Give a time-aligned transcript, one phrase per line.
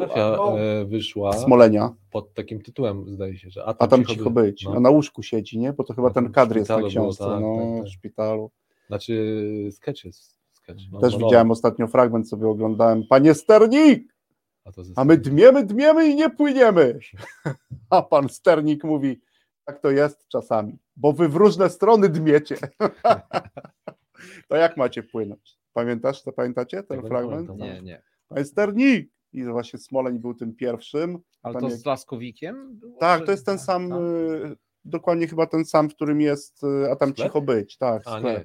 [0.00, 4.30] Fotografia no, e, wyszła Smolenia, pod takim tytułem, zdaje się, że a a tam cicho
[4.30, 4.64] być.
[4.64, 4.72] No.
[4.76, 5.72] A na łóżku siedzi, nie?
[5.72, 7.84] Bo to chyba ten tam kadr jest na szpitalu było, książce, tak, no, tak, tak.
[7.84, 8.50] w szpitalu.
[8.86, 10.38] Znaczy sketch jest.
[10.50, 13.06] Sketch, no, Też widziałem ostatnio fragment, sobie oglądałem.
[13.08, 14.14] Panie sternik,
[14.64, 16.98] A, a my dmiemy, dmiemy i nie płyniemy.
[17.90, 19.20] A pan sternik mówi,
[19.64, 22.56] tak to jest czasami, bo wy w różne strony dmiecie.
[24.48, 25.58] To jak macie płynąć?
[25.72, 27.58] Pamiętasz, to pamiętacie ten Tego nie fragment?
[27.58, 28.02] Nie, nie.
[28.28, 29.12] Panie sternik!
[29.32, 31.18] I właśnie Smoleń był tym pierwszym.
[31.42, 32.76] Ale Tam to jak- z Laskowikiem?
[32.78, 33.98] było, Tak, to jest ten tak, sam, tak.
[34.00, 37.26] y, dokładnie chyba ten sam, w którym jest, y, a tam Sklep?
[37.28, 38.44] cicho być, tak, A nie, nie,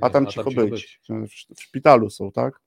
[0.00, 1.00] a tam nie, cicho być.
[1.08, 2.60] W, w szpitalu są, tak?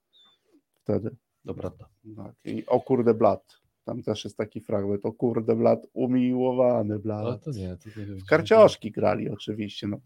[0.82, 1.16] Wtedy.
[1.44, 1.88] Prawda.
[2.16, 2.34] Tak.
[2.44, 3.60] I o kurde blat.
[3.84, 5.06] Tam też jest taki fragment.
[5.06, 7.44] O kurde blat, umiłowany blat.
[7.44, 7.76] to nie.
[7.76, 9.86] To nie W karcioszki grali oczywiście.
[9.86, 10.00] No.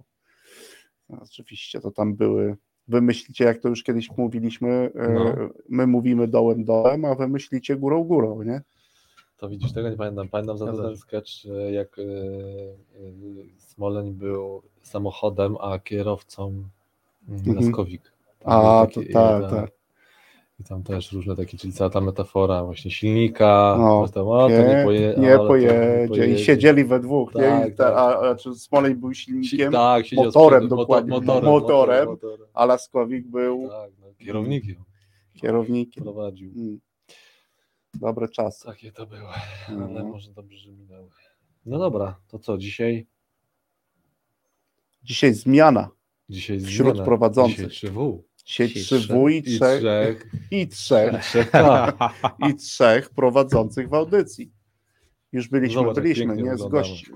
[1.08, 2.56] No, Oczywiście to tam były.
[2.88, 5.34] Wy myślicie, jak to już kiedyś mówiliśmy, e, No.
[5.68, 8.62] my mówimy dołem dołem, a wy myślicie górą górą, nie?
[9.36, 10.28] To widzisz, tego nie pamiętam.
[10.28, 12.02] Pamiętam za ten sketch, e, jak e,
[13.58, 16.70] Smoleń był samochodem, a kierowcą mm,
[17.28, 17.56] Mhm.
[17.56, 18.02] Laskowik.
[18.38, 19.70] Tam A, to tak, tak.
[20.60, 24.56] I tam też różne takie, czyli cała ta metafora właśnie silnika, No, potem, o, Nie,
[24.58, 26.26] nie, poje, nie pojedzie.
[26.34, 27.40] I siedzieli we dwóch, nie?
[27.42, 27.94] Tak, I ta, tak.
[27.96, 32.08] a, a Smolej był Si- silnikiem, tak, siedział z motorem przodu, dokładnie, motorem, motorem.
[32.08, 32.46] motorem.
[32.54, 34.76] a Laskowik był Tak, no, kierownikiem
[35.34, 36.04] kierownikiem.
[36.04, 36.50] prowadził.
[36.56, 36.80] Mm.
[37.94, 38.64] Dobre czasy.
[38.66, 39.20] Takie to były,
[39.72, 39.84] No.
[39.84, 41.08] ale może dobrze, że minęły.
[41.66, 43.06] No dobra, to co, dzisiaj?
[45.04, 45.88] Dzisiaj zmiana.
[46.28, 47.04] Dzisiaj Wśród zmiana.
[47.04, 47.68] prowadzących.
[47.70, 48.18] Dzisiaj 3W.
[48.44, 49.82] Dzisiaj 3W i I trzech,
[50.50, 51.92] i trzech, I trzech K.
[52.50, 54.52] i trzech prowadzących w audycji.
[55.32, 56.56] Już byliśmy, Zobacz, byliśmy, pięknie nie?
[56.58, 57.06] Z, gości,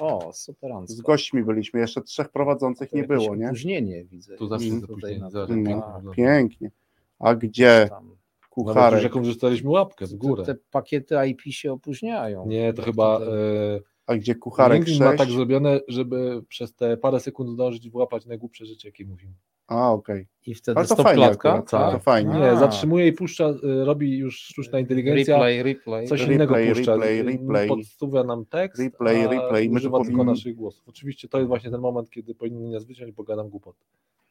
[0.00, 0.70] O, super.
[0.84, 3.46] z gośćmi byliśmy, jeszcze trzech prowadzących nie było, nie?
[3.46, 4.36] Opóźnienie widzę.
[4.36, 4.76] Tu zawsze Mm.
[4.80, 5.70] jest Tutaj opóźnienie.
[5.70, 6.14] jak No, pięknie.
[6.14, 6.70] Pięknie.
[7.18, 8.04] A gdzie Tam.
[8.04, 8.18] Nawet
[8.66, 9.02] już kucharek?
[9.02, 10.44] jaką dostaliśmy łapkę w górę.
[10.44, 12.46] Te, te pakiety IP się opóźniają.
[12.46, 13.34] Nie, to chyba tutaj-
[13.76, 15.18] e, A gdzie kucharek LinkedIn ma 6?
[15.18, 19.32] tak zrobione, żeby przez te parę sekund zdążyć włapać najgłupsze rzeczy, jakie mówimy.
[19.68, 20.26] A, okej.
[20.46, 21.48] I wtedy Ale to stop fajnie klatka?
[21.52, 21.92] akurat, tak.
[21.92, 22.34] to fajnie.
[22.34, 26.06] Nie, zatrzymuje i puszcza, e, robi już sztuczna inteligencja, Replay, replay.
[26.06, 26.92] coś Replay, innego puszcza.
[26.92, 27.68] replay, e, replay.
[27.68, 29.68] Podstawia nam tekst, Replay, a replay.
[29.70, 30.88] My używa tylko powinni- naszych głosów.
[30.88, 33.76] Oczywiście to jest właśnie ten moment, kiedy powinien nas wyciąć, bo gadam głupot.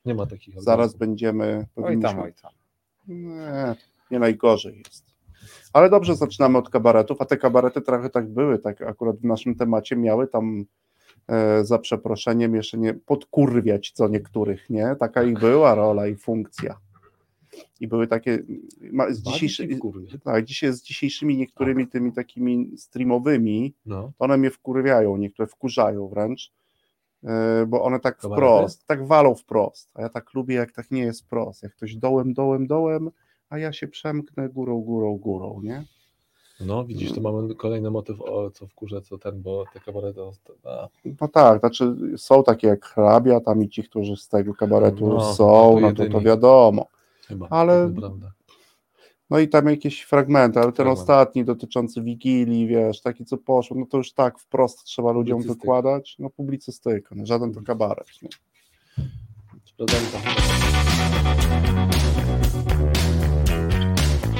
[0.05, 0.99] Nie ma takich Zaraz algorytmów.
[0.99, 1.45] będziemy.
[1.57, 2.51] Oj tam, powinniśmy- oj tam.
[3.07, 3.75] Nie,
[4.11, 5.05] nie najgorzej jest.
[5.73, 9.55] Ale dobrze zaczynamy od kabaretów, a te kabarety trochę tak były, tak akurat w naszym
[9.55, 10.65] temacie miały tam
[11.63, 14.95] za przeproszeniem jeszcze nie podkurwiać co niektórych, nie?
[14.99, 16.77] Taka ich była rola i funkcja.
[17.79, 18.39] I były takie
[18.91, 19.67] ma, z dzisiejszy,
[20.23, 24.11] tak, dzisiaj z dzisiejszymi niektórymi tymi takimi streamowymi, No.
[24.19, 26.51] one mnie wkurwiają, niektóre wkurzają wręcz,
[27.23, 28.41] e, bo one tak Kabarety?
[28.45, 31.95] wprost, tak walą wprost, a ja tak lubię, jak tak nie jest wprost, jak ktoś
[31.95, 33.09] dołem, dołem, dołem,
[33.49, 35.85] a ja się przemknę górą, górą, górą, nie?
[36.59, 40.21] No, widzisz, to mamy kolejny motyw, o, co wkurza, co ten, bo te kabarety...
[40.65, 40.87] A,
[41.21, 45.33] No tak, znaczy są takie jak hrabia, tam i ci, którzy z tego kabaretu No,
[45.33, 46.85] są, to no to, to wiadomo.
[47.27, 47.91] chyba, Ale-.
[49.29, 50.99] No i tam jakieś fragmenty, ale ten Fragment.
[50.99, 56.15] ostatni dotyczący Wigilii, wiesz, taki co poszło, no to już tak wprost trzeba ludziom wykładać,
[56.19, 58.07] no publicystyka, no żaden to kabaret.
[58.23, 58.29] Nie?
[59.77, 59.85] To.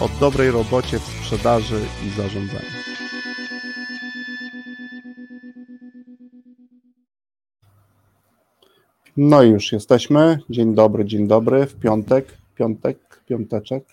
[0.00, 2.70] O dobrej robocie w sprzedaży i zarządzaniu.
[9.16, 10.38] No i już jesteśmy.
[10.50, 11.66] Dzień dobry, dzień dobry.
[11.66, 13.84] W piątek, piątek, piąteczek,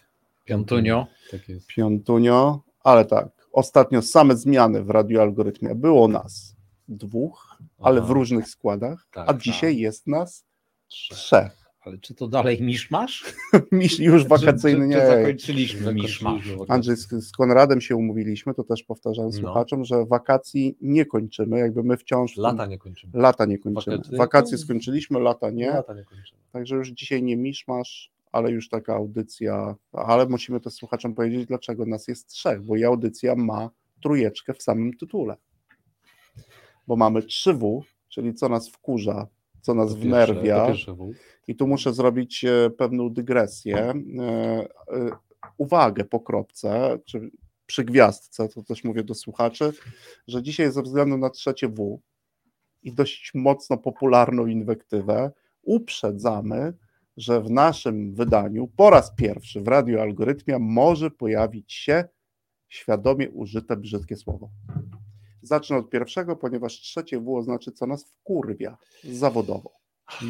[0.46, 1.08] Piątunio.
[1.32, 1.68] Tak jest.
[1.68, 3.28] piątunio, ale tak.
[3.52, 5.76] Ostatnio same zmiany w Radio Algorytmie.
[5.76, 6.56] Było nas
[6.88, 8.08] dwóch, ale Aha.
[8.08, 10.46] w różnych składach, Tak, a dzisiaj jest nas
[10.88, 11.65] trzech.
[11.86, 13.26] Ale czy to dalej miszmasz?
[13.72, 14.96] Miś już wakacyjny nie.
[14.96, 16.44] czy, czy zakończyliśmy miszmasz?
[16.68, 19.38] Andrzej, z, z Konradem się umówiliśmy, to też powtarzałem No.
[19.38, 23.14] słuchaczom, że wakacji nie kończymy, jakby my wciąż w Lata nie kończymy.
[23.20, 23.98] lata nie kończymy.
[23.98, 25.70] Wakacje- Wakacje skończyliśmy, lata nie.
[25.70, 26.40] Lata nie kończymy.
[26.52, 31.86] Także już dzisiaj nie miszmasz, ale już taka audycja, ale musimy też słuchaczom powiedzieć, dlaczego
[31.86, 33.70] nas jest trzech, bo i audycja ma
[34.04, 35.38] trójeczkę w samym tytule.
[36.88, 39.28] Bo mamy 3W, czyli co nas wkurza,
[39.66, 40.60] co nas To wnerwia.
[40.60, 40.96] to pierwsze.
[41.48, 43.78] I tu muszę zrobić e, pewną dygresję.
[43.78, 45.10] E, e,
[45.58, 47.32] Uwagę po kropce, czy
[47.66, 49.74] przy gwiazdce, to też mówię do słuchaczy,
[50.28, 52.00] że dzisiaj ze względu na trzecie W
[52.84, 55.32] i dość mocno popularną inwektywę
[55.64, 56.74] uprzedzamy,
[57.18, 62.04] że w naszym wydaniu po raz pierwszy w Radio Algorytmia może pojawić się
[62.68, 64.50] świadomie użyte brzydkie słowo.
[65.48, 69.72] Zacznę od pierwszego, ponieważ trzecie W oznacza, co nas wkurwia zawodowo.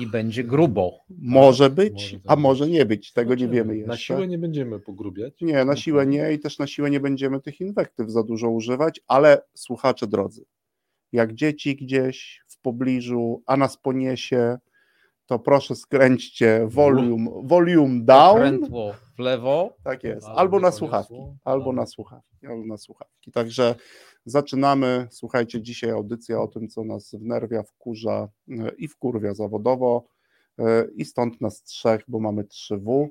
[0.01, 0.99] I będzie grubo.
[1.09, 3.91] Może być, Może tak a może nie być, tego nie wiemy jeszcze.
[3.91, 5.33] Na siłę nie będziemy pogrubiać.
[5.41, 9.01] Nie, na siłę nie i też na siłę nie będziemy tych inwektyw za dużo używać,
[9.07, 10.45] ale słuchacze drodzy,
[11.11, 14.57] jak dzieci gdzieś w pobliżu, a nas poniesie,
[15.25, 18.37] to proszę skręćcie volume, volume down.
[18.39, 19.75] Krętło w lewo.
[19.83, 20.27] Tak jest.
[20.35, 21.13] Albo na słuchawki.
[21.43, 22.47] Albo na Albo- słuchawki.
[22.47, 23.31] Albo na słuchawki.
[23.31, 23.75] Także
[24.25, 25.07] zaczynamy.
[25.11, 30.07] Słuchajcie, dzisiaj audycja o tym, co nas wnerwia, wkurza e, i wkurwia zawodowo.
[30.59, 33.09] E, I stąd nas trzech, bo mamy trzy W.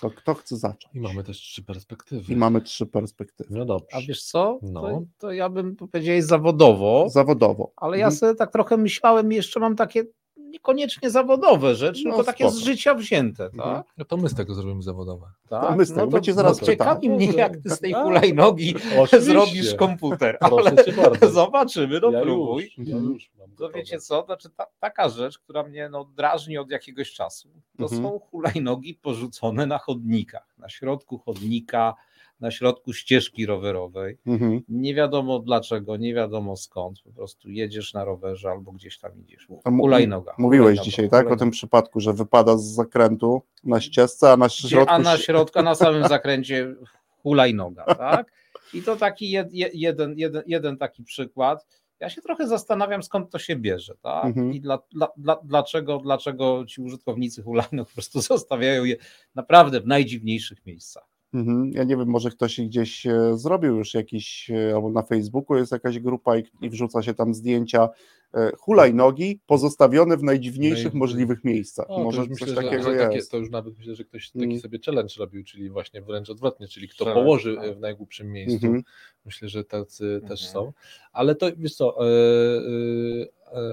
[0.00, 0.94] To kto chce zacząć?
[0.94, 2.32] I mamy też trzy perspektywy.
[2.32, 3.54] I mamy trzy perspektywy.
[3.58, 3.86] No dobrze.
[3.96, 4.58] A wiesz co?
[4.62, 4.80] No.
[4.82, 7.72] To, to ja bym powiedział zawodowo, Zawodowo.
[7.76, 8.18] ale ja Mhm.
[8.18, 10.04] sobie tak trochę myślałem, jeszcze mam takie
[10.52, 12.64] niekoniecznie zawodowe rzeczy, No, tylko takie z spoko.
[12.66, 13.74] życia wzięte, Mhm.
[13.74, 13.86] tak?
[13.98, 15.26] No to my z tego zrobimy zawodowe.
[15.48, 15.76] tak?
[15.76, 19.20] my z tego- my cię zaraz no, ciekawi mnie, jak ty z tej hulajnogi Oczywiście.
[19.20, 20.72] zrobisz komputer, ale
[21.32, 22.62] zobaczymy, no ja próbuj.
[22.78, 26.58] Już, ja już mam To wiecie co, znaczy ta, taka rzecz, która mnie no, drażni
[26.58, 27.48] od jakiegoś czasu,
[27.78, 28.02] to Mhm.
[28.02, 31.94] są hulajnogi porzucone na chodnikach, na środku chodnika,
[32.42, 34.18] na środku ścieżki rowerowej.
[34.26, 34.62] Mhm.
[34.68, 39.48] Nie wiadomo dlaczego, nie wiadomo skąd, po prostu jedziesz na rowerze albo gdzieś tam idziesz.
[39.80, 40.34] Hulajnoga.
[40.38, 41.30] Mówiłeś hulajnoga, dzisiaj, tak?
[41.30, 44.94] O tym przypadku, że wypada z zakrętu na ścieżce, a na środku.
[44.94, 46.74] a na środku, a na samym zakręcie
[47.22, 48.32] hulajnoga, tak?
[48.74, 51.66] I to taki jed, je- jeden, jeden, jeden taki przykład.
[52.00, 54.24] Ja się trochę zastanawiam, skąd to się bierze, tak?
[54.24, 54.52] Mhm.
[54.52, 58.96] I dla, dla, dla, dlaczego, dlaczego ci użytkownicy hulajnóg po prostu zostawiają je
[59.34, 61.11] naprawdę w najdziwniejszych miejscach.
[61.34, 61.72] Mhm.
[61.74, 65.72] Ja nie wiem, może ktoś gdzieś e, zrobił już jakiś, e, albo na Facebooku jest
[65.72, 67.88] jakaś grupa i, i wrzuca się tam zdjęcia
[68.34, 71.86] e, hulajnogi pozostawione w najdziwniejszych Naj- możliwych miejscach.
[71.88, 73.30] O, może już coś myślę, że, takiego że takie, jest.
[73.30, 74.60] to już nawet myślę, że ktoś taki Mm.
[74.60, 77.76] sobie challenge robił, czyli właśnie wręcz odwrotnie, czyli kto położy tak.
[77.76, 78.66] w najgłupszym miejscu.
[78.66, 78.84] Mhm.
[79.24, 80.52] Myślę, że tacy też Mhm.
[80.52, 80.72] są.
[81.12, 81.98] Ale to wiesz co,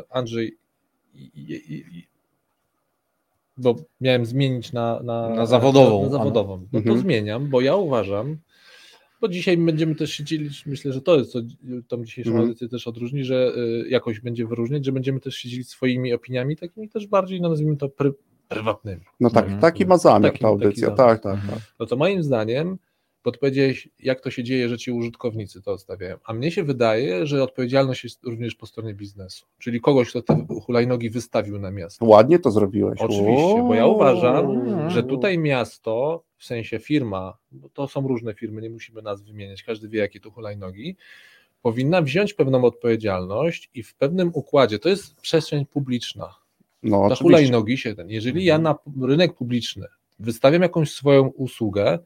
[0.10, 0.58] Andrzej,
[1.14, 2.08] i, i, i,
[3.60, 6.58] bo miałem zmienić na, na, Na zawodową, Na, zawodową.
[6.58, 7.00] No to Mhm.
[7.00, 8.38] zmieniam, bo ja uważam,
[9.22, 11.40] bo dzisiaj będziemy też się dzielić, myślę, że to jest, co
[11.88, 12.48] tą dzisiejszą Mhm.
[12.48, 13.52] audycję też odróżni, że
[13.86, 17.50] y, jakoś będzie wyróżniać, że będziemy też się dzielić swoimi opiniami, takimi też bardziej, no,
[17.50, 18.14] nazwijmy to, pry,
[18.48, 19.02] prywatnymi.
[19.20, 19.62] No tak, Mhm.
[19.62, 20.82] taki ma zamiar Taki- ta audycja.
[20.88, 20.98] zamiar.
[20.98, 21.60] Tak, tak, tak.
[21.80, 22.78] No to moim zdaniem
[23.24, 26.18] podpowiedziałeś, jak to się dzieje, że ci użytkownicy to odstawiają.
[26.24, 30.46] A mnie się wydaje, że odpowiedzialność jest również po stronie biznesu, czyli kogoś, kto te
[30.66, 32.06] hulajnogi wystawił na miasto.
[32.06, 33.00] Ładnie to zrobiłeś.
[33.02, 34.46] Oczywiście, bo ja uważam,
[34.90, 39.64] że tutaj miasto, w sensie firma, bo to są różne firmy, nie musimy nas wymieniać,
[39.64, 40.96] każdy wie, jakie tu hulajnogi,
[41.62, 46.36] powinna wziąć pewną odpowiedzialność i w pewnym układzie, to jest przestrzeń publiczna,
[46.84, 47.24] No, na oczywiście.
[47.24, 48.10] hulajnogi się ten.
[48.10, 49.86] Jeżeli ja na rynek publiczny
[50.20, 52.00] wystawiam jakąś swoją usługę,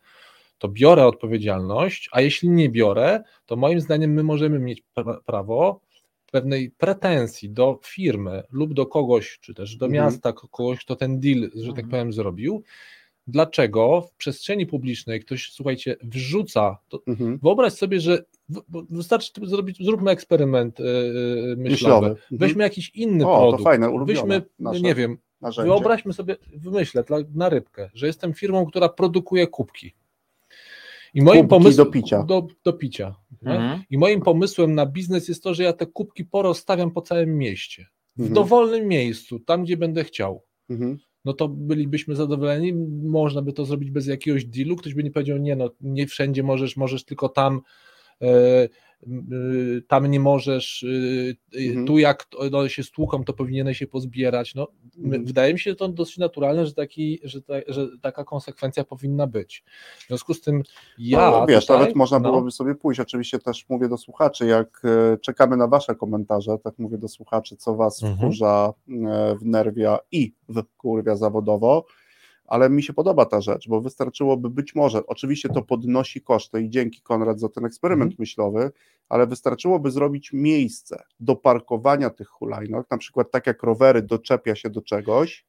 [0.64, 5.82] to biorę odpowiedzialność, a jeśli nie biorę, to moim zdaniem my możemy mieć pra- prawo
[6.32, 10.04] pewnej pretensji do firmy lub do kogoś, czy też do Mhm.
[10.06, 11.90] miasta, ko- kogoś, kto ten deal, że tak Mhm.
[11.90, 12.64] powiem, zrobił.
[13.28, 17.40] Dlaczego w przestrzeni publicznej ktoś, słuchajcie, wrzuca, to Mhm.
[17.44, 18.24] wyobraź sobie, że
[18.90, 21.58] wystarczy zrobić, zróbmy eksperyment yy, myślowy.
[21.58, 22.08] Myślowy.
[22.08, 22.20] Mhm.
[22.32, 23.64] Weźmy jakiś inny O, to produkt.
[23.64, 25.68] fajne, ulubione Weźmy, nasze nie wiem, narzędzie.
[25.72, 27.04] wyobraźmy sobie, wymyślę
[27.36, 29.94] na rybkę, że jestem firmą, która produkuje kubki.
[31.14, 32.24] I moim pomysłem do picia.
[32.24, 33.16] Do, do picia.
[33.46, 33.84] Mhm.
[33.90, 37.86] I moim pomysłem na biznes jest to, że ja te kubki porozstawiam po całym mieście.
[38.18, 38.34] W Mhm.
[38.36, 40.44] dowolnym miejscu, tam gdzie będę chciał.
[40.70, 40.98] Mhm.
[41.26, 42.74] No to bylibyśmy zadowoleni.
[43.04, 44.76] Można by to zrobić bez jakiegoś dealu.
[44.76, 47.62] Ktoś by nie powiedział, nie, no nie wszędzie możesz, możesz tylko tam.
[49.08, 50.84] E, tam nie możesz,
[51.54, 51.88] e, e, Mhm.
[51.88, 54.56] tu jak no, się stłuką, to powinieneś się pozbierać.
[54.56, 54.68] No,
[54.98, 55.26] Mhm.
[55.26, 59.64] Wydaje mi się to dosyć naturalne, że, taki, że, ta, że taka konsekwencja powinna być.
[60.00, 60.64] W związku z tym
[60.98, 61.32] ja.
[61.32, 63.00] no, wiesz, tutaj, nawet można no, byłoby sobie pójść.
[63.00, 67.56] Oczywiście też mówię do słuchaczy, jak e, czekamy na Wasze komentarze, tak mówię do słuchaczy,
[67.58, 68.20] co Was Mhm.
[68.20, 68.74] wkurza,
[69.08, 71.86] e, wnerwia i wkurwia zawodowo.
[72.54, 76.70] Ale mi się podoba ta rzecz, bo wystarczyłoby być może, oczywiście to podnosi koszty i
[76.70, 78.16] dzięki Konrad za ten eksperyment Mhm.
[78.20, 78.72] myślowy,
[79.10, 84.70] ale wystarczyłoby zrobić miejsce do parkowania tych hulajnóg, na przykład tak jak rowery doczepia się
[84.70, 85.46] do czegoś,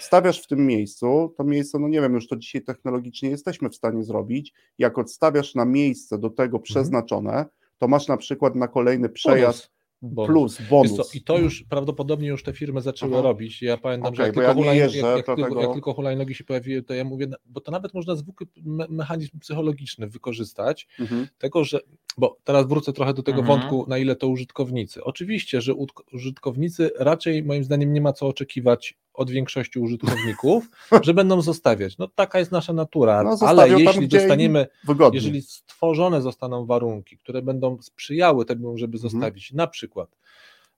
[0.00, 3.76] stawiasz w tym miejscu, to miejsce, no nie wiem, już to dzisiaj technologicznie jesteśmy w
[3.76, 7.44] stanie zrobić, jak odstawiasz na miejsce do tego przeznaczone,
[7.78, 9.70] to masz na przykład na kolejny przejazd
[10.02, 10.56] Bonus.
[10.56, 10.96] plus, bonus.
[10.96, 13.22] co, I to już prawdopodobnie już te firmy zaczęły Aha.
[13.22, 13.62] robić.
[13.62, 16.34] Ja pamiętam, że Okej, jak, tylko ja nie hulaj, jeżdżę, jak, jak, jak tylko hulajnogi
[16.34, 21.26] się pojawiły, to ja mówię, bo to nawet można zwykły me mechanizm psychologiczny wykorzystać, Mhm.
[21.38, 21.80] tego, że,
[22.18, 23.60] bo teraz wrócę trochę do tego Mhm.
[23.60, 25.04] wątku, na ile to użytkownicy.
[25.04, 25.74] Oczywiście, że
[26.12, 30.68] użytkownicy raczej moim zdaniem nie ma co oczekiwać od większości użytkowników,
[31.06, 31.98] że będą zostawiać.
[31.98, 35.16] No taka jest nasza natura, No, ale jeśli dostaniemy Wygodnie.
[35.18, 39.10] jeżeli stworzone zostaną warunki, które będą sprzyjały temu, żeby Mhm.
[39.10, 40.16] zostawić, na przykład,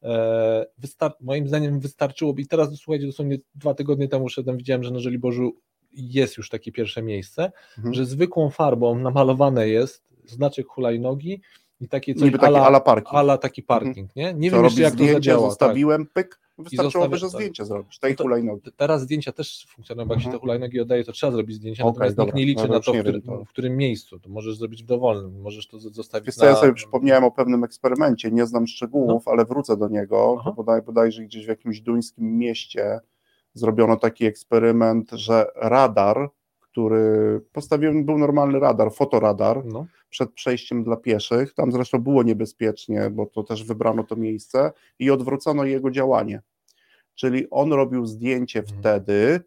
[0.02, 4.90] e, wystar- moim zdaniem wystarczyłoby, i teraz słuchajcie, dosłownie dwa tygodnie temu szedłem, widziałem, że
[4.90, 5.52] na Żoliborzu
[5.92, 7.94] jest już takie pierwsze miejsce, Mhm.
[7.94, 11.40] że zwykłą farbą namalowane jest znaczek hulajnogi
[11.80, 13.14] i takie coś Niby taki ala, ala parking.
[13.14, 14.34] ala taki parking, nie?
[14.34, 15.40] Nie Co wiem jeszcze jak to zadziała.
[15.42, 15.50] Tak.
[15.50, 17.30] zostawiłem, pyk, wystarczyłoby, że tak.
[17.30, 18.70] zdjęcie zrobić, tej No to- hulajnogi.
[18.76, 20.38] Teraz zdjęcia też funkcjonują, bo jak się Mhm.
[20.38, 22.24] te hulajnogi oddaje, to trzeba zrobić zdjęcia, Okej, natomiast dobra.
[22.26, 24.20] nikt nie liczy No, na to, w to- w którym miejscu.
[24.20, 27.30] To możesz zrobić w dowolnym, możesz to zostawić Wiesz co, ja na- sobie przypomniałem o
[27.30, 30.36] pewnym eksperymencie, nie znam szczegółów, ale wrócę do niego.
[30.40, 30.50] Aha.
[30.50, 33.00] To bodaj, bodajże gdzieś w jakimś duńskim mieście
[33.54, 36.30] zrobiono taki eksperyment, że radar,
[36.70, 39.86] który postawiony był normalny radar, fotoradar, No.
[40.10, 41.54] przed przejściem dla pieszych.
[41.54, 46.42] Tam zresztą było niebezpiecznie, bo to też wybrano to miejsce i odwrócono jego działanie.
[47.14, 48.78] Czyli on robił zdjęcie Mhm.
[48.78, 49.40] wtedy,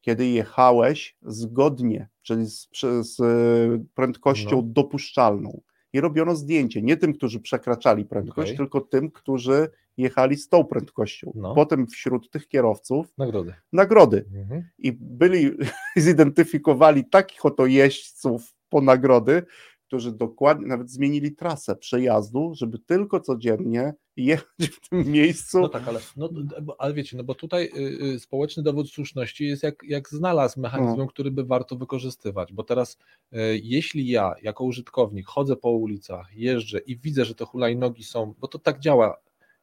[0.00, 2.68] kiedy jechałeś zgodnie, czyli z,
[3.00, 3.16] z
[3.94, 4.62] prędkością No.
[4.62, 5.60] dopuszczalną.
[5.94, 8.56] I robiono zdjęcie nie tym, którzy przekraczali prędkość, Okej.
[8.56, 11.32] tylko tym, którzy jechali z tą prędkością.
[11.34, 11.54] No.
[11.54, 13.54] Potem wśród tych kierowców Nagrody.
[13.72, 14.68] nagrody Mhm.
[14.78, 15.50] i byli,
[15.96, 19.42] zidentyfikowali takich oto jeźdźców po nagrody,
[19.86, 25.60] którzy dokładnie nawet zmienili trasę przejazdu, żeby tylko codziennie jechać w tym miejscu.
[25.60, 26.28] No tak, ale, no,
[26.78, 30.98] ale wiecie, no bo tutaj y, y, społeczny dowód słuszności jest jak, jak znalazł mechanizmem,
[30.98, 31.06] No.
[31.06, 32.98] który by warto wykorzystywać, bo teraz
[33.32, 38.34] y, jeśli ja jako użytkownik chodzę po ulicach, jeżdżę i widzę, że te hulajnogi są,
[38.38, 39.16] bo to tak działa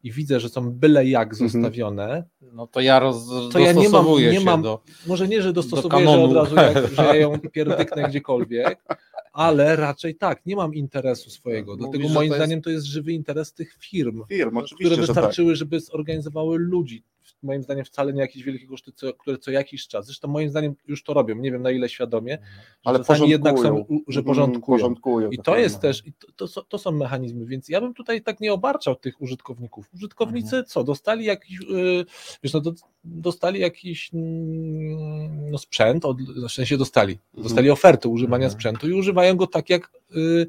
[0.04, 1.50] i widzę, że są byle jak Mhm.
[1.50, 2.24] zostawione,
[2.54, 4.84] No to ja roz, To ja nie mam- nie się mam- do...
[5.08, 6.24] może nie, że dostosowuję, że kanonu.
[6.26, 8.84] od razu, jak, że ja ją pierdyknę gdziekolwiek,
[9.32, 12.86] ale raczej tak, nie mam interesu swojego, Mówisz, dlatego moim to jest- zdaniem to jest
[12.86, 15.06] żywy interes tych firm, Firm, które tak.
[15.06, 17.04] wystarczyły, żeby zorganizowały ludzi.
[17.44, 20.06] Moim zdaniem wcale nie jakieś wielkie koszty, co, które co jakiś czas.
[20.06, 21.36] Zresztą moim zdaniem już to robią.
[21.36, 22.48] Nie wiem na ile świadomie, że
[22.84, 24.78] Ale czasami jednak są, że Mhm, porządkują.
[24.78, 27.94] porządkują I to jest też, i to, to, są- to są mechanizmy, więc ja bym
[27.94, 29.90] tutaj tak nie obarczał tych użytkowników.
[29.96, 30.66] Użytkownicy Mhm.
[30.66, 32.06] co, dostali jakiś, yy,
[32.44, 32.74] wiesz, no, do,
[33.04, 37.44] dostali jakiś mm, no, sprzęt, od, w sensie dostali, Mhm.
[37.44, 38.52] dostali ofertę używania Mhm.
[38.60, 40.48] sprzętu i używają go tak, jak yy,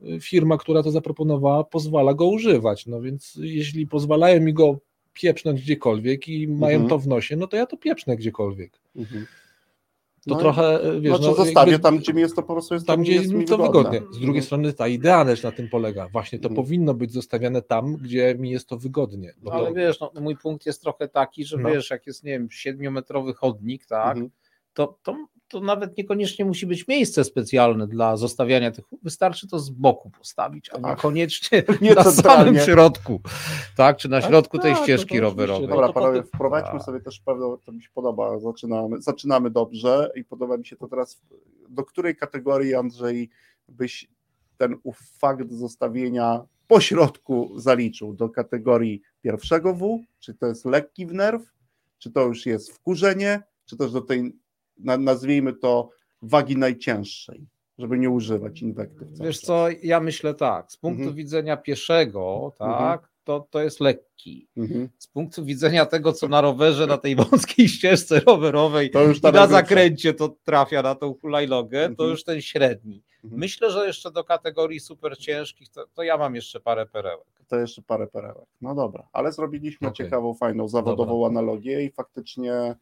[0.00, 2.86] yy, firma, która to zaproponowała, pozwala go używać.
[2.86, 4.78] No więc jeśli pozwalają mi go
[5.20, 6.88] pieprznąć gdziekolwiek i mają Mhm.
[6.90, 8.80] to w nosie, no to ja to pieprznę gdziekolwiek.
[8.96, 9.26] Mhm.
[10.26, 12.74] To No trochę, wiesz, Znaczy no, zostawię jakby- tam, gdzie mi jest to po prostu
[12.74, 13.90] jest tam, gdzie jest mi to wygodne.
[13.90, 14.14] wygodnie.
[14.14, 16.08] Z drugiej strony ta idea też na tym polega.
[16.08, 16.64] Właśnie to Mhm.
[16.64, 19.32] powinno być zostawiane tam, gdzie mi jest to wygodnie.
[19.42, 21.68] Bo Ale to, wiesz, no, mój punkt jest trochę taki, że No.
[21.68, 24.30] wiesz, jak jest, nie wiem, siedmiometrowy chodnik, tak, Mhm.
[24.74, 29.70] to, to, to nawet niekoniecznie musi być miejsce specjalne dla zostawiania tych, wystarczy to z
[29.70, 30.84] boku postawić, a Tak.
[30.84, 33.20] niekoniecznie Nie na samym środku,
[33.76, 35.62] tak, czy na Tak, środku tej tak, to- to ścieżki oczywiście, rowerowej.
[35.68, 35.74] no.
[35.74, 36.82] Dobra, to panowie, wprowadźmy Tak.
[36.82, 40.88] sobie też pewną, to mi się podoba, zaczynamy, zaczynamy dobrze i podoba mi się to
[40.88, 41.20] teraz,
[41.68, 43.30] do której kategorii, Andrzej,
[43.68, 44.08] byś
[44.58, 44.76] ten
[45.18, 48.12] fakt zostawienia po środku zaliczył?
[48.14, 51.42] Do kategorii pierwszego W, czy to jest lekki w nerw,
[51.98, 54.32] czy to już jest wkurzenie, czy też do tej,
[54.84, 55.90] nazwijmy to,
[56.22, 57.46] wagi najcięższej,
[57.78, 59.08] żeby nie używać inwektyw.
[59.20, 59.46] Wiesz czas.
[59.46, 61.16] co, ja myślę tak, z punktu Mhm.
[61.16, 64.48] widzenia pieszego, tak, to, to jest lekki.
[64.56, 64.88] Mhm.
[64.98, 69.32] Z punktu widzenia tego, co na rowerze, na tej wąskiej ścieżce rowerowej To już i
[69.32, 72.10] na zakręcie to trafia na tą hulajnogę, to Mhm.
[72.10, 73.02] już ten średni.
[73.24, 73.40] Mhm.
[73.40, 77.26] Myślę, że jeszcze do kategorii super ciężkich, to, to ja mam jeszcze parę perełek.
[77.48, 78.46] to jeszcze parę perełek.
[78.60, 79.96] No dobra, ale zrobiliśmy Okej.
[80.06, 81.28] ciekawą, fajną, zawodową Dobra.
[81.40, 82.74] analogię i faktycznie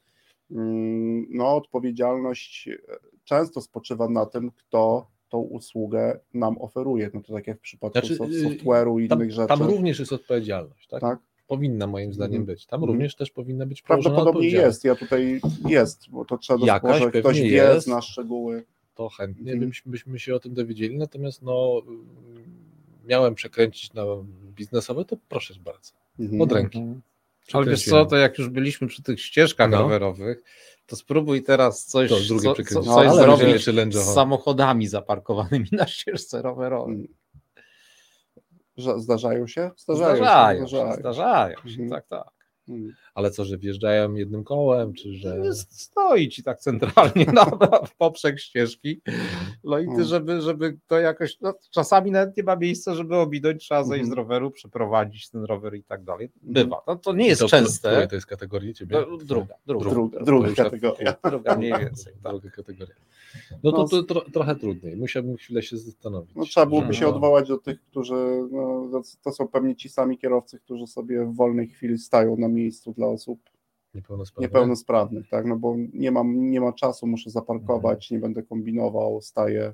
[1.31, 2.77] no, odpowiedzialność e,
[3.25, 7.11] często spoczywa na tym, kto tą usługę nam oferuje.
[7.15, 9.49] No to tak jak w przypadku Znaczy, y, software'u i tam, innych rzeczy.
[9.49, 10.89] tam również jest odpowiedzialność.
[10.89, 11.01] Tak?
[11.01, 11.19] tak?
[11.47, 12.47] Powinna moim zdaniem Mhm.
[12.47, 12.67] być.
[12.67, 12.93] Tam Mhm.
[12.93, 14.85] również też powinna być Prawdopodobnie jest.
[14.85, 17.87] Ja tutaj jest, bo to trzeba Jakaś może ktoś pewnie wie, jest.
[17.87, 18.65] zna szczegóły.
[18.95, 19.69] To chętnie Mhm.
[19.71, 21.83] byśmy, byśmy się o tym dowiedzieli, natomiast no,
[23.07, 24.03] miałem przekręcić na
[24.57, 25.93] biznesowe, to proszę bardzo.
[26.21, 26.41] Mhm.
[26.41, 26.83] Od ręki.
[27.53, 29.79] Ale wiesz co, to jak już byliśmy przy tych ścieżkach No.
[29.79, 30.43] rowerowych,
[30.87, 32.75] to spróbuj teraz coś, To z drugiej co, co.
[32.83, 33.65] No, coś ale zrobić
[33.95, 36.95] z samochodami zaparkowanymi na ścieżce rowerowej.
[36.95, 37.09] Mm.
[39.01, 39.71] Zdarzają się?
[39.77, 40.71] Zdarzają, Zdarzają, się.
[40.71, 41.91] się, zdarzają się, Mhm.
[41.91, 42.38] tak, tak.
[42.69, 42.93] Mm.
[43.15, 45.39] Ale co, że wjeżdżają jednym kołem, czy że...
[45.39, 49.01] Nie stoi ci tak centralnie na, na, w poprzek ścieżki.
[49.65, 50.05] No i ty, Mm.
[50.05, 51.37] żeby, żeby to jakoś.
[51.41, 54.19] No, czasami nawet nie ma miejsca, żeby ominąć, trzeba zejść z Mhm.
[54.19, 56.31] roweru, przeprowadzić ten rower i tak dalej.
[56.43, 56.83] Bywa.
[56.87, 57.89] No, to nie jest to, częste.
[57.89, 59.05] której to jest kategorii ciebie?
[59.11, 59.91] No, druga, druga.
[59.91, 61.15] Druga, druga już kategoria.
[61.31, 62.13] Druga mniej więcej.
[62.23, 62.33] Tak.
[62.33, 62.95] Druga kategoria.
[63.63, 64.97] No to, No, to tro, trochę trudniej.
[64.97, 66.35] Musiałbym chwilę się zastanowić.
[66.37, 68.15] No, trzeba byłoby że- się odwołać do tych, którzy,
[68.51, 72.49] no, to- to są pewnie ci sami kierowcy, którzy sobie w wolnej chwili stają na
[72.49, 73.41] miejscu dla osób
[73.95, 74.47] Niepełnosprawny.
[74.47, 79.73] niepełnosprawnych, tak, no bo nie mam, nie ma czasu, muszę zaparkować, nie będę kombinował, staję,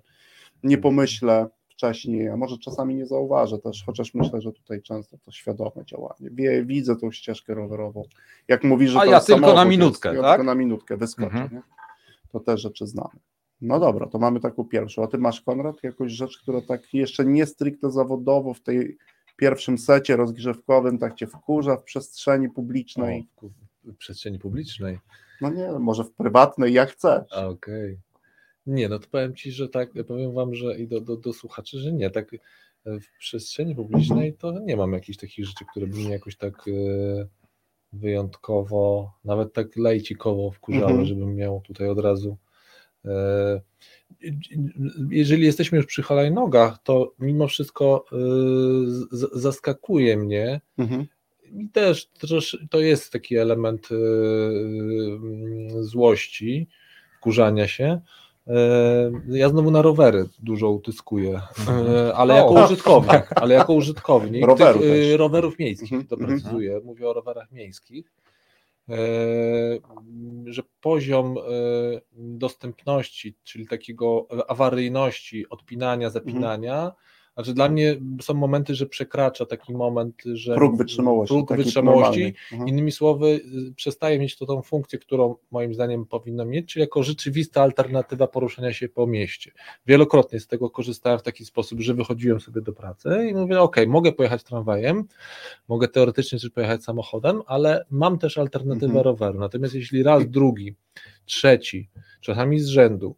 [0.62, 5.30] nie pomyślę wcześniej, a może czasami nie zauważę też, chociaż myślę, że tutaj często to
[5.30, 6.30] świadome działanie.
[6.32, 8.02] Wie, widzę tą ścieżkę rowerową.
[8.49, 10.37] Jak mówi, że A to ja tylko samochód na minutkę, jest, ja tak?
[10.40, 11.49] tylko na minutkę wyskoczę, Mhm.
[11.52, 11.62] nie?
[12.32, 13.11] To te rzeczy znamy.
[13.66, 15.02] No dobra, to mamy taką pierwszą.
[15.02, 18.97] A ty masz, Konrad, jakąś rzecz, która tak jeszcze nie stricte zawodowo w tej
[19.37, 23.28] pierwszym secie rozgrzewkowym tak cię wkurza w przestrzeni publicznej?
[23.42, 23.47] O,
[23.85, 24.99] w- przestrzeni publicznej.
[25.40, 27.33] No nie, może w prywatnej, jak chcesz.
[27.33, 27.99] Okej.
[28.66, 31.78] Nie, no to powiem ci, że tak, powiem wam, że i do, do, do słuchaczy,
[31.78, 32.30] że nie, tak
[32.87, 37.26] w przestrzeni publicznej to nie mam jakichś takich rzeczy, które by mnie jakoś tak e,
[37.92, 41.04] wyjątkowo, nawet tak lejcikowo wkurzały, Mhm.
[41.06, 42.37] żebym miał tutaj od razu.
[43.06, 43.61] E,
[45.11, 48.16] Jeżeli jesteśmy już przy hulajnogach, to mimo wszystko e,
[49.32, 51.06] zaskakuje mnie, Mhm.
[51.52, 52.08] i też
[52.70, 56.68] to jest taki element y, y, złości,
[57.18, 58.00] wkurzania się.
[59.28, 61.40] Ja znowu na rowery dużo utyskuję,
[62.08, 62.37] y, ale O.
[62.37, 68.12] jako użytkownik, ale jako użytkownik Roweru tych, rowerów miejskich, Mhm, doprecyzuję, mówię o rowerach miejskich,
[70.46, 71.40] że poziom y,
[72.12, 76.92] dostępności, czyli takiego awaryjności, odpinania, zapinania,
[77.34, 81.34] znaczy dla mnie są momenty, że przekracza taki moment, że Próg wytrzymałości.
[81.34, 82.34] próg wytrzymałości.
[82.52, 82.68] Mhm.
[82.68, 83.40] Innymi słowy,
[83.76, 88.72] przestaje mieć to tą funkcję, którą moim zdaniem powinno mieć, czyli jako rzeczywista alternatywa poruszania
[88.72, 89.52] się po mieście.
[89.86, 93.76] Wielokrotnie z tego korzystałem w taki sposób, że wychodziłem sobie do pracy i mówię, ok,
[93.86, 95.04] mogę pojechać tramwajem,
[95.68, 99.04] mogę teoretycznie też pojechać samochodem, ale mam też alternatywę Mhm.
[99.04, 99.38] roweru.
[99.38, 100.74] Natomiast jeśli raz, drugi,
[101.24, 101.88] trzeci,
[102.20, 103.16] czasami z rzędu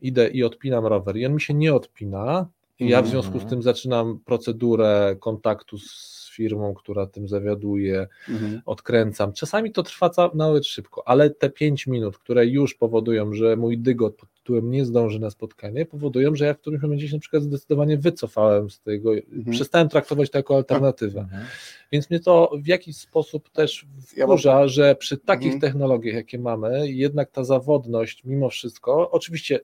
[0.00, 2.46] idę i odpinam rower i on mi się nie odpina,
[2.80, 3.06] ja w Mhm.
[3.06, 8.60] związku z tym zaczynam procedurę kontaktu z firmą, która tym zawiaduje, Mhm.
[8.66, 9.32] odkręcam.
[9.32, 14.16] Czasami to trwa nawet szybko, ale te 5 minut, które już powodują, że mój dygot
[14.16, 17.42] pod tytułem nie zdąży na spotkanie, powodują, że ja w którymś momencie się na przykład
[17.42, 19.44] zdecydowanie wycofałem z tego, Mhm.
[19.50, 21.20] przestałem traktować to jako alternatywę.
[21.20, 21.44] Mhm.
[21.92, 25.60] Więc mnie to w jakiś sposób też wkurza, że przy takich Mhm.
[25.60, 29.60] technologiach, jakie mamy, jednak ta zawodność mimo wszystko, oczywiście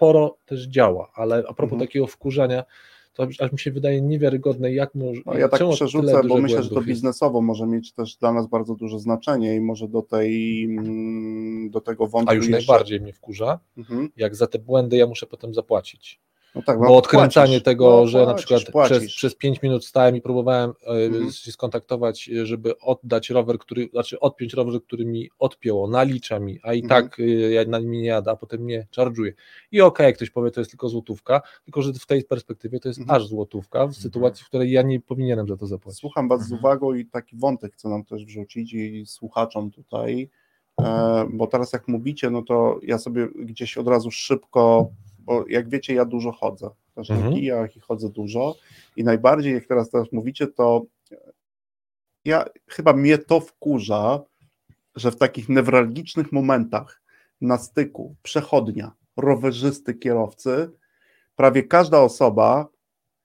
[0.00, 1.80] sporo też działa, ale a propos Mhm.
[1.80, 2.64] takiego wkurzania,
[3.14, 5.20] to aż- mi się wydaje niewiarygodne, jak może.
[5.26, 8.74] No, ja tak przerzucę, bo myślę, że to biznesowo może mieć też dla nas bardzo
[8.74, 12.56] duże znaczenie i może do tej mm, do tego wątku A już jeszcze...
[12.72, 14.08] najbardziej mnie wkurza, Mhm.
[14.16, 16.20] jak za te błędy ja muszę potem zapłacić.
[16.56, 17.62] No tak, Bo odkręcanie płacisz.
[17.62, 18.98] tego, No, że na przykład płacisz.
[18.98, 21.32] przez, przez 5 minut stałem i próbowałem e, Mhm.
[21.32, 26.58] się skontaktować, e, żeby oddać rower, który, znaczy odpiąć rower, który mi odpięło, nalicza mi,
[26.62, 27.02] a i Mhm.
[27.04, 29.32] tak e, ja na nim nie jadę, a potem mnie charge'uje.
[29.72, 33.00] I okej, ktoś powie, to jest tylko złotówka, tylko że w tej perspektywie to jest
[33.00, 33.16] Mhm.
[33.22, 36.00] aż złotówka, w sytuacji, w której ja nie powinienem za to zapłacić.
[36.00, 36.60] Słucham Was z Mhm.
[36.60, 40.30] uwagą i taki wątek chcę nam też wrzucić i słuchaczom tutaj,
[41.30, 44.90] bo teraz jak mówicie, no to ja sobie gdzieś od razu szybko,
[45.26, 47.34] bo jak wiecie, ja dużo chodzę, na Mhm.
[47.34, 48.54] kijach i chodzę dużo
[48.96, 50.86] i najbardziej jak teraz teraz mówicie, to
[52.24, 54.20] ja chyba mnie to wkurza,
[54.96, 57.02] że w takich newralgicznych momentach
[57.40, 60.70] na styku przechodnia, rowerzysty, kierowcy,
[61.36, 62.68] prawie każda osoba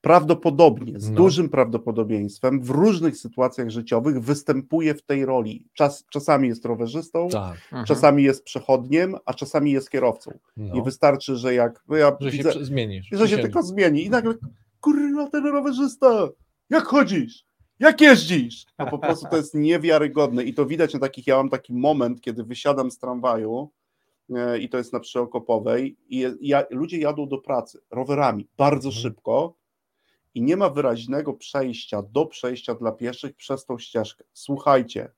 [0.02, 1.16] prawdopodobnie, z No.
[1.16, 5.64] dużym prawdopodobieństwem w różnych sytuacjach życiowych występuje w tej roli.
[5.74, 7.54] Czas, czasami jest rowerzystą, Tak.
[7.64, 7.86] Mhm.
[7.86, 10.38] czasami jest przechodniem, a czasami jest kierowcą.
[10.56, 10.74] No.
[10.74, 13.08] Nie wystarczy, że jak no ja Że się widzę, prze- zmienisz.
[13.12, 14.34] że się tylko zmieni i nagle
[14.80, 16.28] kurwa ten rowerzysta,
[16.70, 17.44] jak chodzisz?
[17.80, 18.66] Jak jeździsz?
[18.78, 22.20] No po prostu to jest niewiarygodne i to widać na takich, ja mam taki moment,
[22.20, 23.70] kiedy wysiadam z tramwaju
[24.34, 29.02] e, i to jest na Przeokopowej i ja, ludzie jadą do pracy rowerami bardzo Mhm.
[29.02, 29.54] szybko
[30.34, 34.24] i nie ma wyraźnego przejścia do przejścia dla pieszych przez tą ścieżkę.
[34.32, 35.12] Słuchajcie,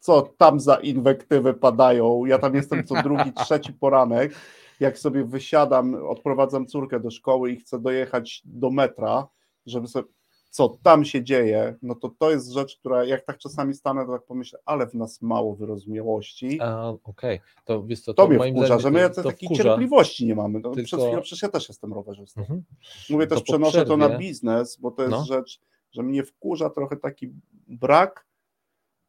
[0.00, 2.24] co tam za inwektywy padają.
[2.24, 4.34] Ja tam jestem co drugi, trzeci poranek.
[4.80, 9.28] Jak sobie wysiadam, odprowadzam córkę do szkoły i chcę dojechać do metra,
[9.66, 10.08] żeby sobie.
[10.50, 14.12] Co tam się dzieje, no to to jest rzecz, która jak tak czasami stanę, to
[14.12, 16.58] tak pomyślę, ale w nas mało wyrozumiałości.
[16.60, 17.40] A, okej.
[17.64, 19.62] To wiesz co, To to mnie wkurza, zdaniem że my to- takiej wkurza.
[19.64, 20.60] cierpliwości nie mamy.
[20.60, 22.40] No, Tylko- Przed chwilą przecież ja też jestem rowerzystą.
[22.40, 22.64] Mhm.
[23.10, 25.24] Mówię To też, przenoszę to na przerwie- biznes, bo to jest No.
[25.24, 25.60] rzecz,
[25.92, 27.32] że mnie wkurza trochę taki
[27.68, 28.26] brak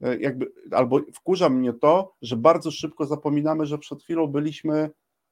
[0.02, 4.90] e, jakby, albo wkurza mnie to, że bardzo szybko zapominamy, że przed chwilą byliśmy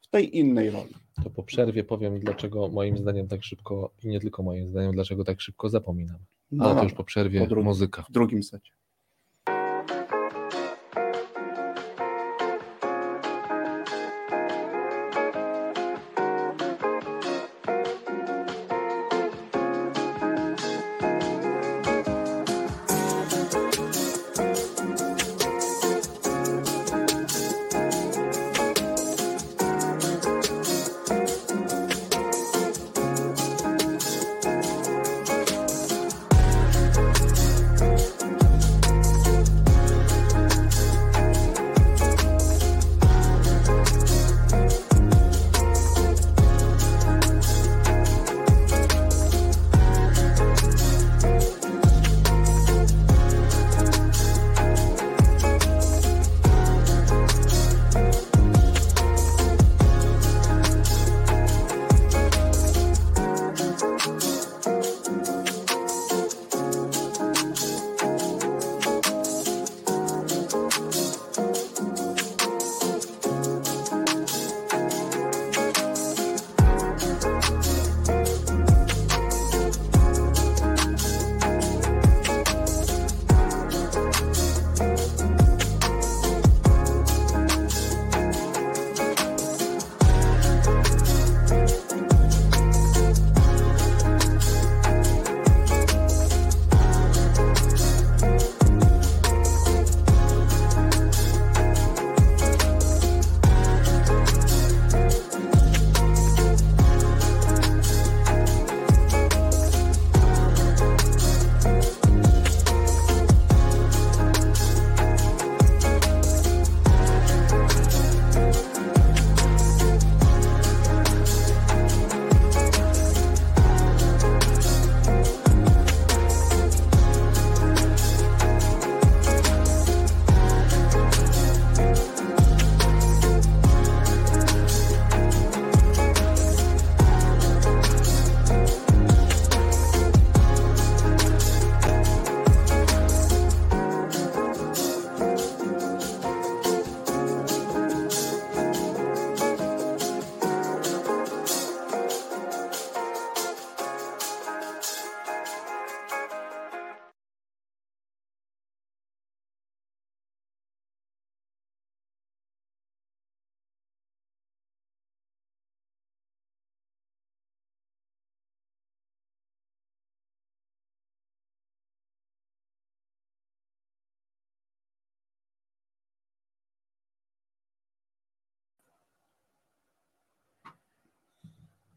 [0.07, 0.93] w tej innej roli.
[1.23, 5.23] To po przerwie powiem, dlaczego moim zdaniem tak szybko, i nie tylko moim zdaniem, dlaczego
[5.23, 6.17] tak szybko zapominam.
[6.51, 8.03] No Ale to już po przerwie po muzyka.
[8.09, 8.71] w drugim secie.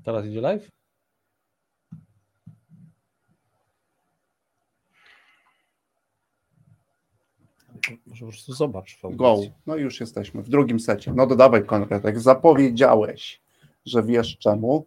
[0.05, 0.69] Teraz idzie live?
[8.07, 8.99] Może po prostu zobacz.
[9.11, 9.41] Go.
[9.67, 11.13] No i już jesteśmy w drugim secie.
[11.17, 12.21] No dodawaj konkretek.
[12.21, 13.41] Zapowiedziałeś,
[13.87, 14.87] że wiesz czemu.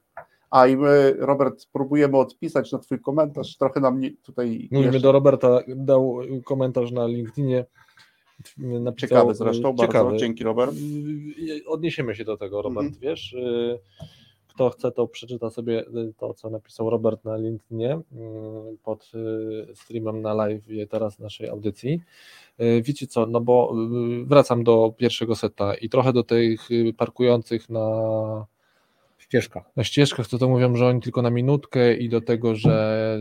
[0.52, 3.58] A i my, Robert, próbujemy odpisać na Twój komentarz.
[3.58, 4.68] Trochę nam nie, tutaj.
[4.72, 7.66] Mówimy jeszcze- do Roberta, dał komentarz na LinkedInie.
[8.58, 9.86] Napisał, Ciekawy zresztą, bardzo.
[9.94, 10.18] ciekawy.
[10.18, 10.74] Dzięki, Robert.
[11.40, 13.02] Y, Odniesiemy się do tego, Robert, Mhm.
[13.02, 13.36] wiesz.
[14.54, 18.02] Kto chce, to przeczyta sobie y, to, co napisał Robert na LinkedInie y,
[18.84, 22.02] pod y, streamem na live teraz naszej audycji.
[22.62, 23.76] Y, Wiecie co, no bo
[24.26, 28.46] wracam do pierwszego seta i trochę do tych parkujących na
[29.34, 29.66] Ścieżka.
[29.76, 33.18] na ścieżkach, to to mówią, że oni tylko na minutkę i do tego, że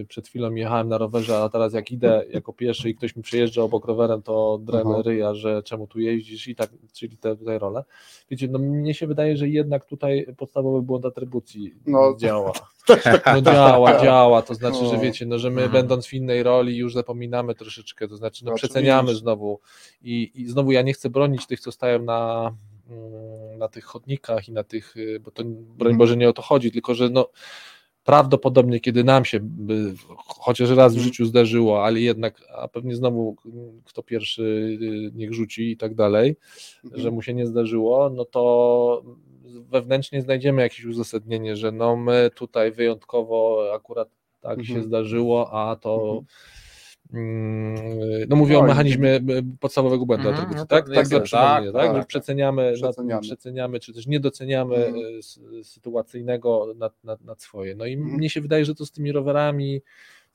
[0.00, 3.22] y, przed chwilą jechałem na rowerze, a teraz jak idę jako pieszy i ktoś mi
[3.22, 5.02] przejeżdża obok rowerem, to dremy Aha.
[5.04, 7.84] ryja, że czemu tu jeździsz i tak, czyli te tutaj role.
[8.30, 12.16] Wiecie, no mnie się wydaje, że jednak tutaj podstawowy błąd atrybucji No.
[12.18, 12.52] działa.
[13.34, 15.00] No działa, działa, to znaczy, że No.
[15.00, 15.72] wiecie, no, że my Mhm.
[15.72, 19.60] będąc w innej roli już zapominamy troszeczkę, to znaczy no, przeceniamy znowu
[20.02, 22.52] i, i znowu ja nie chcę bronić tych, co stają na,
[22.90, 23.31] mm,
[23.62, 25.96] na tych chodnikach i na tych, y, bo to broń Mhm.
[25.98, 27.28] Boże nie o to chodzi, tylko że no
[28.04, 31.04] prawdopodobnie kiedy nam się by, chociaż raz w Mhm.
[31.04, 33.36] życiu zdarzyło, ale jednak, a pewnie znowu
[33.84, 34.42] kto pierwszy
[34.82, 36.36] y, niech rzuci i tak dalej,
[36.84, 37.02] Mhm.
[37.02, 39.02] że mu się nie zdarzyło, no to
[39.70, 44.08] wewnętrznie znajdziemy jakieś uzasadnienie, że no my tutaj wyjątkowo akurat
[44.40, 44.82] tak się Mhm.
[44.82, 46.24] zdarzyło, a to Mhm.
[47.12, 47.74] Mm,
[48.28, 49.20] no mówię o Oj, mechaniczmie e,
[49.60, 50.86] podstawowego błędu Mhm, atrybucji, no tak?
[50.86, 52.06] Tak, tak, przypomnienia, tak, tak, że tak.
[52.06, 53.14] przeceniamy, Przeceniamy.
[53.14, 57.74] Nad, przeceniamy, czy też nie doceniamy s- sytuacyjnego nad, nad, nad swoje.
[57.74, 58.16] No i Mhm.
[58.16, 59.82] mnie się wydaje, że to z tymi rowerami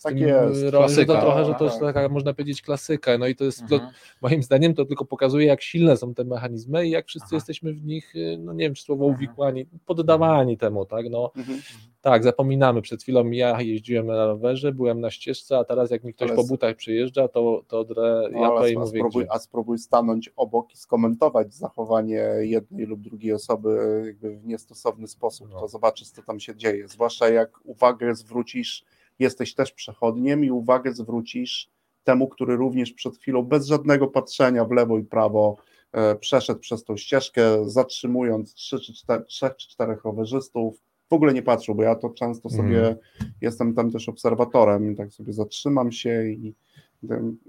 [0.03, 1.13] Tak jest, że klasyka.
[1.13, 1.93] to trochę, że to jest Tak.
[1.95, 3.17] taka, można powiedzieć, klasyka.
[3.17, 3.93] No i to jest, to, Mhm.
[4.21, 7.36] moim zdaniem, to tylko pokazuje, jak silne są te mechanizmy i jak wszyscy Aha.
[7.36, 9.15] jesteśmy w nich, y, no nie wiem, czy słowo Mhm.
[9.15, 11.05] uwikłani, poddawani temu, tak?
[11.10, 11.60] No Mhm.
[12.01, 12.81] tak, zapominamy.
[12.81, 16.36] Przed chwilą ja jeździłem na rowerze, byłem na ścieżce, a teraz jak mi ktoś Ale
[16.36, 19.77] po butach przyjeżdża, to, to odrę No, japę ale i a, mówię, spróbuj, a spróbuj
[19.79, 25.60] stanąć obok i skomentować zachowanie jednej lub drugiej osoby jakby w niestosowny sposób, No.
[25.60, 26.88] to zobaczysz, co tam się dzieje.
[26.88, 28.83] Zwłaszcza jak uwagę zwrócisz,
[29.19, 31.69] jesteś też przechodniem i uwagę zwrócisz
[32.03, 35.58] temu, który również przed chwilą bez żadnego patrzenia w lewo i prawo
[35.91, 40.82] e, przeszedł przez tą ścieżkę, zatrzymując trzy czy cztery, trzech czy czterech rowerzystów.
[41.10, 42.97] W ogóle nie patrzył, bo ja to często sobie Mhm.
[43.41, 46.56] jestem tam też obserwatorem i tak sobie zatrzymam się i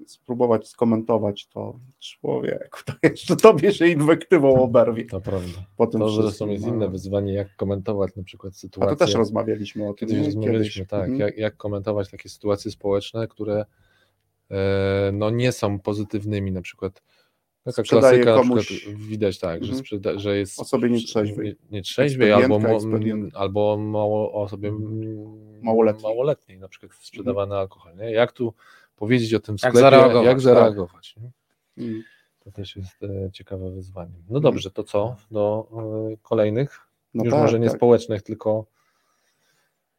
[0.07, 5.65] spróbować skomentować to człowieku, to jeszcze tobie się inwektywą oberwie To prawda.
[5.77, 6.75] po tym To zresztą jest no.
[6.75, 8.97] inne wyzwanie, jak komentować na przykład A sytuację.
[8.97, 10.09] to też rozmawialiśmy o tym.
[10.09, 11.19] Kiedyś rozmawialiśmy, tak, Mhm.
[11.21, 13.65] jak, jak komentować takie sytuacje społeczne, które
[14.51, 17.03] e, no, nie są pozytywnymi, na przykład
[17.65, 19.79] taka Sprzedaje klasyka, komuś- na przykład widać tak, że, Mhm.
[19.85, 21.47] sprzeda- że jest Osobie nietrzeźwej.
[21.49, 22.69] nie, nietrzeźwej albo, mo,
[23.35, 26.03] albo mało, osobie mm, Małoletniej.
[26.03, 27.97] małoletniej, na przykład sprzedawany alkohol.
[27.97, 28.11] Nie?
[28.13, 28.55] Jak tu
[28.99, 30.41] powiedzieć o tym w Jak sklepie, zareagować, jak tak.
[30.41, 31.15] zareagować.
[31.17, 31.31] Nie?
[31.85, 32.03] Mm.
[32.45, 34.15] To też jest e, ciekawe wyzwanie.
[34.31, 35.17] No dobrze, to co?
[35.31, 35.69] Do
[36.13, 36.81] e, kolejnych?
[37.15, 37.77] No Już tak, może nie tak.
[37.77, 38.67] społecznych, tylko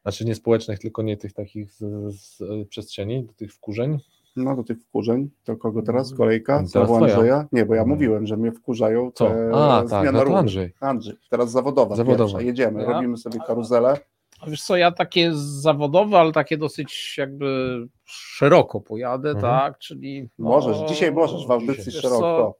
[0.01, 1.79] znaczy nie społecznych, tylko nie tych takich z,
[2.15, 3.97] z przestrzeni, do tych wkurzeń.
[4.35, 6.07] No do tych wkurzeń, to kogo teraz?
[6.07, 6.17] Mm.
[6.17, 6.65] Kolejka?
[6.65, 6.95] Znowu.
[6.95, 7.47] Andrzeja?
[7.51, 7.93] Nie, bo ja Mm.
[7.93, 9.27] mówiłem, że mnie wkurzają Co?
[9.27, 10.35] te A, tak, zmiana no to ról.
[10.37, 10.73] Andrzej.
[10.79, 12.23] Andrzej, teraz zawodowa, Zawodowa.
[12.23, 12.87] pierwsza, jedziemy, Ja?
[12.93, 13.97] robimy sobie karuzelę.
[14.41, 19.41] A Wiesz co, ja takie zawodowe, ale takie dosyć jakby szeroko pojadę, Mhm.
[19.41, 20.29] tak, czyli...
[20.39, 22.55] no, Możesz, dzisiaj możesz w audycji szeroko.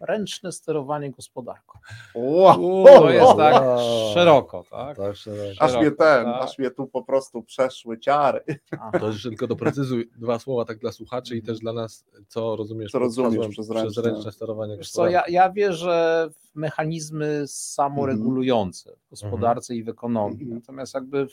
[0.00, 1.78] Ręczne sterowanie gospodarką.
[2.14, 4.14] Wow, To jest tak Wow.
[4.14, 4.96] szeroko, tak?
[4.96, 5.60] Tak, szeroko.
[5.64, 6.42] Aż mnie ten, tak.
[6.42, 8.40] aż mnie tu po prostu przeszły ciary.
[8.70, 8.90] Aha.
[9.00, 12.90] To jeszcze tylko doprecyzuj dwa słowa tak dla słuchaczy i też dla nas, co rozumiesz,
[12.92, 14.02] Co rozumiesz przez przez ręczne.
[14.02, 15.32] ręczne sterowanie Wiesz co, ja, gospodarką.
[15.32, 20.42] ja wierzę w mechanizmy samoregulujące w gospodarce i w ekonomii.
[20.42, 20.54] Mhm.
[20.60, 21.26] Natomiast jakby,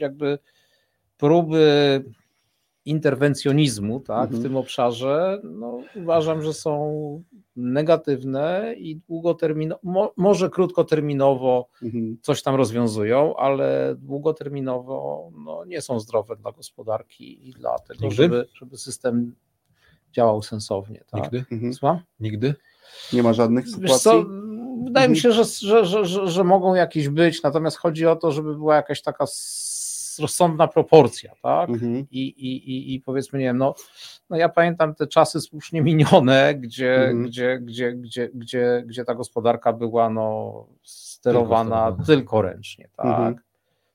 [0.00, 0.38] jakby
[1.16, 2.04] próby
[2.86, 4.40] interwencjonizmu tak, Mhm.
[4.40, 7.22] w tym obszarze, no, uważam, że są
[7.56, 12.16] negatywne i długoterminowo, mo, może krótkoterminowo Mhm.
[12.22, 18.16] coś tam rozwiązują, ale długoterminowo no, nie są zdrowe dla gospodarki i dla tego, Nigdy?
[18.16, 19.34] żeby, żeby system
[20.12, 21.04] działał sensownie.
[21.10, 21.22] Tak?
[21.22, 21.44] Nigdy?
[21.52, 21.74] Mhm.
[21.74, 21.98] Słucham?
[22.20, 22.54] Nigdy?
[23.12, 24.02] Nie ma żadnych Wiesz sytuacji.
[24.02, 24.24] co,
[24.84, 25.16] wydaje mi Mhm.
[25.16, 28.76] się, że, że, że, że, że mogą jakieś być, natomiast chodzi o to, żeby była
[28.76, 29.26] jakaś taka
[30.18, 31.68] rozsądna proporcja, tak?
[31.70, 31.94] Mhm.
[32.10, 33.74] I, i, i, I powiedzmy, nie wiem, no,
[34.30, 37.22] no ja pamiętam te czasy słusznie minione, gdzie, Mhm.
[37.22, 43.06] gdzie, gdzie, gdzie, gdzie, gdzie ta gospodarka była no, sterowana Tylko tylko, ręcznie, tak?
[43.06, 43.36] Mhm.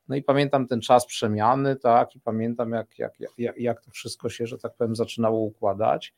[0.09, 4.29] No i pamiętam ten czas przemiany, tak, i pamiętam jak, jak, jak, jak to wszystko
[4.29, 6.13] się, że tak powiem, zaczynało układać.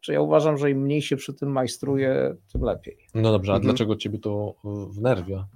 [0.00, 2.98] Czy ja uważam, że im mniej się przy tym majstruje, tym lepiej.
[3.14, 3.68] No dobrze, a Mhm.
[3.70, 4.54] dlaczego ciebie to
[4.90, 5.46] wnerwia?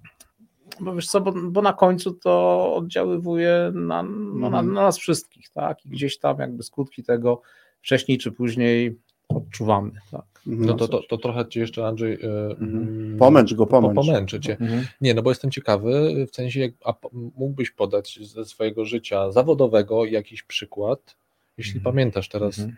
[0.80, 4.72] Bo wiesz co, bo, bo na końcu to oddziaływuje na, no, na, Mhm.
[4.72, 5.86] na nas wszystkich, tak?
[5.86, 7.42] I gdzieś tam jakby skutki tego
[7.82, 9.90] wcześniej czy później odczuwamy.
[10.10, 10.24] Tak.
[10.46, 10.66] Mhm.
[10.66, 12.16] No to, to, to trochę cię jeszcze Andrzej y,
[12.50, 12.88] Mhm.
[12.88, 13.94] mm, Pomęcz go, po- pomęcz.
[14.06, 14.56] pomęczę cię.
[15.00, 20.04] Nie, no bo jestem ciekawy, w sensie, jak, a mógłbyś podać ze swojego życia zawodowego
[20.04, 21.16] jakiś przykład,
[21.58, 21.94] jeśli Mhm.
[21.94, 22.76] pamiętasz teraz, Mhm.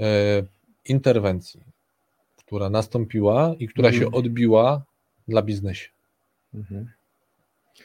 [0.00, 0.42] e,
[0.88, 1.60] interwencji,
[2.36, 4.14] która nastąpiła i która się Mhm.
[4.14, 4.82] odbiła
[5.28, 5.88] dla biznesu.
[6.54, 6.90] Mhm.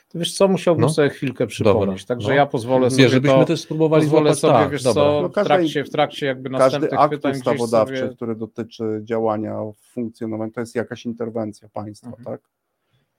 [0.09, 0.89] To wiesz co, musiałbym No.
[0.89, 2.35] sobie chwilkę przypomnieć, Dobra, także no.
[2.35, 5.03] ja pozwolę sobie Wiesz, żebyśmy to, też spróbowali pozwolę złapać, sobie, tak, wiesz dobra.
[5.03, 8.15] co, No w, trakcie, w trakcie jakby Każdy następnych akt pytań ustawodawczy, sobie...
[8.15, 12.25] który dotyczy działania w funkcjonowaniu, to jest jakaś interwencja państwa, Mhm.
[12.25, 12.41] tak?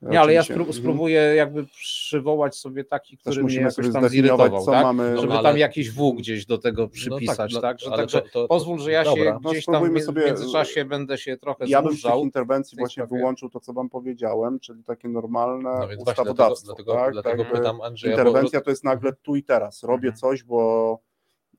[0.03, 0.73] Nie, ale ja spró- Mhm.
[0.73, 4.83] spróbuję jakby przywołać sobie taki, który mnie musimy jakoś sobie tam zirytował, co tak?
[4.83, 5.13] mamy.
[5.15, 7.81] No, żeby ale- tam jakiś W gdzieś do tego przypisać, no tak?
[7.81, 9.25] Że, ale także to- to- pozwól, że ja dobra.
[9.25, 12.15] się No, gdzieś tam spróbujmy w sobie- międzyczasie będę się trochę Ja bym z tych
[12.15, 13.19] interwencji w właśnie sprawie.
[13.21, 16.67] wyłączył to, co wam powiedziałem, czyli takie normalne No więc ustawodawstwo.
[16.67, 17.13] dlatego, tak?
[17.13, 19.83] dlatego Jakby pytam Andrzeja, bo- Interwencja to jest nagle tu i teraz.
[19.83, 20.17] Robię Mhm.
[20.17, 20.99] coś, bo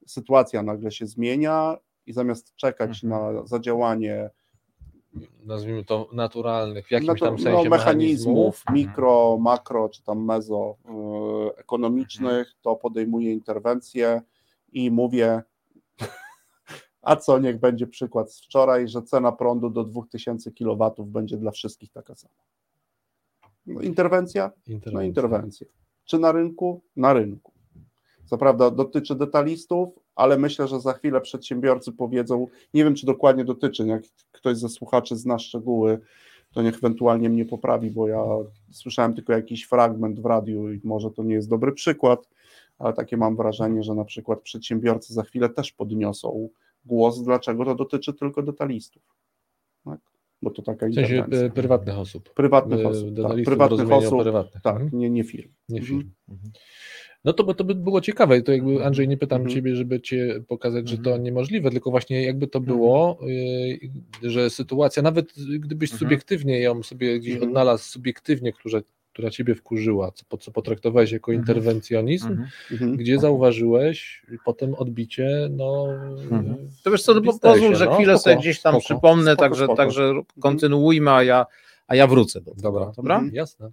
[0.08, 3.34] sytuacja nagle się zmienia i zamiast czekać Mhm.
[3.36, 4.30] na zadziałanie
[5.46, 8.76] nazwijmy to naturalnych, w jakimś no to- tam sensie no, mechanizmów Mhm.
[8.76, 10.76] mikro, makro czy tam mezo
[11.50, 14.22] y, ekonomicznych, to podejmuję interwencję
[14.74, 15.44] i mówię,
[17.02, 21.52] a co, niech będzie przykład z wczoraj, że cena prądu do 2000 kW będzie dla
[21.52, 22.34] wszystkich taka sama.
[23.66, 24.52] No, interwencja?
[24.68, 25.08] No interwencji.
[25.08, 25.68] interwencja.
[26.06, 26.82] Czy na rynku?
[26.96, 27.52] Na rynku.
[28.26, 33.46] Co prawda dotyczy detalistów, ale myślę, że za chwilę przedsiębiorcy powiedzą, nie wiem czy dokładnie
[33.46, 34.04] dotyczy, jak
[34.42, 36.00] ktoś ze słuchaczy zna szczegóły,
[36.54, 38.24] to niech ewentualnie mnie poprawi, bo ja
[38.72, 42.30] słyszałem tylko jakiś fragment w radiu i może to nie jest dobry przykład,
[42.80, 46.50] ale takie mam wrażenie, że na przykład przedsiębiorcy za chwilę też podniosą
[46.86, 49.04] głos, dlaczego to dotyczy tylko detalistów.
[49.86, 50.00] Tak?
[50.42, 52.34] Bo to taka W sensie e, prywatnych osób.
[52.34, 54.24] Prywatnych E, osób, tak, prywatnych osób,
[54.64, 54.90] tak, Mhm.
[54.94, 55.52] nie, nie firm.
[55.70, 56.52] Nie Mhm.
[57.26, 58.42] No to, bo to by było ciekawe.
[58.42, 59.56] To jakby Andrzej, nie pytam Mhm.
[59.56, 61.24] ciebie, żeby cię pokazać, że to Mhm.
[61.24, 63.18] niemożliwe, tylko właśnie jakby to było,
[64.22, 66.00] yy, że sytuacja, nawet gdybyś Mhm.
[66.00, 67.50] subiektywnie ją sobie gdzieś Mhm.
[67.52, 68.80] odnalazł, subiektywnie, która,
[69.14, 71.42] która ciebie wkurzyła, co, po- co potraktowałeś jako Mhm.
[71.42, 72.48] interwencjonizm, Mhm.
[72.72, 72.98] Mhm.
[72.98, 75.88] gdzie zauważyłeś potem odbicie, no.
[76.32, 76.56] Mhm.
[76.84, 78.86] To wiesz co, no, pozwól, że no, chwilę spoko, sobie gdzieś tam spoko.
[78.86, 79.78] przypomnę, Spoko, także, spoko.
[79.78, 81.46] także kontynuujmy, a ja,
[81.88, 82.62] a ja wrócę do tego.
[82.62, 83.16] Dobra, Dobra?
[83.16, 83.36] Mhm.
[83.36, 83.72] Jasne.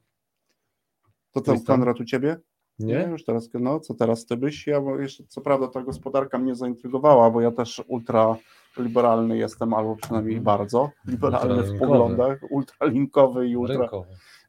[1.33, 1.61] To tam?
[1.65, 2.37] Konrad u ciebie?
[2.79, 3.09] Nie?
[3.11, 4.67] już teraz, no co teraz ty byś?
[4.67, 8.37] Ja bo jeszcze, co prawda ta gospodarka mnie zaintrygowała, bo ja też ultra
[8.77, 10.45] liberalny jestem, albo przynajmniej Mhm.
[10.59, 14.05] bardzo liberalny w poglądach, ultralinkowy i ultra, Rynkowo.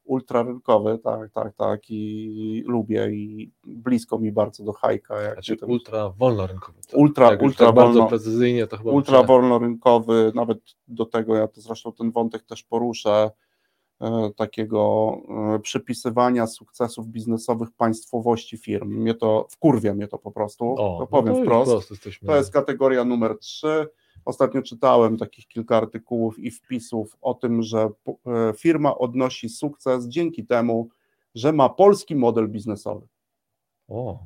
[0.06, 5.22] ultrarynkowy, tak, tak, tak i lubię i blisko mi bardzo do hajka.
[5.22, 6.80] Jak Znaczy ten- ultra wolnorynkowy.
[6.90, 11.36] To- Ultra- jak ultra tak bardzo wolno- precyzyjnie to chyba ultra wolnorynkowy, nawet do tego
[11.36, 13.32] ja to zresztą ten wątek też poruszę,
[14.36, 15.14] takiego
[15.56, 18.90] e, przypisywania sukcesów biznesowych państwowości firm.
[18.90, 21.72] Mnie to, wkurwia mnie to po prostu, O, to powiem no wprost.
[21.72, 22.28] prosto jesteśmy.
[22.28, 23.88] To jest kategoria numer 3.
[24.26, 30.46] Ostatnio czytałem takich kilka artykułów i wpisów o tym, że e, firma odnosi sukces dzięki
[30.46, 30.90] temu,
[31.36, 33.08] że ma polski model biznesowy.
[33.88, 34.20] O,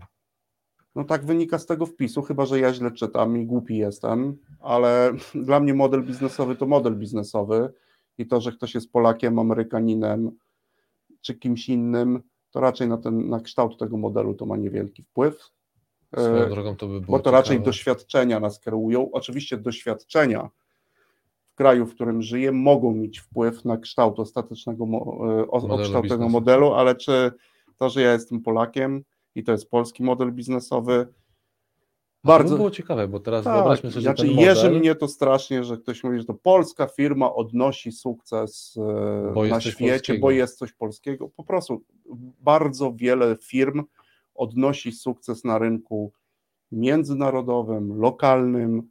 [0.96, 5.14] No tak wynika z tego wpisu, chyba że ja źle czytam i głupi jestem, ale
[5.36, 7.74] dla mnie model biznesowy to model biznesowy
[8.18, 10.32] i to, że ktoś jest Polakiem, Amerykaninem
[11.22, 15.50] czy kimś innym, to raczej na, ten, na kształt tego modelu to ma niewielki wpływ.
[16.18, 17.66] swoją E, drogą to by było bo to raczej ciekawe.
[17.66, 19.12] doświadczenia nas kierują.
[19.12, 20.50] Oczywiście doświadczenia
[21.46, 27.32] w kraju, w którym żyję, mogą mieć wpływ na kształt ostatecznego e, modelu, ale czy
[27.78, 29.04] to, że ja jestem Polakiem
[29.36, 31.08] i to jest polski model biznesowy,
[32.24, 32.50] A To bardzo.
[32.50, 35.64] by było ciekawe, bo teraz Tak, wyobraźmy sobie, znaczy że ten model, mnie to strasznie,
[35.64, 38.76] że ktoś mówi, że to polska firma odnosi sukces
[39.46, 40.20] e, na świecie, polskiego.
[40.22, 41.30] bo jest coś polskiego.
[41.30, 41.84] Po prostu
[42.42, 43.84] bardzo wiele firm
[44.36, 46.12] odnosi sukces na rynku
[46.72, 48.90] międzynarodowym, lokalnym.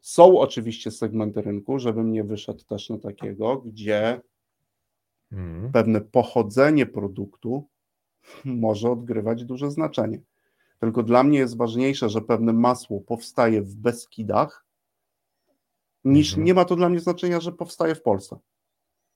[0.00, 4.20] Są oczywiście segmenty rynku, żebym nie wyszedł też na takiego, gdzie
[5.32, 5.72] Mhm.
[5.72, 7.68] pewne pochodzenie produktu
[8.44, 10.20] może odgrywać duże znaczenie.
[10.82, 14.66] Tylko dla mnie jest ważniejsze, że pewne masło powstaje w Beskidach,
[16.04, 16.44] niż Mhm.
[16.46, 18.38] nie ma to dla mnie znaczenia, że powstaje w Polsce.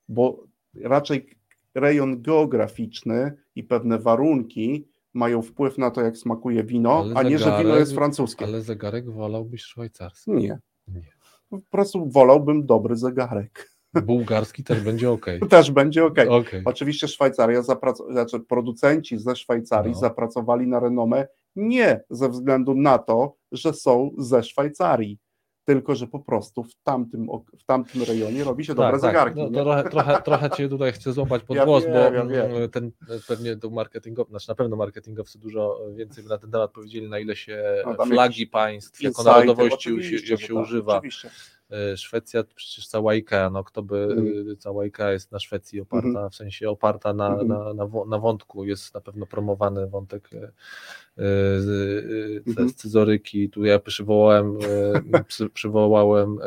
[0.09, 0.43] Bo
[0.81, 1.37] raczej
[1.75, 7.39] rejon geograficzny i pewne warunki mają wpływ na to, jak smakuje wino, Ale a nie,
[7.39, 8.45] że wino jest francuskie.
[8.45, 10.31] Ale zegarek wolałbyś szwajcarski.
[10.31, 10.59] Nie.
[10.87, 11.11] Nie.
[11.49, 13.71] Po prostu wolałbym dobry zegarek.
[13.93, 15.25] Bułgarski też będzie ok.
[15.49, 16.17] Też będzie ok.
[16.29, 16.61] Okej.
[16.65, 19.99] Oczywiście Szwajcaria, zaprac- znaczy producenci ze Szwajcarii No.
[19.99, 25.19] zapracowali na renomę nie ze względu na to, że są ze Szwajcarii,
[25.65, 27.27] tylko że po prostu w tamtym,
[27.59, 29.39] w tamtym rejonie robi się dobre zegarki.
[29.51, 32.69] No, trochę, trochę, trochę cię tutaj chcę złapać pod Ja głos, wiem, bo ja mm,
[32.69, 32.91] ten
[33.27, 37.19] pewnie to marketingowy, znaczy na pewno marketingowcy dużo więcej by na ten temat powiedzieli, na
[37.19, 40.97] ile się No, flagi państw jako narodowości się, się tak, używa.
[40.97, 41.29] Oczywiście.
[41.71, 44.51] E, Szwecja, przecież cała IKEA, no kto by, Mm.
[44.51, 46.29] e, cała IKEA jest na Szwecji oparta, Mhm.
[46.29, 47.47] w sensie oparta na, Mhm.
[47.47, 50.37] na, na, na wątku, jest na pewno promowany wątek e,
[51.17, 51.23] e,
[52.47, 52.69] Mhm.
[52.69, 54.57] scyzoryki, tu ja przywołałem,
[55.27, 56.37] przy, przywołałem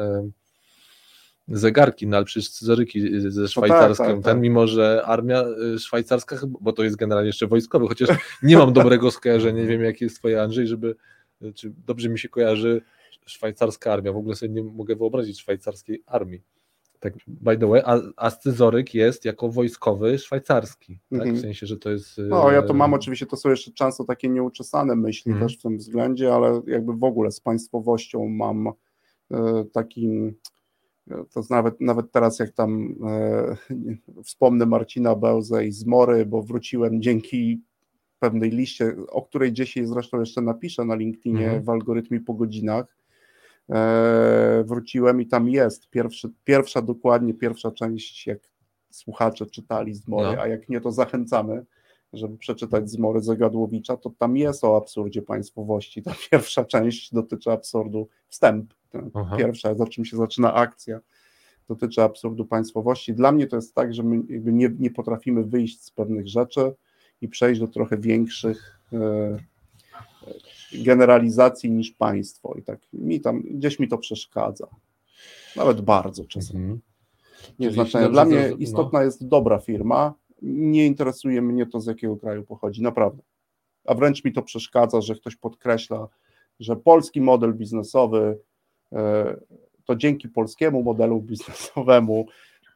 [1.48, 4.24] zegarki, no ale przecież scyzoryki ze szwajcarskim, tak, tak.
[4.24, 5.44] ten mimo, że armia
[5.78, 8.08] szwajcarska, bo to jest generalnie jeszcze wojskowy, chociaż
[8.42, 10.96] nie mam dobrego skojarzenia, nie wiem jakie jest twoje Andrzej, żeby,
[11.54, 12.82] czy dobrze mi się kojarzy
[13.30, 16.42] szwajcarska armia, w ogóle sobie nie mogę wyobrazić szwajcarskiej armii.
[17.00, 21.20] Tak, by the way, a, a scyzoryk jest jako wojskowy szwajcarski, tak?
[21.20, 21.36] Mhm.
[21.36, 22.18] w sensie, że to jest...
[22.28, 25.48] No, ja to e, mam oczywiście, to są jeszcze często takie nieuczesane myśli Mhm.
[25.48, 28.68] też w tym względzie, ale jakby w ogóle z państwowością mam
[29.30, 30.34] e, takim,
[31.10, 32.94] e, to nawet, nawet teraz jak tam
[34.24, 37.60] wspomnę Marcina Bełzę i Zmory, bo wróciłem dzięki
[38.18, 41.62] pewnej liście, o której dzisiaj zresztą jeszcze napiszę na LinkedInie Mhm.
[41.62, 42.86] w algorytmie po godzinach,
[44.64, 48.38] wróciłem i tam jest pierwszy, pierwsza dokładnie, pierwsza część, jak
[48.90, 50.42] słuchacze czytali Zmory, No.
[50.42, 51.64] a jak nie, to zachęcamy,
[52.12, 56.02] żeby przeczytać Zmory Zagadłowicza, to tam jest o absurdzie państwowości.
[56.02, 58.74] Ta pierwsza część dotyczy absurdu, wstęp,
[59.14, 59.36] Aha.
[59.36, 61.00] pierwsza, za czym się zaczyna akcja,
[61.68, 63.14] dotyczy absurdu państwowości.
[63.14, 66.74] Dla mnie to jest tak, że my nie, nie potrafimy wyjść z pewnych rzeczy
[67.20, 69.38] i przejść do trochę większych e, e,
[70.72, 72.54] generalizacji niż państwo.
[72.58, 74.66] I tak mi tam, gdzieś mi to przeszkadza.
[75.56, 76.60] Nawet bardzo czasami.
[76.60, 76.80] Mhm.
[77.58, 78.08] Nie znaczenia.
[78.08, 78.56] Dla mnie zrozum- no.
[78.56, 80.14] istotna jest dobra firma.
[80.42, 83.22] Nie interesuje mnie to, z jakiego kraju pochodzi, naprawdę.
[83.86, 86.08] a wręcz mi to przeszkadza, że ktoś podkreśla,
[86.60, 88.38] że polski model biznesowy
[88.92, 89.36] e,
[89.84, 92.26] to dzięki polskiemu modelu biznesowemu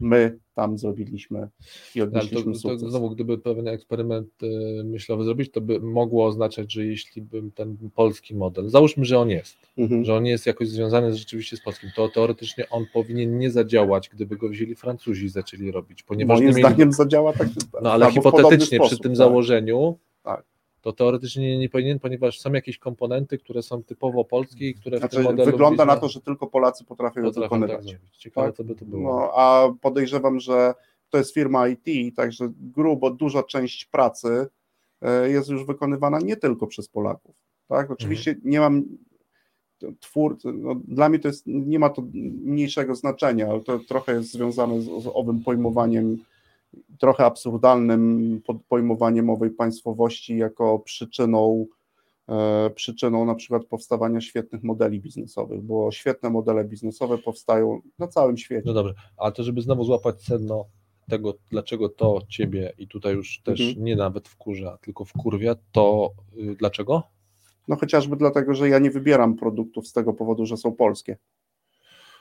[0.00, 1.48] my tam zrobiliśmy
[1.94, 2.80] i odnieśliśmy to, sukces.
[2.80, 7.50] To znowu, gdyby pewien eksperyment e, myślowy zrobić, to by mogło oznaczać, że jeśli bym
[7.50, 10.04] ten polski model, załóżmy, że on jest, Mhm.
[10.04, 14.08] że on jest jakoś związany z- rzeczywiście z polskim, to teoretycznie on powinien nie zadziałać,
[14.08, 17.48] gdyby go wzięli Francuzi i zaczęli robić, ponieważ Moim nie mieli, zdaniem zadziała tak.
[17.82, 19.16] no ale hipotetycznie przy tym tak.
[19.16, 20.44] założeniu, Tak.
[20.84, 24.96] To teoretycznie nie, nie powinien, ponieważ są jakieś komponenty, które są typowo polskie i które
[24.96, 27.84] w Znaczy, tym modelu wygląda na biznes- to, że tylko Polacy potrafią potrafią tak wykonywać.
[27.84, 28.16] zrobić.
[28.16, 28.56] Ciekawe, Tak.
[28.56, 29.02] co by to było.
[29.20, 30.74] No, a podejrzewam, że
[31.10, 34.46] to jest firma IT, także grubo duża część pracy
[35.02, 37.34] e, jest już wykonywana nie tylko przez Polaków.
[37.68, 37.90] Tak?
[37.90, 38.50] Oczywiście Mhm.
[38.50, 38.82] nie mam
[40.00, 42.02] twór, no, dla mnie to jest, nie ma to
[42.44, 46.18] mniejszego znaczenia, ale to trochę jest związane z, z owym pojmowaniem,
[46.98, 51.66] trochę absurdalnym pojmowaniem owej państwowości jako przyczyną
[52.28, 58.36] e, przyczyną na przykład powstawania świetnych modeli biznesowych, bo świetne modele biznesowe powstają na całym
[58.36, 58.62] świecie.
[58.66, 60.64] No dobrze, ale to żeby znowu złapać sedno
[61.08, 63.84] tego, dlaczego to ciebie i tutaj już też Mhm.
[63.84, 67.02] nie nawet wkurza, tylko wkurwia, to y, dlaczego?
[67.68, 71.16] No chociażby dlatego, że ja nie wybieram produktów z tego powodu, że są polskie.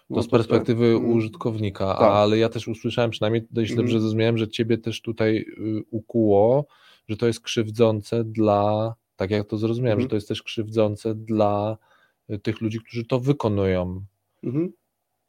[0.10, 2.02] No To z perspektywy mm, użytkownika, tak.
[2.12, 3.78] ale ja też usłyszałem, przynajmniej jeśli Mhm.
[3.88, 6.66] dobrze zrozumiałem, że ciebie też tutaj y, ukuło,
[7.10, 10.06] że to jest krzywdzące dla, tak jak to zrozumiałem, Mhm.
[10.06, 11.78] że to jest też krzywdzące dla
[12.30, 14.04] y, tych ludzi, którzy to wykonują.
[14.44, 14.74] Mhm.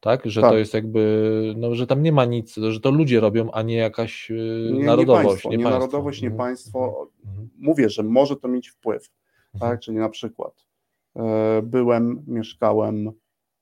[0.00, 0.50] Tak, że Tak.
[0.50, 3.76] to jest jakby, no, że tam nie ma nic, że to ludzie robią, a nie
[3.76, 4.34] jakaś y,
[4.72, 5.26] Nie, nie narodowość.
[5.26, 5.70] państwo, nie, państwo.
[5.78, 6.48] narodowość, nie Mhm.
[6.48, 7.08] państwo.
[7.26, 7.48] Mhm.
[7.58, 9.10] Mówię, że może to mieć wpływ.
[9.54, 9.70] Mhm.
[9.72, 9.80] Tak?
[9.80, 10.64] Czyli na przykład
[11.16, 13.12] e, byłem, mieszkałem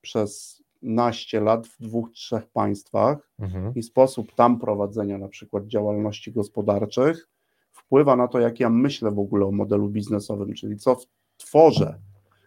[0.00, 3.74] przez naście lat w dwóch, trzech państwach Mhm.
[3.74, 7.28] i sposób tam prowadzenia na przykład działalności gospodarczych
[7.72, 10.96] wpływa na to, jak ja myślę w ogóle o modelu biznesowym, czyli co
[11.36, 11.98] tworzę,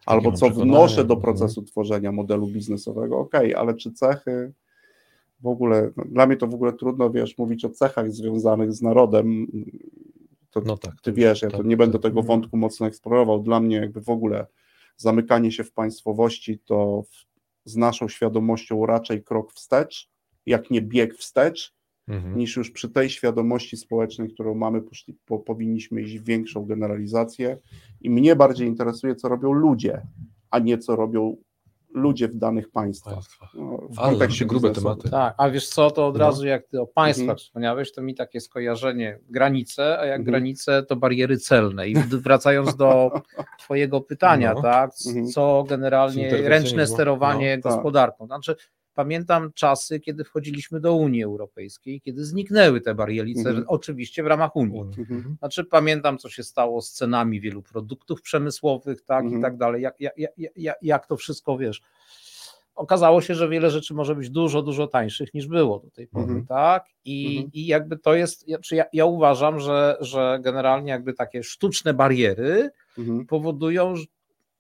[0.06, 1.22] albo co wnoszę do Mhm.
[1.22, 3.20] procesu tworzenia modelu biznesowego.
[3.20, 4.54] Okej, ale czy cechy
[5.40, 8.82] w ogóle, no, dla mnie to w ogóle trudno, wiesz, mówić o cechach związanych z
[8.82, 9.48] narodem,
[10.52, 11.02] to No tak.
[11.02, 12.02] ty wiesz, ja to tak, nie będę tak.
[12.02, 13.40] tego wątku mocno eksplorował.
[13.44, 14.48] Dla mnie jakby w ogóle
[14.98, 17.26] zamykanie się w państwowości to w,
[17.66, 20.10] z naszą świadomością raczej krok wstecz,
[20.46, 21.76] jak nie bieg wstecz,
[22.08, 22.38] Mhm.
[22.38, 27.58] niż już przy tej świadomości społecznej, którą mamy, poszli, po, powinniśmy iść w większą generalizację.
[28.02, 30.02] I mnie bardziej interesuje, co robią ludzie,
[30.52, 31.38] a nie co robią
[31.96, 33.14] ludzie w danych państwach.
[33.14, 33.48] Państwa.
[33.54, 35.10] No, w Ale kontekście grube tematy.
[35.10, 36.20] Tak, a wiesz co, to od No.
[36.20, 37.38] razu jak ty o państwach Mhm.
[37.38, 40.24] wspomniałeś, to mi takie skojarzenie granice, a jak Mhm.
[40.24, 41.88] granice to bariery celne.
[41.88, 43.12] I wracając do
[43.64, 44.62] twojego pytania, No.
[44.62, 45.28] tak, Mhm.
[45.28, 47.74] co generalnie ręczne sterowanie No, tak.
[47.74, 48.26] gospodarką.
[48.26, 48.56] Znaczy,
[48.96, 53.66] pamiętam czasy, kiedy wchodziliśmy do Unii Europejskiej, kiedy zniknęły te bariery, Mhm.
[53.68, 54.80] oczywiście w ramach Unii.
[54.80, 55.00] Unii.
[55.00, 55.36] Mhm.
[55.40, 59.40] Znaczy pamiętam, co się stało z cenami wielu produktów przemysłowych, tak Mhm.
[59.40, 60.14] i tak dalej, jak, jak,
[60.58, 61.82] jak, jak, to wszystko, wiesz,
[62.76, 66.24] okazało się, że wiele rzeczy może być dużo, dużo tańszych niż było do tej pory,
[66.26, 66.46] Mhm.
[66.46, 67.52] tak i, Mhm.
[67.54, 71.94] i jakby to jest, ja, czy ja, ja uważam, że, że generalnie jakby takie sztuczne
[71.94, 73.26] bariery Mhm.
[73.26, 74.06] powodują, że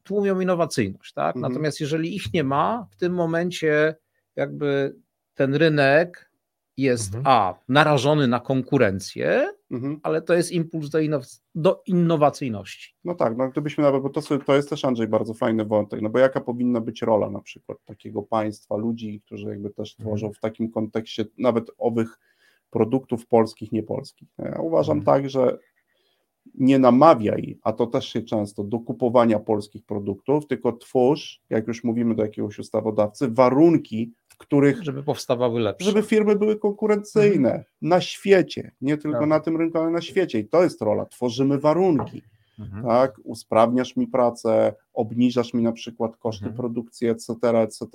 [0.03, 1.51] tłumią innowacyjność, tak, Mhm.
[1.53, 3.95] natomiast jeżeli ich nie ma, w tym momencie
[4.35, 4.95] jakby
[5.33, 6.31] ten rynek
[6.77, 7.23] jest Mhm.
[7.27, 9.99] a, narażony na konkurencję, Mhm.
[10.03, 12.95] ale to jest impuls do, innow- do innowacyjności.
[13.03, 16.01] No tak, no gdybyśmy nawet, bo to, sobie- to jest też Andrzej bardzo fajny wątek,
[16.01, 20.07] no bo jaka powinna być rola na przykład takiego państwa, ludzi, którzy jakby też Mhm.
[20.07, 22.19] tworzą w takim kontekście nawet owych
[22.69, 24.27] produktów polskich, niepolskich.
[24.39, 25.05] Ja uważam Mhm.
[25.21, 25.57] tak, że
[26.55, 31.83] nie namawiaj, a to też się często, do kupowania polskich produktów, tylko twórz, jak już
[31.83, 35.85] mówimy do jakiegoś ustawodawcy, warunki, w których Żeby powstawały lepsze.
[35.85, 39.27] żeby firmy były konkurencyjne na świecie, nie tylko Tak.
[39.29, 40.39] na tym rynku, ale na świecie.
[40.39, 41.05] I to jest rola.
[41.05, 42.21] Tworzymy warunki
[42.59, 42.85] Mhm.
[42.85, 46.57] tak, usprawniasz mi pracę, obniżasz mi na przykład koszty Mhm.
[46.57, 47.85] produkcji, etc., etc.,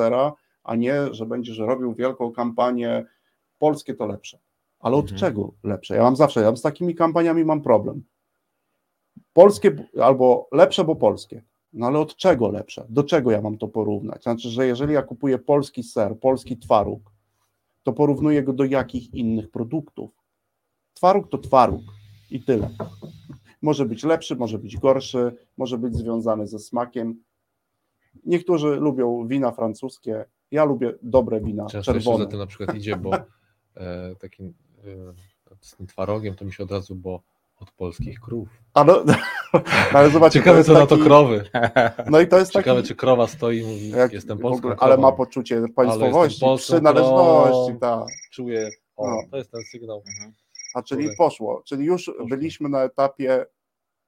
[0.64, 3.04] a nie, że będziesz robił wielką kampanię,
[3.58, 4.38] polskie to lepsze.
[4.80, 5.18] Ale od Mhm.
[5.20, 5.96] czego lepsze?
[5.96, 8.02] Ja mam zawsze, ja mam z takimi kampaniami mam problem.
[9.32, 11.42] Polskie albo lepsze, bo polskie.
[11.72, 12.86] No ale od czego lepsze?
[12.88, 14.22] Do czego ja mam to porównać?
[14.22, 17.10] Znaczy, że jeżeli ja kupuję polski ser, polski twaróg,
[17.82, 20.10] to porównuję go do jakich innych produktów?
[20.94, 21.82] Twaróg to twaróg
[22.30, 22.70] i tyle.
[23.62, 27.22] Może być lepszy, może być gorszy, może być związany ze smakiem.
[28.26, 32.24] Niektórzy lubią wina francuskie, ja lubię dobre wina Często czerwone.
[32.24, 33.10] za tym na przykład idzie, bo
[33.74, 35.14] e, takim e,
[35.60, 37.22] z tym twarogiem to mi się od razu, bo
[37.60, 38.48] od polskich krów.
[38.74, 39.04] A no,
[39.94, 41.50] ale zobaczcie, Ciekawe co na to taki- krowy.
[42.10, 44.76] No i to jest Ciekawe taki, czy krowa stoi i mówi, jak jestem polską ogóle,
[44.76, 44.92] krową.
[44.92, 48.04] ale ma poczucie państwowości, przynależności, tak.
[48.32, 49.22] Czuję, o, No.
[49.30, 50.02] to jest ten sygnał.
[50.74, 52.26] A czyli poszło, czyli już Poszło.
[52.26, 53.46] byliśmy na etapie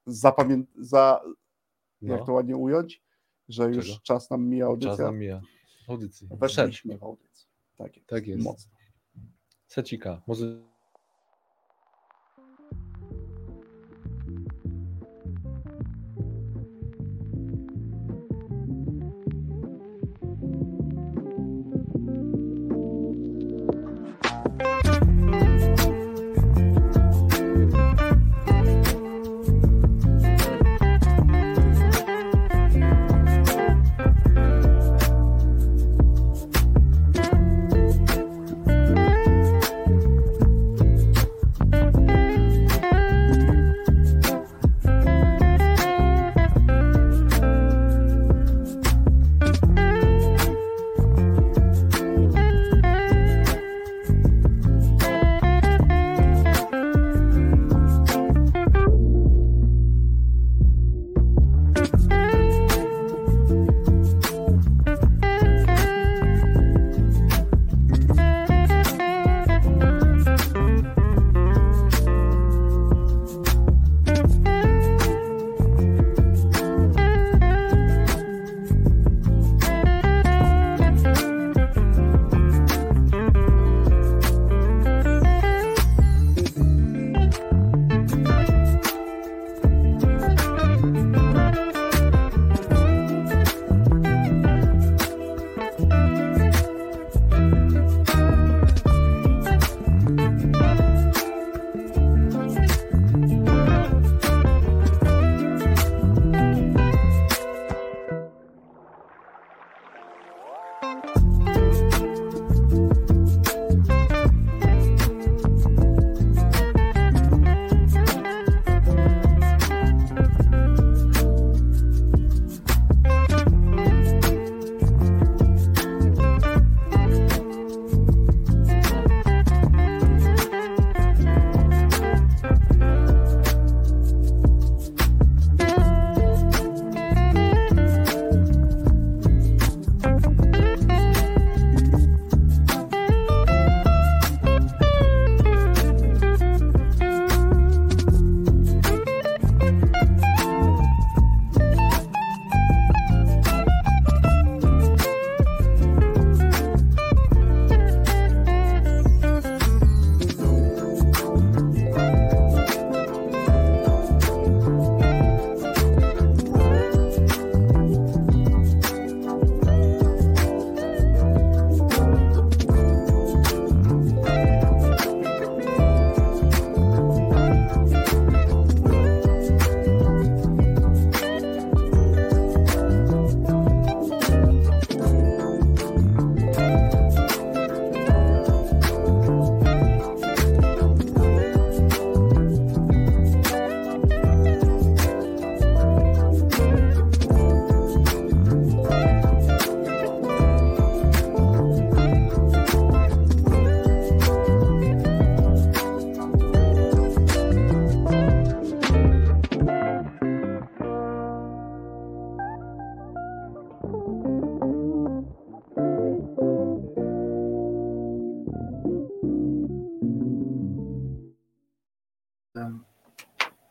[0.07, 0.62] zapamię...
[0.78, 1.20] za,
[2.03, 3.03] No, jak to ładnie ująć,
[3.48, 3.98] że już Czego?
[4.03, 4.90] czas nam mija audycja.
[4.90, 5.40] czas nam mija.
[5.88, 6.28] Audycji.
[6.30, 7.46] Weszliśmy w audycję.
[7.78, 8.09] Tak jest.
[8.09, 8.44] Tak jest.
[8.44, 8.72] Mocno.
[9.66, 10.22] Secika.
[10.26, 10.62] Muzy...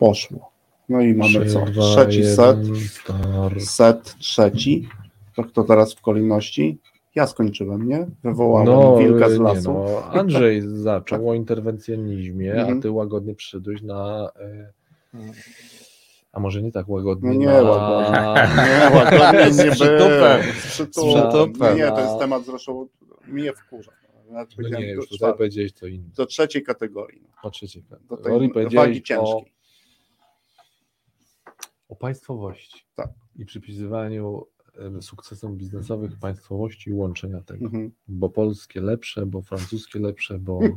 [0.05, 0.51] Poszło.
[0.89, 1.65] No i mamy Trzy, co?
[1.65, 2.57] dwa, Trzeci set.
[3.59, 4.89] Set trzeci.
[5.35, 6.79] To kto teraz w kolejności?
[7.15, 8.07] Ja skończyłem, nie?
[8.23, 9.73] Wywołałem No, wilka z lasu.
[9.73, 12.77] no, Andrzej zaczął o interwencjonizmie, Mhm.
[12.77, 14.29] a ty łagodnie przyszedłeś na.
[14.39, 15.19] e,
[16.31, 17.29] A może nie tak łagodnie?
[17.29, 17.61] No nie, na...
[17.61, 18.19] łagodnie.
[18.57, 20.41] Nie, łagodnie Z nie przytupem.
[20.59, 21.75] Z przytupem.
[21.77, 22.01] Nie, nie, to No.
[22.01, 22.87] jest temat zresztą
[23.27, 23.91] mnie wkurza.
[24.31, 26.09] No nie, do już tutaj powiedziałeś to inne.
[26.17, 27.21] do trzeciej kategorii.
[27.43, 29.33] O trzeciej Do kategorii tej powiedziałeś wagi ciężkiej.
[29.33, 29.60] o
[31.95, 33.09] państwowości Tak.
[33.35, 34.45] i przypisywaniu
[35.01, 37.65] sukcesom biznesowych państwowości i łączenia tego.
[37.65, 37.91] Mhm.
[38.07, 40.59] Bo polskie lepsze, bo francuskie lepsze, bo...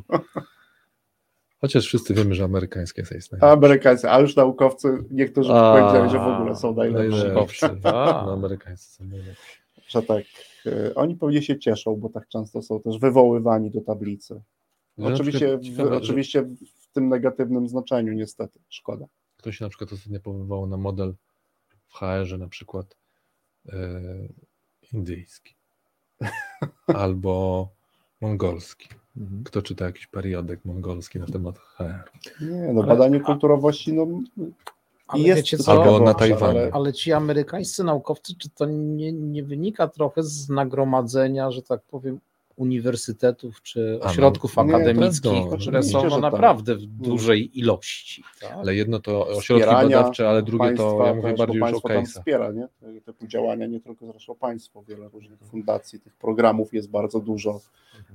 [1.61, 3.53] Chociaż wszyscy wiemy, że amerykańskie jest najlepsze.
[3.53, 7.23] Amerykańscy, a już naukowcy niektórzy A, powiedzieli, że w ogóle są najlepsi.
[7.85, 9.59] No, amerykańscy są najlepsi.
[9.89, 10.25] Że tak,
[10.67, 14.43] e, oni pewnie się cieszą, bo tak często są też wywoływani do tablicy.
[14.99, 16.43] Na Oczywiście, w, oczywiście
[16.83, 18.61] w tym negatywnym znaczeniu, niestety.
[18.69, 19.07] Szkoda.
[19.45, 21.15] Ktoś na przykład ostatnio powoływał na model
[21.89, 22.97] w HR-ze na przykład
[23.69, 23.77] e,
[24.93, 25.55] indyjski
[26.87, 27.69] albo
[28.21, 28.89] mongolski.
[29.17, 29.45] Mhm.
[29.45, 31.85] Kto czyta jakiś periodek mongolski na temat HR?
[32.41, 34.07] Nie, no Ale- badanie kulturowości, no
[35.09, 35.73] Ale I jest wiecie co?
[35.73, 36.61] Albo na Tajwanie.
[36.61, 41.83] ale- Ale ci amerykańscy naukowcy, czy to nie, nie wynika trochę z nagromadzenia, że tak
[41.83, 42.21] powiem,
[42.57, 48.23] uniwersytetów czy no, ośrodków nie, akademickich, pewno, które są no, naprawdę w dużej ilości.
[48.41, 48.53] Tak?
[48.53, 51.73] Ale jedno to ośrodki Wspierania badawcze, ale drugie to państwa ja mówię też, bardziej już
[51.73, 52.07] o case'ach.
[52.07, 52.69] wspiera, nie?
[53.05, 57.61] Te- działania nie tylko zresztą państwo, wiele różnych fundacji, tych programów jest bardzo dużo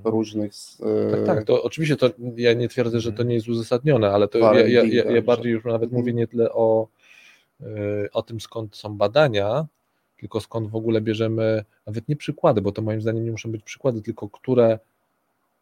[0.04, 0.54] różnych.
[0.54, 4.28] z- Tak, tak, to oczywiście to ja nie twierdzę, że to nie jest uzasadnione, ale
[4.28, 6.00] to ja, ja, ja, ja bardziej już nawet Mhm.
[6.00, 6.88] mówię nie tyle o,
[7.60, 7.64] y,
[8.12, 9.66] o tym, skąd są badania,
[10.20, 13.62] tylko skąd w ogóle bierzemy, nawet nie przykłady, bo to moim zdaniem nie muszą być
[13.62, 14.78] przykłady, tylko które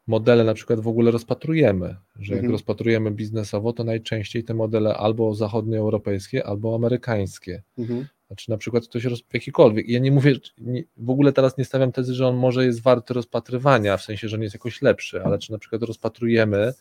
[0.06, 2.52] modele na przykład w ogóle rozpatrujemy, że jak Mhm.
[2.52, 7.62] rozpatrujemy biznesowo, to najczęściej te modele albo zachodnioeuropejskie, albo amerykańskie.
[7.78, 8.06] Mhm.
[8.26, 9.22] Znaczy na przykład ktoś roz...
[9.32, 9.88] jakikolwiek.
[9.88, 13.14] Ja nie mówię, nie, w ogóle teraz nie stawiam tezy, że on może jest warty
[13.14, 16.72] rozpatrywania, w sensie, że on jest jakoś lepszy, ale czy na przykład rozpatrujemy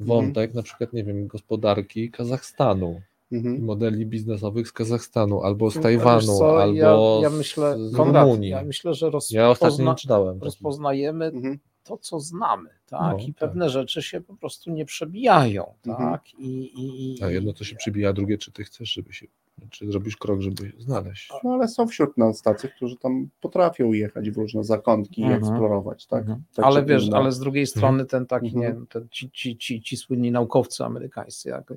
[0.00, 3.00] wątek na przykład, nie wiem, gospodarki Kazachstanu
[3.32, 3.64] Mhm.
[3.64, 6.74] modeli biznesowych z Kazachstanu, albo z Tajwanu, co, albo
[7.20, 8.50] ja, ja myślę, z, Konrad, Rumunii.
[8.50, 10.38] ja myślę, że Ja ostatnio rozpozna, czytałem.
[10.42, 11.58] rozpoznajemy Mhm.
[11.84, 13.16] to, co znamy, tak?
[13.18, 13.36] No, I tak.
[13.36, 16.10] pewne rzeczy się po prostu nie przebijają, Mhm.
[16.10, 16.34] tak?
[16.38, 19.26] I, i, i, A jedno to się przybija, a drugie czy ty chcesz, żeby się,
[19.70, 21.30] czy zrobisz krok, żeby znaleźć.
[21.44, 25.42] No ale są wśród nas tacy, którzy tam potrafią jechać w różne zakątki i Mhm.
[25.42, 26.20] eksplorować, tak?
[26.20, 26.42] Mhm.
[26.54, 27.16] tak ale wiesz, inne.
[27.16, 28.80] ale z drugiej strony ten taki, Mhm.
[28.80, 31.72] nie ten, ci, ci, ci, ci słynni naukowcy amerykańscy, jak,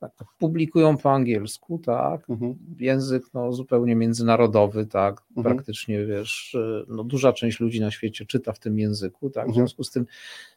[0.00, 2.54] tak, tak, publikują po angielsku, tak, Mhm.
[2.78, 5.54] język no, zupełnie międzynarodowy, tak, Mhm.
[5.56, 9.48] praktycznie wiesz, y, no, duża część ludzi na świecie czyta w tym języku, tak, w
[9.48, 9.54] Mhm.
[9.54, 10.06] związku z tym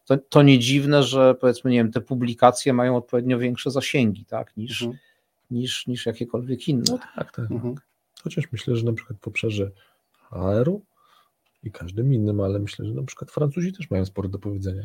[0.06, 4.58] to, to nie dziwne, że powiedzmy, nie wiem, te publikacje mają odpowiednio większe zasięgi, tak,
[4.58, 5.00] niż, Mhm.
[5.52, 6.84] Niż, niż jakiekolwiek inne.
[6.92, 7.52] No tak, tak.
[7.52, 7.76] Mhm.
[8.24, 9.72] Chociaż myślę, że na przykład w obszarze
[10.30, 10.82] HR-u
[11.64, 14.84] i każdym innym, ale myślę, że na przykład Francuzi też mają sporo do powiedzenia.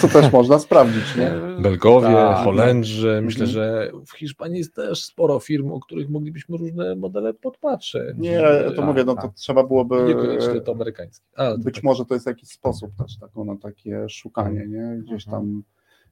[0.00, 1.32] Co też można sprawdzić, nie?
[1.62, 2.44] Belgowie, Tak.
[2.44, 3.20] Holendrzy.
[3.24, 3.50] Myślę, Mhm.
[3.52, 8.16] że w Hiszpanii jest też sporo firm, o których moglibyśmy różne modele podpatrzeć.
[8.18, 9.34] Nie, ja to Tak, mówię, no to tak.
[9.34, 10.04] trzeba byłoby.
[10.08, 11.26] Niekoniecznie to amerykańskie.
[11.36, 11.84] To Być tak.
[11.84, 14.98] może to jest jakiś sposób też taką na takie szukanie, nie?
[15.02, 15.30] Gdzieś Mhm.
[15.42, 15.62] tam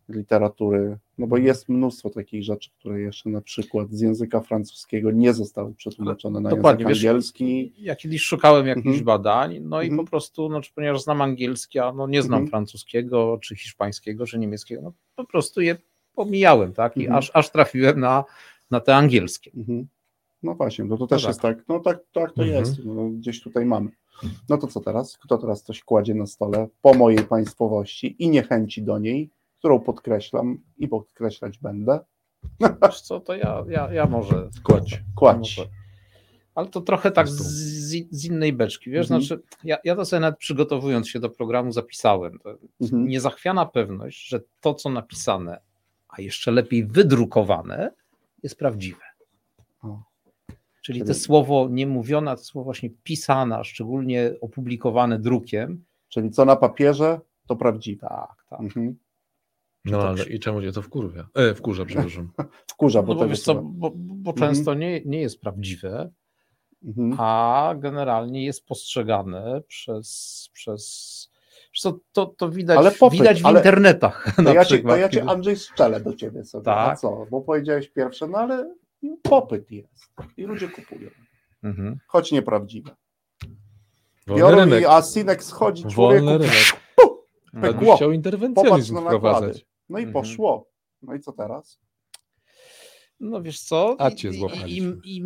[0.08, 5.34] literatury, no bo jest mnóstwo takich rzeczy, które jeszcze na przykład z języka francuskiego nie
[5.34, 7.72] zostały przetłumaczone na Dokładnie, język wiesz, angielski.
[7.78, 9.04] Ja kiedyś szukałem jakichś Mhm.
[9.04, 10.04] badań, no i Mhm.
[10.04, 12.50] po prostu, no, czy ponieważ znam angielski, a no nie znam Mhm.
[12.50, 15.76] francuskiego, czy hiszpańskiego, czy niemieckiego, no po prostu je
[16.14, 16.96] pomijałem, tak?
[16.96, 17.18] I Mhm.
[17.18, 18.24] aż, aż trafiłem na,
[18.70, 19.50] na te angielskie.
[19.56, 19.86] Mhm.
[20.42, 21.28] No właśnie, no to też tak.
[21.28, 22.60] jest tak, no tak, tak to Mhm.
[22.64, 23.90] jest, no, gdzieś tutaj mamy.
[24.48, 25.18] No to co teraz?
[25.18, 29.30] Kto teraz coś kładzie na stole po mojej państwowości i niechęci do niej,
[29.62, 32.00] którą podkreślam i podkreślać będę?
[32.82, 35.02] Wiesz co, to ja, ja, ja może Kładź.
[35.16, 35.36] Kładź.
[35.58, 35.68] może-
[36.54, 37.40] Ale to trochę tak z,
[38.10, 39.22] z innej beczki, wiesz, Mhm.
[39.22, 43.08] znaczy ja, ja to sobie nawet przygotowując się do programu zapisałem, to Mhm.
[43.08, 45.60] niezachwiana pewność, że to, co napisane,
[46.08, 47.92] a jeszcze lepiej wydrukowane,
[48.42, 49.02] jest prawdziwe.
[49.82, 50.02] O.
[50.82, 56.56] Czyli to słowo niemówione, to słowo właśnie pisane, a szczególnie opublikowane drukiem, Czyli co na
[56.56, 58.06] papierze, to prawdziwe.
[58.08, 58.60] tak, tak.
[58.60, 58.96] Mhm.
[59.84, 61.28] No to ale przy- i czemu cię to wkurwia?
[61.34, 62.32] E, wkurza, przepraszam.
[62.72, 64.36] Wkurza, bo No bo wiesz co, bo, bo Mhm.
[64.36, 66.10] często nie, nie jest prawdziwe,
[66.84, 67.14] Mhm.
[67.20, 70.82] a generalnie jest postrzegane przez, przez
[71.78, 74.94] co, to, to widać, Ale popyt, widać w ale- internetach To ja, cię, przykład.
[74.94, 76.70] to ja cię, Andrzej, strzelę do ciebie sobie.
[76.72, 76.98] A Tak.
[76.98, 77.26] co?
[77.30, 78.74] Bo powiedziałeś pierwsze, no ale
[79.22, 81.10] popyt jest i ludzie kupują.
[81.62, 81.98] Mhm.
[82.06, 82.90] Choć nieprawdziwe.
[84.26, 84.82] Wolny Biorą rynek.
[84.82, 86.24] i a synek schodzi człowieku.
[86.26, 86.82] Wolny rynek.
[87.60, 87.96] Pekło.
[87.96, 89.18] chciał interwencjonizm Popatrz na nakłady.
[89.18, 89.66] wprowadzać.
[89.92, 90.12] No i Mhm.
[90.12, 90.68] poszło.
[91.02, 91.80] No i co teraz?
[93.20, 93.96] No wiesz co?
[93.98, 94.30] A i- cię
[94.66, 95.22] i, i,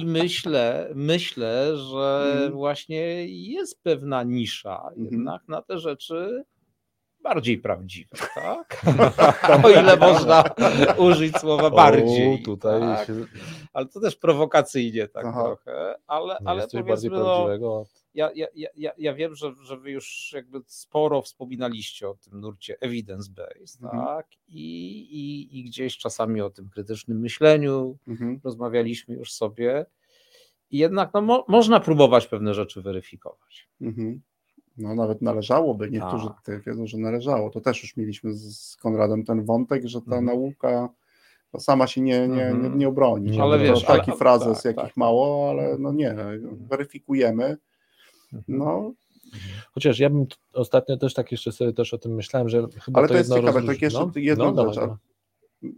[0.00, 2.52] i, myślę, myślę, że Mhm.
[2.52, 5.04] właśnie jest pewna nisza Mhm.
[5.12, 6.44] jednak na te rzeczy
[7.20, 8.82] bardziej prawdziwe, tak?
[9.64, 10.44] o ile można
[10.98, 12.34] użyć słowa bardziej.
[12.34, 13.06] O, tutaj tak.
[13.06, 13.14] się...
[13.72, 15.42] Ale to też prowokacyjnie tak Aha.
[15.44, 17.84] trochę, ale, nie ale jest coś bardziej powiedzmy, no, prawdziwego.
[18.14, 22.76] Ja, ja, ja- ja, wiem, że, że wy już jakby sporo wspominaliście o tym nurcie
[22.80, 24.04] evidence-based, Mhm.
[24.04, 24.26] tak?
[24.48, 24.62] I,
[25.00, 28.40] i, I gdzieś czasami o tym krytycznym myśleniu Mhm.
[28.44, 29.86] rozmawialiśmy już sobie.
[30.70, 33.68] I jednak no, mo, można próbować pewne rzeczy weryfikować.
[33.80, 34.22] Mhm.
[34.78, 36.36] No nawet należałoby, niektórzy Tak.
[36.36, 37.50] tutaj wiedzą, że należało.
[37.50, 40.24] To też już mieliśmy z Konradem ten wątek, że ta Mhm.
[40.24, 40.88] nauka
[41.54, 42.78] no, sama się nie, nie, nie, Mhm.
[42.78, 43.40] nie obroni.
[43.40, 44.96] Ale wiesz, taki ale- frazes, tak, jakich tak.
[44.96, 46.16] mało, ale no nie,
[46.68, 47.56] weryfikujemy.
[48.32, 48.58] Mhm.
[48.58, 48.92] No,
[49.74, 53.08] Chociaż ja bym ostatnio też tak jeszcze sobie też o tym myślałem, że chyba ale
[53.08, 54.74] to jest jedno ciekawe, rozróż- tak jeszcze no, jedną no, rzecz.
[54.74, 54.88] dawaj,
[55.62, 55.72] dawaj.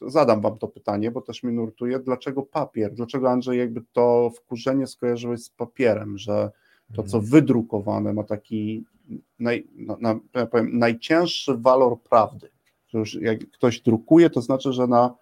[0.00, 1.98] Zadam wam to pytanie, bo też mnie nurtuje.
[1.98, 2.94] Dlaczego papier?
[2.94, 6.50] Dlaczego Andrzej jakby to wkurzenie skojarzyłeś z papierem, że
[6.94, 7.24] to, co Mhm.
[7.30, 8.84] wydrukowane, ma taki
[9.38, 12.48] naj, no, na, ja powiem, najcięższy walor prawdy.
[12.88, 15.14] Że już jak ktoś drukuje, to znaczy, że na,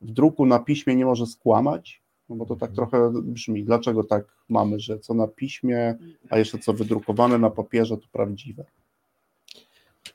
[0.00, 2.74] w druku na piśmie nie może skłamać, no bo to tak Mhm.
[2.90, 3.64] trochę brzmi.
[3.64, 5.94] Dlaczego tak mamy, że co na piśmie,
[6.30, 8.64] a jeszcze co wydrukowane na papierze, to prawdziwe?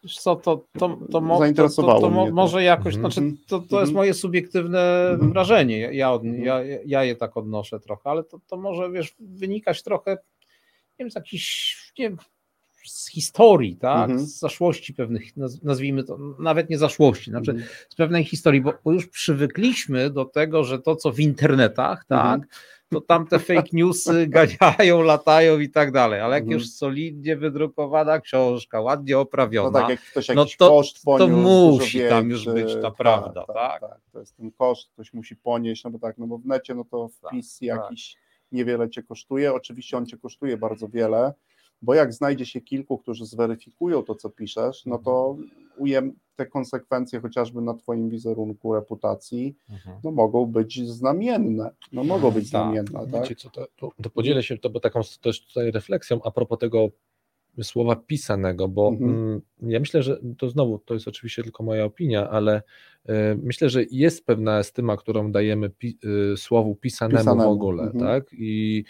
[0.03, 2.33] Wiesz co, to, to, to, mo, Zainteresowało to, to mnie to.
[2.33, 3.11] może jakoś, Mhm.
[3.11, 3.81] znaczy to, to Mhm.
[3.81, 5.31] jest moje subiektywne Mhm.
[5.33, 6.43] wrażenie, ja, ja, od, Mhm.
[6.43, 11.11] ja, ja je tak odnoszę trochę, ale to, to może, wiesz, wynikać trochę, nie wiem,
[11.11, 12.17] z jakichś, nie wiem,
[12.85, 14.19] z historii, tak, Mhm.
[14.27, 17.69] z zaszłości pewnych, naz- nazwijmy to, nawet nie zaszłości, znaczy Mhm.
[17.89, 22.33] z pewnej historii, bo, bo już przywykliśmy do tego, że to, co w internetach, tak,
[22.35, 22.49] Mhm.
[22.89, 26.59] to tam te fake newsy ganiają, latają i tak dalej, ale jak Mhm.
[26.59, 31.31] już solidnie wydrukowana książka, ładnie No oprawiona, tak, jak ktoś no to- koszt to poniósł,
[31.41, 33.81] musi dużo tam już być ta prawda, tak?
[34.11, 36.83] To jest ten koszt, ktoś musi ponieść, no bo tak, no bo w necie no
[36.91, 38.15] to wpis Tak, jakiś
[38.51, 41.33] niewiele cię kosztuje, oczywiście on cię kosztuje bardzo wiele,
[41.81, 45.37] bo jak znajdzie się kilku, którzy zweryfikują to, co piszesz, no to
[45.77, 49.97] ujem te konsekwencje chociażby na twoim wizerunku, reputacji, Mhm.
[50.03, 52.61] no mogą być znamienne, no mogą być Tak.
[52.61, 53.21] znamienne, tak?
[53.21, 56.59] Wiecie co, to, to, to podzielę się to, bo taką też tutaj refleksją a propos
[56.59, 56.89] tego
[57.61, 59.11] słowa pisanego, bo Mhm.
[59.11, 62.61] mm, ja myślę, że to znowu, to jest oczywiście tylko moja opinia, ale
[63.09, 63.13] y,
[63.43, 65.97] myślę, że jest pewna estyma, którą dajemy pi,
[66.33, 67.99] y, słowu pisanemu, Pisanemu, w ogóle, mhm.
[68.05, 68.33] tak?
[68.33, 68.83] I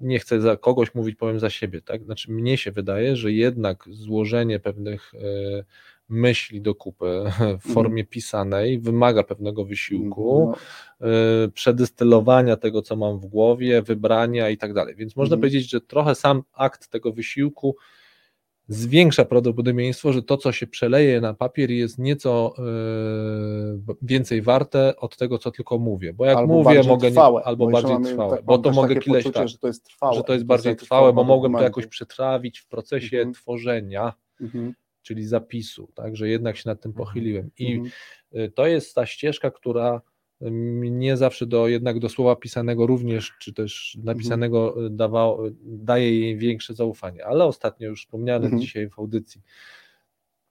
[0.00, 2.04] nie chcę za kogoś mówić, powiem za siebie, tak?
[2.04, 5.64] Znaczy mnie się wydaje, że jednak złożenie pewnych y,
[6.08, 7.22] myśli do kupy
[7.64, 10.54] w formie pisanej wymaga pewnego wysiłku,
[11.00, 11.08] No,
[11.44, 14.94] y, przedystylowania tego, co mam w głowie, wybrania i tak dalej.
[14.94, 15.40] Więc można Mhm.
[15.40, 17.76] powiedzieć, że trochę sam akt tego wysiłku
[18.68, 25.16] zwiększa prawdopodobieństwo, że to, co się przeleje na papier, jest nieco y, więcej warte od
[25.16, 26.12] tego, co tylko mówię.
[26.12, 29.24] Bo jak albo mówię, mogę trwałe, nie, albo bardziej trwałe, tak- bo to mogę kileś
[29.24, 31.62] poczucie, tak, że to jest trwałe, że to jest że bardziej trwałe, bo mogłem to
[31.62, 33.34] jakoś przetrawić w procesie Mhm.
[33.34, 37.06] tworzenia, Mhm, czyli zapisu, tak, że jednak się nad tym Mhm.
[37.06, 37.50] pochyliłem.
[37.58, 37.90] I mhm.
[38.36, 40.00] Y, to jest ta ścieżka, która
[40.40, 46.74] mnie zawsze do jednak do słowa pisanego również, czy też napisanego dawało, daje jej większe
[46.74, 47.26] zaufanie.
[47.26, 48.62] Ale ostatnio już wspomniane Mhm.
[48.62, 49.42] dzisiaj w audycji,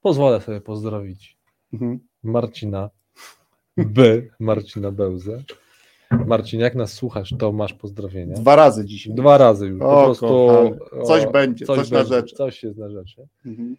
[0.01, 1.37] pozwolę sobie pozdrowić
[1.73, 1.99] Mhm.
[2.23, 2.89] Marcina
[3.77, 5.43] B, Marcina Bełzę.
[6.27, 8.35] Marcin, jak nas słuchasz, to masz pozdrowienia.
[8.35, 9.13] Dwa razy dzisiaj.
[9.15, 9.79] Dwa razy już.
[9.79, 11.05] Po O, prostu kochany.
[11.05, 12.35] Coś o, będzie, coś na rzeczy.
[12.35, 13.27] Coś jest na rzeczy.
[13.45, 13.75] Mhm.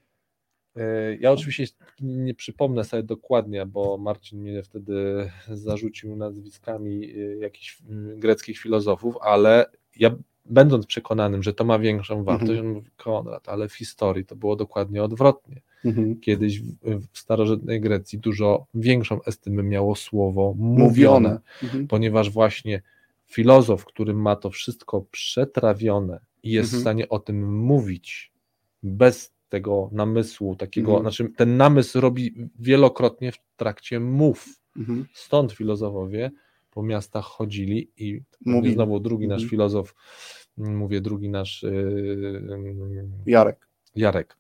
[0.76, 7.78] E, Ja oczywiście nie przypomnę sobie dokładnie, bo Marcin mnie wtedy zarzucił nazwiskami e, jakichś
[7.90, 9.66] mm, greckich filozofów, ale
[9.96, 10.10] ja
[10.44, 12.66] będąc przekonanym, że to ma większą wartość, Mhm.
[12.68, 15.60] on mówi, Konrad, ale w historii to było dokładnie odwrotnie.
[15.84, 16.20] Mhm.
[16.20, 16.76] Kiedyś w,
[17.12, 21.40] starożytnej Grecji dużo większą estymę miało słowo mówione, Mówione.
[21.62, 21.86] Mhm.
[21.88, 22.82] ponieważ właśnie
[23.26, 26.80] filozof, który ma to wszystko przetrawione i jest Mhm.
[26.80, 28.32] w stanie o tym mówić
[28.82, 31.02] bez tego namysłu, takiego, Mhm.
[31.04, 34.46] znaczy ten namysł robi wielokrotnie w trakcie mów.
[34.76, 35.06] Mhm.
[35.14, 36.30] Stąd filozofowie
[36.70, 38.74] po miastach chodzili i Mówili.
[38.74, 39.50] znowu drugi nasz Mhm.
[39.50, 39.94] filozof,
[40.56, 42.42] mówię drugi nasz yy,
[43.26, 43.68] Jarek.
[43.96, 44.36] Jarek.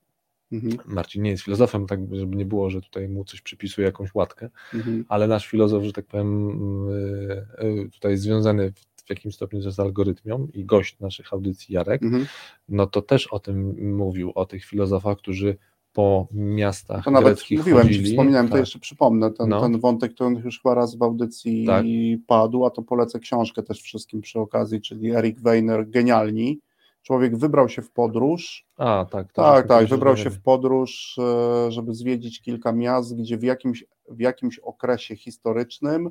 [0.52, 0.76] Mhm.
[0.86, 4.50] Marcin nie jest filozofem, tak żeby nie było, że tutaj mu coś przypisuje jakąś łatkę,
[4.74, 5.04] Mhm.
[5.08, 6.48] ale nasz filozof, że tak powiem,
[6.90, 8.72] y, y, tutaj związany
[9.06, 12.26] w jakimś stopniu z algorytmią i gość naszych audycji Jarek, Mhm.
[12.68, 15.56] no to też o tym mówił, o tych filozofach, którzy
[15.92, 18.10] po miastach To nawet mówiłem chodzili.
[18.10, 18.60] Wspominałem, to tak.
[18.60, 19.60] jeszcze przypomnę, ten, No.
[19.60, 21.84] ten wątek to on już chyba raz w audycji Tak.
[22.26, 26.60] padł, a to polecę książkę też wszystkim przy okazji, czyli Eric Weiner, Genialni.
[27.02, 29.32] Człowiek wybrał się w podróż, A, tak.
[29.32, 33.42] to tak, tak, kiedyś wybrał się w podróż, e, żeby zwiedzić kilka miast, gdzie w
[33.42, 36.10] jakimś, w jakimś okresie historycznym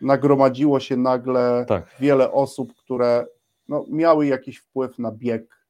[0.00, 3.26] nagromadziło się nagle Tak, wiele osób, które
[3.68, 5.60] no, miały jakiś wpływ na bieg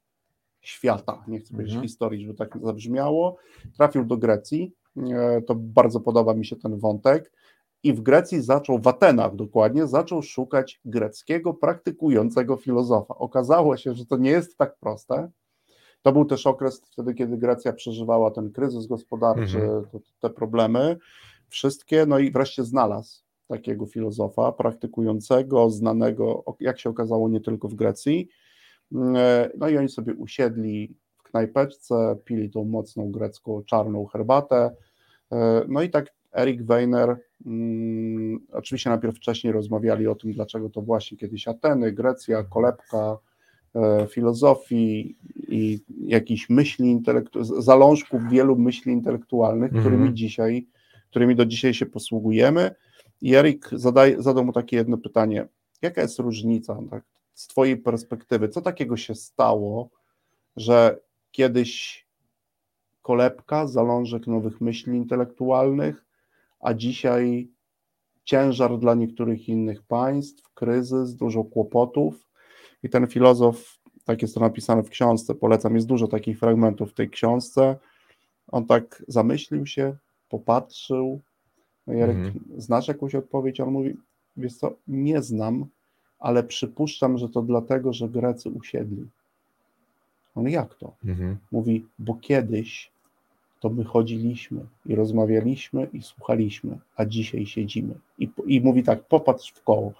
[0.60, 1.88] świata, nie chcę powiedzieć Mhm.
[1.88, 3.36] historii, żeby tak zabrzmiało,
[3.76, 4.72] trafił do Grecji,
[5.12, 7.32] e, to bardzo podoba mi się ten wątek
[7.82, 13.14] i w Grecji zaczął, w Atenach dokładnie, zaczął szukać greckiego praktykującego filozofa.
[13.14, 15.30] Okazało się, że to nie jest tak proste.
[16.02, 19.84] To był też okres wtedy, kiedy Grecja przeżywała ten kryzys gospodarczy, Mhm.
[20.20, 20.96] te problemy,
[21.48, 27.74] wszystkie, no i wreszcie znalazł takiego filozofa praktykującego, znanego, jak się okazało, nie tylko w
[27.74, 28.28] Grecji.
[29.16, 34.70] E, No i oni sobie usiedli w knajpeczce, pili tą mocną grecką czarną herbatę.
[35.32, 40.82] E, No i tak Eric Weiner, mm, oczywiście najpierw wcześniej rozmawiali o tym, dlaczego to
[40.82, 43.18] właśnie kiedyś Ateny, Grecja, kolebka
[43.74, 45.16] e, filozofii
[45.48, 49.84] i jakichś myśli intelektualnych, zalążków wielu myśli intelektualnych, Mhm.
[49.84, 50.66] którymi dzisiaj,
[51.10, 52.70] którymi do dzisiaj się posługujemy.
[53.22, 55.48] I Erik zadaj, zadał mu takie jedno pytanie.
[55.82, 57.04] Jaka jest różnica tak,
[57.34, 58.48] z Twojej perspektywy?
[58.48, 59.90] Co takiego się stało,
[60.56, 61.00] że
[61.30, 62.06] kiedyś
[63.02, 66.04] kolebka, zalążek nowych myśli intelektualnych,
[66.60, 67.48] a dzisiaj
[68.24, 72.28] ciężar dla niektórych innych państw, kryzys, dużo kłopotów.
[72.82, 76.94] I ten filozof, tak jest to napisane w książce, polecam, jest dużo takich fragmentów w
[76.94, 77.76] tej książce.
[78.48, 79.96] On tak zamyślił się,
[80.28, 81.20] popatrzył.
[81.86, 82.40] Jarek, mhm.
[82.56, 83.60] znasz jakąś odpowiedź?
[83.60, 83.96] On mówi,
[84.36, 85.66] wiesz co, nie znam,
[86.18, 89.06] ale przypuszczam, że to dlatego, że Grecy usiedli.
[90.34, 90.92] On jak to?
[91.04, 91.36] Mhm.
[91.52, 92.90] Mówi, bo kiedyś
[93.60, 97.94] to my chodziliśmy i rozmawialiśmy i słuchaliśmy, a dzisiaj siedzimy.
[98.18, 99.92] I, i mówi tak, popatrz w koło.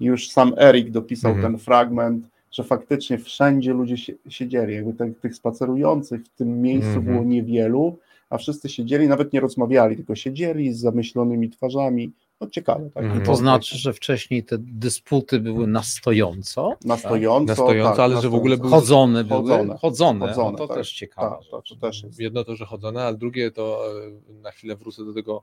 [0.00, 1.52] I już sam Erik dopisał mhm.
[1.52, 7.06] ten fragment, że faktycznie wszędzie ludzie siedzieli, jakby tych, tych spacerujących w tym miejscu mhm.
[7.06, 7.96] było niewielu,
[8.30, 12.90] a wszyscy siedzieli, nawet nie rozmawiali, tylko siedzieli z zamyślonymi twarzami, no ciekawe.
[12.90, 13.04] Tak?
[13.04, 13.24] Mhm.
[13.24, 16.76] To znaczy, że wcześniej te dysputy były na stojąco?
[16.84, 19.24] Na stojąco, tak, na stojąco tak, ale na że w ogóle były chodzone.
[19.24, 21.36] Były, chodzone, chodzone, chodzone no to tak, też ciekawe.
[21.36, 22.20] Tak, to, to, też jest.
[22.20, 23.82] Jedno to, że chodzone, ale drugie to
[24.30, 25.42] e, na chwilę wrócę do tego,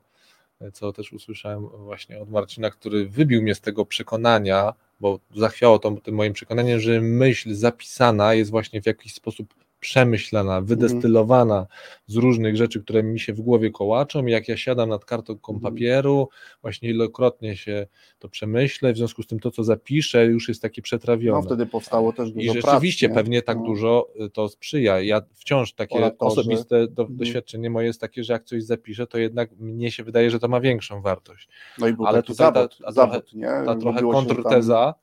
[0.60, 5.78] e, co też usłyszałem właśnie od Marcina, który wybił mnie z tego przekonania, bo zachwiało
[5.78, 9.54] to tym moim przekonaniem, że myśl zapisana jest właśnie w jakiś sposób
[9.86, 11.66] przemyślana, wydestylowana
[12.06, 14.26] z różnych rzeczy, które mi się w głowie kołaczą.
[14.26, 15.60] Jak ja siadam nad kartką mhm.
[15.60, 16.28] papieru,
[16.62, 17.86] właśnie ilokrotnie się
[18.18, 21.38] to przemyślę, w związku z tym to, co zapiszę, już jest takie przetrawione.
[21.38, 23.64] No wtedy powstało też dużo I rzeczywiście prac, pewnie tak no.
[23.64, 25.00] dużo y, to sprzyja.
[25.00, 27.18] Ja wciąż takie osobiste do, mhm.
[27.18, 30.48] doświadczenie moje jest takie, że jak coś zapiszę, to jednak mnie się wydaje, że to
[30.48, 31.48] ma większą wartość.
[31.78, 33.48] No i był Ale tutaj zawód, ta, ta, zawód, nie?
[33.66, 34.94] ta trochę kontrteza,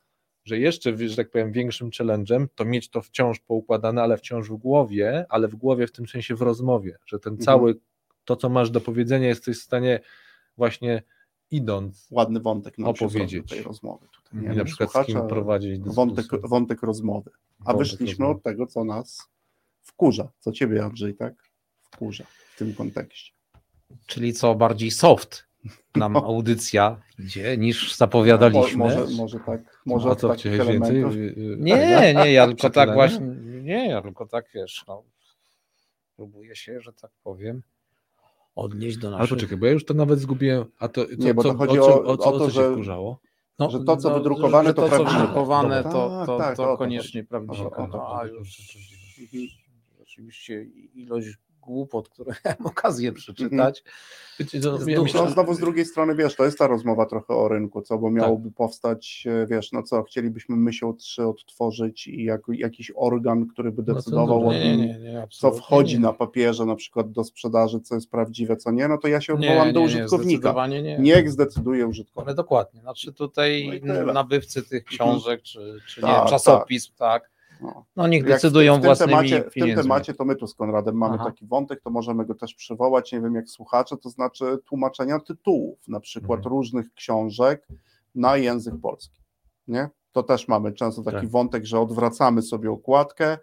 [0.44, 4.56] że jeszcze, że tak powiem, większym challenge'em to mieć to wciąż poukładane, ale wciąż w
[4.56, 7.44] głowie, ale w głowie w tym sensie w rozmowie, że ten mhm.
[7.44, 7.80] cały,
[8.24, 10.00] to co masz do powiedzenia jesteś w stanie
[10.56, 11.02] właśnie
[11.50, 14.06] idąc ładny wątek opowiedzieć tej rozmowy.
[14.12, 14.54] Tutaj, nie?
[14.54, 17.30] I na przykład z kim prowadzić wątek, wątek rozmowy.
[17.60, 18.38] A wątek wyszliśmy rozmowy.
[18.38, 19.28] od tego, co nas
[19.82, 21.34] wkurza, co ciebie Andrzej, tak?
[21.82, 22.24] Wkurza
[22.54, 23.32] w tym kontekście.
[24.06, 25.46] Czyli co bardziej soft
[25.96, 26.24] nam no.
[26.24, 28.78] audycja idzie niż zapowiadaliśmy.
[28.78, 29.82] może, może tak.
[29.86, 31.04] Może A co tak chciałeś więcej?
[31.56, 33.26] Nie, nie, ja tylko tak właśnie,
[33.62, 35.02] nie, ja tylko tak wiesz, no,
[36.16, 37.62] próbuję się, że tak powiem,
[38.54, 39.20] odnieść do naszych...
[39.20, 41.78] Ale poczekaj, bo ja już to nawet zgubiłem, a to, co, nie, bo to chodzi
[41.78, 42.72] o, o, o, o to, że...
[42.72, 43.20] Wkurzało?
[43.58, 45.12] No, że to, co no, wydrukowane, to, to prawdziwe.
[45.12, 47.70] co wydrukowane, to, to, to, tak, to koniecznie prawdziwe.
[47.92, 48.48] No, a już
[49.98, 51.28] rzeczywiście ilość
[51.66, 53.84] głupot, które miałem okazję przeczytać.
[54.62, 54.78] No,
[55.14, 58.10] no, znowu z drugiej strony, wiesz, to jest ta rozmowa trochę o rynku, co, bo
[58.10, 58.56] miałoby tak.
[58.56, 63.82] powstać, e, wiesz, no co, chcielibyśmy myśl 3 odtworzyć i jak, jakiś organ, który by
[63.82, 64.88] decydował no, o tym,
[65.30, 69.08] co wchodzi na papierze na przykład do sprzedaży, co jest prawdziwe, co nie, no to
[69.08, 70.66] ja się odwołam do użytkownika.
[70.66, 72.28] Nie, Niech zdecyduje użytkownik.
[72.28, 74.84] Ale dokładnie, znaczy tutaj no nabywcy tych mhm.
[74.84, 79.12] książek, czy, czy tak, nie, czasopism, tak, tak no, no niech decydują w, w własnymi
[79.12, 81.24] temacie, W tym temacie to my tu z Konradem mamy Aha.
[81.24, 85.88] taki wątek, to możemy go też przywołać, nie wiem jak słuchacze, to znaczy tłumaczenia tytułów,
[85.88, 86.56] na przykład mhm.
[86.56, 87.68] różnych książek
[88.14, 89.20] na język polski.
[89.68, 89.88] Nie?
[90.12, 91.28] To też mamy często taki tak.
[91.28, 93.38] wątek, że odwracamy sobie okładkę,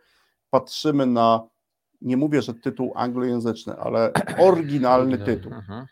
[0.49, 1.47] patrzymy na,
[2.01, 4.12] nie mówię, że tytuł anglojęzyczny, ale
[4.47, 5.53] oryginalny tytuł.
[5.53, 5.86] Mhm.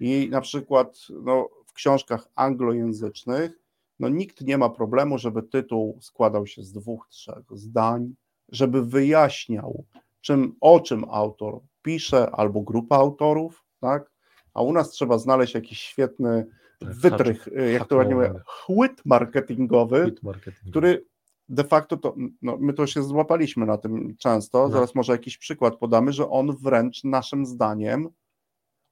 [0.00, 3.65] I na przykład no, w książkach anglojęzycznych
[3.98, 8.14] no nikt nie ma problemu, żeby tytuł składał się z dwóch, trzech zdań,
[8.48, 9.84] żeby wyjaśniał,
[10.20, 14.10] czym, o czym autor pisze, albo grupa autorów, tak?
[14.54, 16.46] A u nas trzeba znaleźć jakiś świetny
[16.78, 21.04] tak, wytrych, y, jak to ładnie mówię, chłyt marketingowy, marketingowy, który
[21.48, 24.68] de facto to, no, my to się złapaliśmy na tym często, no.
[24.68, 28.08] zaraz może jakiś przykład podamy, że on wręcz naszym zdaniem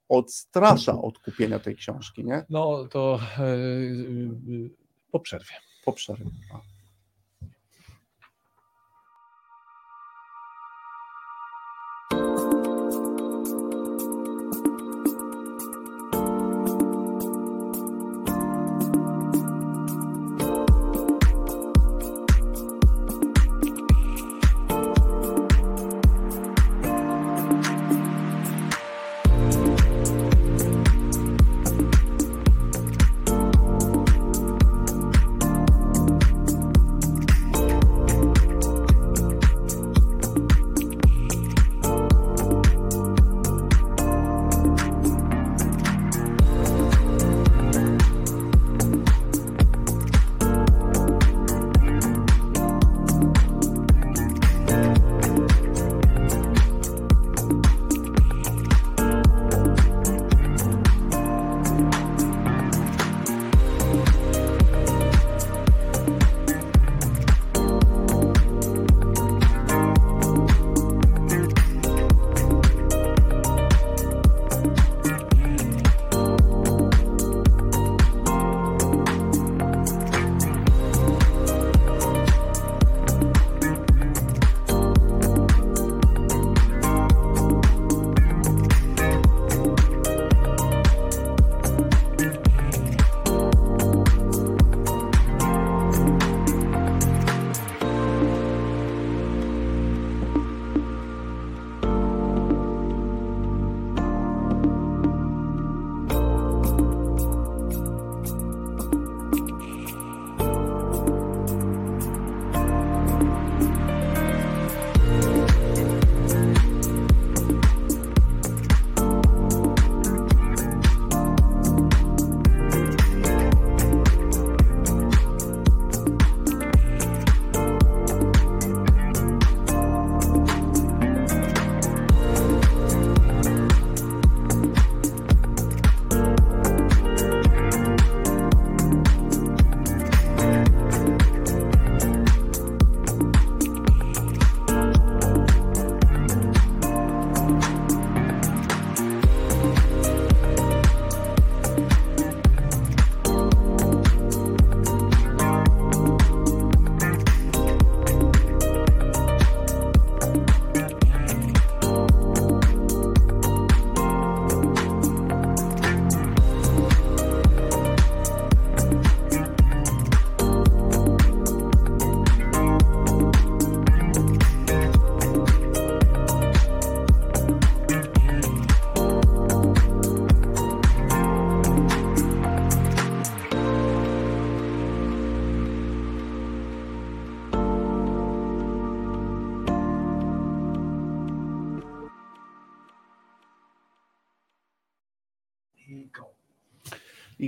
[0.08, 2.44] odstrasza od kupienia tej książki, nie?
[2.50, 4.70] No to yy,
[5.14, 5.54] po przerwie.
[5.84, 6.30] Po przerwie.
[6.52, 6.60] No.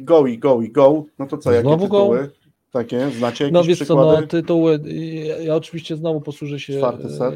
[0.07, 2.01] Go, i go, i go, no to co, jakie Znowu go?
[2.01, 2.31] tytuły?
[2.71, 4.21] Takie, znacie jakieś No wiesz co, przykłady?
[4.21, 4.81] no tytuły,
[5.27, 7.33] ja, ja oczywiście znowu posłużę się, e,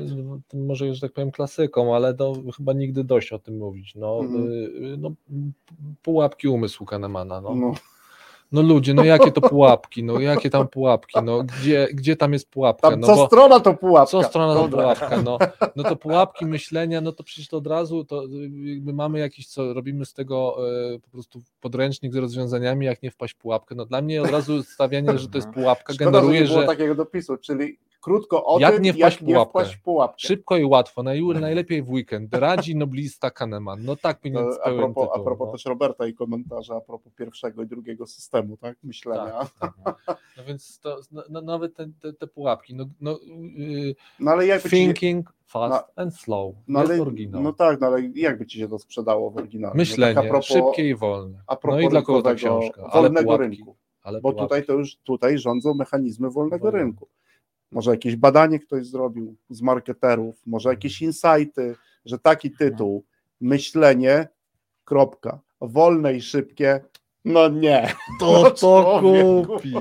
[0.55, 3.95] może, że tak powiem, klasyką, ale to chyba nigdy dość o tym mówić.
[3.95, 4.45] No, Mhm.
[4.53, 5.11] y, no
[6.03, 7.55] pułapki umysłu Kahnemana, no.
[7.55, 7.73] No,
[8.53, 12.51] No ludzie, no jakie to pułapki, no jakie tam pułapki, no gdzie, gdzie tam jest
[12.51, 14.11] pułapka, tam no co bo strona to pułapka.
[14.11, 15.39] co strona to pułapka, no,
[15.77, 18.23] no to pułapki myślenia, no to przecież to od razu, to
[18.65, 20.57] jakby mamy jakiś, co robimy z tego
[20.95, 24.31] e, po prostu podręcznik z rozwiązaniami, jak nie wpaść w pułapkę, no dla mnie od
[24.31, 27.79] razu stawianie, że to jest pułapka Szkoda, że nie generuje, było że takiego dopisu, czyli
[28.01, 29.51] krótko o Jak tym, nie wpaść jak nie pułapkę.
[29.51, 30.19] wpaść w pułapkę.
[30.29, 34.65] szybko i łatwo, naj, najlepiej w weekend, radzi noblista Kahneman, no tak powinien No, a
[34.65, 35.53] pełen propos, tytuł, a propos no.
[35.53, 38.77] też Roberta i komentarza a propos pierwszego i drugiego systemu, tak?
[38.83, 39.47] Myślenia.
[39.61, 39.97] Tak, tak.
[40.37, 43.19] No więc to, no, no, nawet te, te, te pułapki, no, no,
[43.57, 47.43] yy, No ale jakby ci, thinking fast and slow, no, ale, oryginał.
[47.43, 49.75] no tak, no ale jakby ci się to sprzedało w oryginale?
[49.75, 51.43] Myślenie, no, tak a propos, szybkie i wolne.
[51.47, 52.89] A propos no i dla kogo ta książka?
[52.93, 53.77] Wolnego rynku.
[54.03, 54.43] ale Bo pułapki.
[54.49, 56.79] tutaj to już tutaj rządzą mechanizmy wolnego Wolne.
[56.79, 57.09] rynku.
[57.73, 60.77] Może jakieś badanie ktoś zrobił z marketerów, może Mhm.
[60.79, 63.05] jakieś insighty, że taki tytuł,
[63.41, 64.29] myślenie,
[64.85, 66.81] kropka, wolne i szybkie,
[67.25, 67.93] no nie.
[68.21, 69.03] to, No, to
[69.47, 69.73] kupi.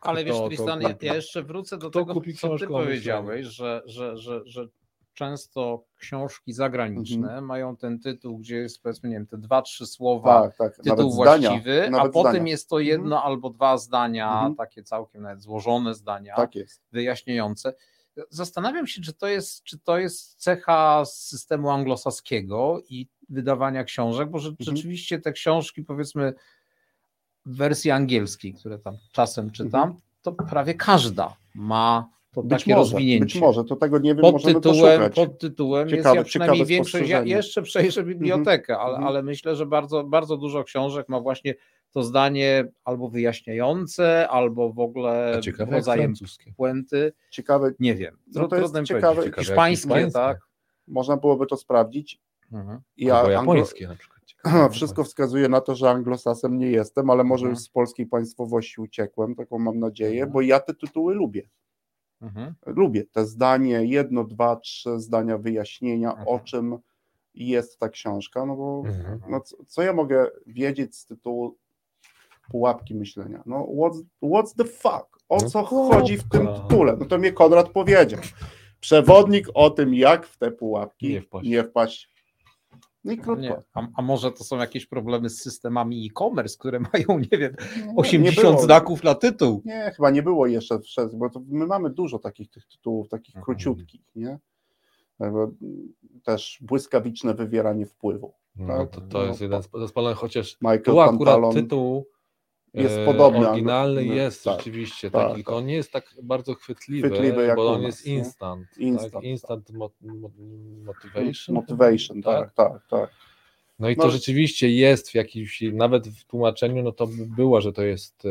[0.00, 3.82] Ale wiesz, To- Tristan, ja, jeszcze wrócę do Kto tego, kupi co ty powiedziałeś, że,
[3.86, 4.66] że, że, że
[5.14, 7.44] często książki zagraniczne Mhm.
[7.44, 10.76] mają ten tytuł, gdzie jest powiedzmy, nie wiem, te dwa, trzy słowa, Tak, tak.
[10.76, 12.50] tytuł nawet zdania, właściwy, a potem zdania.
[12.50, 14.54] jest to jedno albo dwa zdania, Mhm.
[14.54, 16.82] takie całkiem nawet złożone zdania, Tak jest.
[16.92, 17.74] wyjaśniające.
[18.30, 24.38] Zastanawiam się, czy to jest, czy to jest cecha systemu anglosaskiego i wydawania książek, bo
[24.38, 24.76] że, Mhm.
[24.76, 26.32] rzeczywiście te książki, powiedzmy,
[27.46, 30.00] w wersji angielskiej, które tam czasem czytam, Mhm.
[30.22, 33.24] to prawie każda ma to Być takie może, rozwinięcie.
[33.24, 35.14] być może, to tego nie wiem, Pod możemy tytułem, poszukać.
[35.14, 39.06] pod tytułem Ciekawe- jest ja przynajmniej większość, ja jeszcze przejrzę bibliotekę, ale, Mhm.
[39.08, 41.54] ale myślę, że bardzo, bardzo dużo książek ma właśnie
[41.92, 46.14] to zdanie albo wyjaśniające, albo w ogóle ciekawe rodzajem
[46.56, 48.16] puenty, Ciekawe, nie wiem.
[48.34, 49.22] No to jest ciekawe.
[49.38, 50.12] Hiszpańskie, hiszpańskie.
[50.12, 50.38] tak?
[50.88, 52.20] można byłoby to sprawdzić.
[52.52, 52.80] Mhm.
[52.96, 54.15] Ja Albo anglo- japońskie na przykład.
[54.44, 54.70] Ciekawe.
[54.70, 57.54] Wszystko wskazuje na to, że anglosasem nie jestem, ale może Mhm.
[57.54, 60.32] już z polskiej państwowości uciekłem, taką mam nadzieję, Mhm.
[60.32, 61.48] bo ja te tytuły lubię.
[62.22, 62.54] Mhm.
[62.66, 66.40] Lubię te zdanie, jedno, dwa, trzy zdania wyjaśnienia, o Mhm.
[66.44, 66.78] czym
[67.34, 69.20] jest ta książka, no bo Mhm.
[69.28, 71.56] no, co, co ja mogę wiedzieć z tytułu
[72.50, 73.42] pułapki myślenia?
[73.46, 75.18] No what's, what's the fuck?
[75.28, 75.96] O No co pułapka.
[75.98, 76.96] chodzi w tym tytule?
[77.00, 78.20] No to mnie Konrad powiedział.
[78.80, 81.48] Przewodnik o tym, jak w te pułapki Nie wpaść.
[81.48, 82.10] Nie wpaść.
[83.06, 83.42] No i krótko.
[83.42, 83.56] Nie.
[83.74, 87.86] A, a może to są jakieś problemy z systemami e-commerce, które mają, nie wiem, Nie,
[87.86, 88.58] nie 80 było.
[88.62, 89.62] znaków na tytuł.
[89.64, 90.78] Nie, chyba nie było jeszcze
[91.14, 93.44] bo my mamy dużo takich tych tytułów, takich Mhm.
[93.44, 94.38] króciutkich, nie?
[96.24, 98.32] Też błyskawiczne wywieranie wpływu.
[98.56, 101.54] No, to, to jest jeden z z spalonych, chociaż Michael tu akurat Pantalon.
[101.54, 102.06] tytuł
[102.76, 106.14] jest e, podobny, Oryginalny ale- jest tak, rzeczywiście tak, taki, tylko on nie jest tak
[106.22, 108.14] bardzo chwytliwy, Chwytliwy bo on nas, jest nie?
[108.14, 108.66] instant.
[108.78, 109.22] Instant, tak?
[109.24, 110.30] instant mo, mo,
[110.84, 111.54] motivation.
[111.54, 113.10] Motivation, tak, tak, tak.
[113.78, 114.02] No i No.
[114.04, 118.24] to rzeczywiście jest w jakimś, nawet w tłumaczeniu, no to by było, że to jest
[118.24, 118.28] e,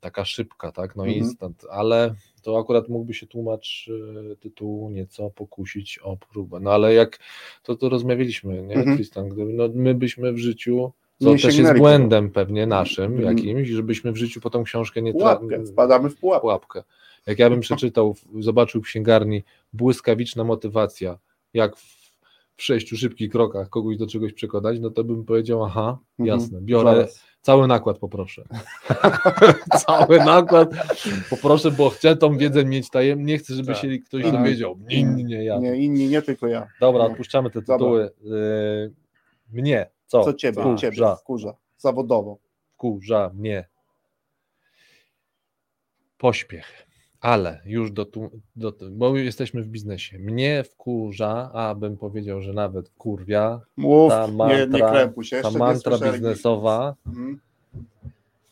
[0.00, 1.18] taka szybka, tak, no Mhm.
[1.24, 3.90] instant, ale to akurat mógłby się tłumacz
[4.32, 6.60] e, tytułu nieco pokusić o próbę.
[6.60, 7.18] No ale jak
[7.62, 8.96] to, to rozmawialiśmy, nie, Mhm.
[8.96, 13.36] Tristan, gdyby, no my byśmy w życiu, co też jest błędem pewnie naszym Mhm.
[13.36, 16.40] jakimś, żebyśmy w życiu po tą książkę nie Pułapkę, tra- wpadamy w pułapkę.
[16.40, 16.82] pułapkę.
[17.26, 19.42] Jak ja bym przeczytał, zobaczył w księgarni
[19.72, 21.18] błyskawiczna motywacja,
[21.54, 22.00] jak w,
[22.56, 26.40] w sześciu szybkich krokach kogoś do czegoś przekonać, no to bym powiedział, aha, Mhm.
[26.40, 27.24] jasne, biorę Zaraz.
[27.40, 28.44] cały nakład poproszę.
[29.86, 30.70] cały nakład
[31.30, 33.76] poproszę, bo chcę tą wiedzę mieć tajem, nie chcę, żeby Tak.
[33.76, 34.32] się ktoś Tak.
[34.32, 34.78] dowiedział.
[34.88, 35.58] Inni nie ja.
[35.58, 36.66] Nie, inni, nie tylko ja.
[36.80, 38.10] Dobra, odpuszczamy te tytuły.
[38.22, 38.92] Yy,
[39.52, 40.24] mnie, co?
[40.24, 42.38] Co ciebie, Wkurza, ciebie wkurza, zawodowo.
[42.74, 43.68] wkurza mnie.
[46.18, 46.86] Pośpiech.
[47.20, 50.18] Ale już do, tu, do bo jesteśmy w biznesie.
[50.18, 55.42] Mnie wkurza, a bym powiedział, że nawet wkurwia, Mów, ta nie, nie mantra, krępuj się,
[55.42, 57.40] ta nie mantra biznesowa, Mhm.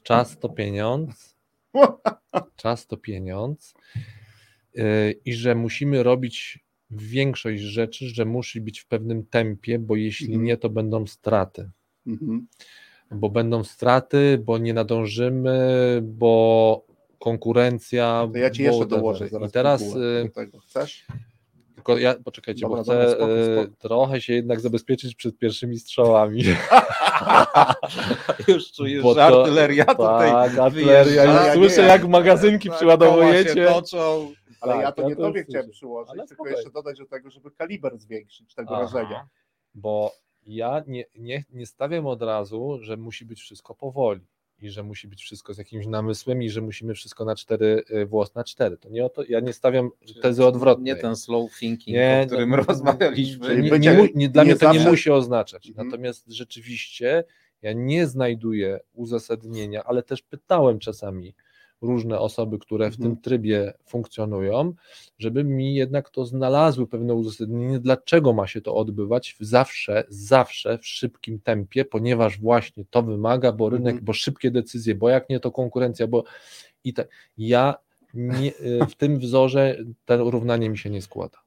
[0.02, 1.36] czas to pieniądz,
[2.56, 3.74] czas to pieniądz
[4.74, 10.26] yy, i że musimy robić większość rzeczy, że musi być w pewnym tempie, bo jeśli
[10.26, 10.44] Mhm.
[10.44, 11.70] nie, to będą straty.
[12.06, 12.46] Mhm.
[13.10, 15.58] Bo będą straty, bo nie nadążymy,
[16.02, 16.84] bo
[17.18, 18.28] konkurencja.
[18.32, 20.58] To ja ci jeszcze dołożę zaraz I teraz y, tego.
[20.58, 21.06] Chcesz?
[21.74, 23.76] tylko ja poczekajcie, Dobra, bo dobra, chcę spoko, y, spoko.
[23.78, 26.42] trochę się jednak zabezpieczyć przed pierwszymi strzałami.
[28.48, 31.24] Już czujesz, Bo że artyleria tutaj tak, artyleria.
[31.24, 33.54] Ja Ja słyszę, jak magazynki Tak, przyładowujecie.
[33.54, 34.32] koła się toczą.
[34.60, 36.56] Ale Tak, ja to ja nie to tobie chciałem przyłożyć, tylko spokojnie.
[36.56, 38.82] jeszcze dodać do tego, żeby kaliber zwiększyć tego Aha.
[38.82, 39.28] rażenia.
[39.74, 40.12] Bo
[40.46, 44.20] ja nie, nie, nie stawiam od razu, że musi być wszystko powoli
[44.60, 48.06] i że musi być wszystko z jakimś namysłem i że musimy wszystko na cztery, y,
[48.06, 48.76] włos na cztery.
[48.78, 49.90] To nie o to, ja nie stawiam
[50.22, 50.84] tezy odwrotnej.
[50.94, 53.46] Nie ten slow thinking, Nie, o którym no, rozmawialiśmy.
[53.46, 55.68] Czyli nie, bycie- nie, mu- nie, dla nie mnie to nie musi oznaczać.
[55.68, 55.86] Mhm.
[55.88, 57.24] Natomiast rzeczywiście
[57.62, 61.34] ja nie znajduję uzasadnienia, ale też pytałem czasami
[61.80, 63.02] różne osoby, które w Mhm.
[63.10, 64.72] tym trybie funkcjonują,
[65.18, 70.86] żeby mi jednak to znalazły pewne uzasadnienie, dlaczego ma się to odbywać zawsze, zawsze w
[70.86, 74.04] szybkim tempie, ponieważ właśnie to wymaga, bo rynek, Mhm.
[74.04, 76.24] bo szybkie decyzje, bo jak nie to konkurencja, bo
[76.84, 77.08] i tak.
[77.38, 77.74] Ja
[78.14, 81.38] nie, y, w tym wzorze to równanie mi się nie składa.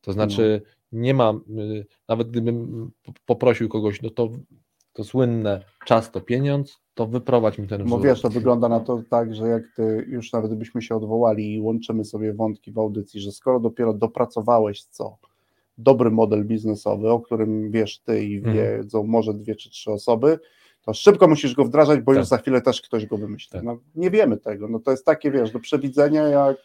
[0.00, 2.90] To znaczy, nie mam, y, nawet gdybym
[3.26, 4.30] poprosił kogoś, no to,
[4.96, 8.02] to słynne czas to pieniądz, to wyprowadź mi ten Bo wzór.
[8.06, 11.60] wiesz, to wygląda na to tak, że jak ty już nawet gdybyśmy się odwołali i
[11.60, 15.16] łączymy sobie wątki w audycji, że skoro dopiero dopracowałeś co?
[15.78, 18.56] Dobry model biznesowy, o którym wiesz ty i Mhm.
[18.56, 20.38] wiedzą może dwie czy trzy osoby,
[20.82, 22.18] to szybko musisz go wdrażać, bo Tak.
[22.18, 23.50] już za chwilę też ktoś go wymyśli.
[23.52, 23.62] Tak.
[23.62, 24.68] No, nie wiemy tego.
[24.68, 26.56] No to jest takie, wiesz, do przewidzenia jak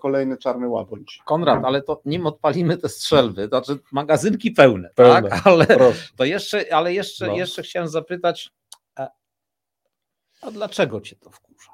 [0.00, 1.22] kolejny czarny łabędź.
[1.24, 5.30] Konrad, ale to nim odpalimy te strzelby, to znaczy magazynki pełne, Pełne.
[5.30, 5.46] tak?
[5.46, 6.08] Ale Proszę.
[6.16, 7.36] to jeszcze, ale jeszcze, No.
[7.36, 8.50] jeszcze chciałem zapytać,
[8.96, 9.08] a,
[10.42, 11.70] a dlaczego cię to wkurza?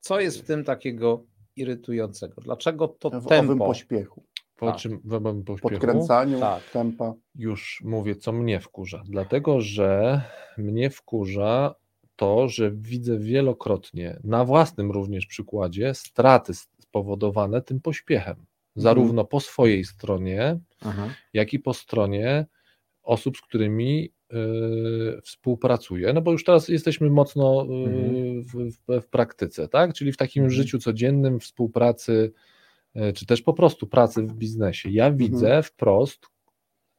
[0.00, 1.24] Co jest w tym takiego
[1.56, 2.40] irytującego?
[2.40, 3.66] Dlaczego to W owym tempo?
[3.66, 4.24] pośpiechu,
[4.56, 4.76] Po Tak.
[4.76, 6.62] czym w moim pośpiechu podkręcaniu Tak.
[6.70, 7.14] tempa.
[7.34, 9.02] już mówię, co mnie wkurza.
[9.08, 10.20] Dlatego, że
[10.58, 11.74] mnie wkurza
[12.18, 18.36] to, że widzę wielokrotnie, na własnym również przykładzie, straty spowodowane tym pośpiechem.
[18.76, 21.10] Zarówno po swojej stronie, Mhm.
[21.32, 22.46] jak i po stronie
[23.02, 24.10] osób, z którymi
[25.18, 28.42] y, współpracuję, no bo już teraz jesteśmy mocno y, Mhm.
[28.44, 29.94] w, w, w praktyce, tak?
[29.94, 30.56] Czyli w takim Mhm.
[30.62, 32.32] życiu codziennym, współpracy,
[32.96, 34.90] y, czy też po prostu pracy w biznesie.
[34.90, 36.26] Ja widzę wprost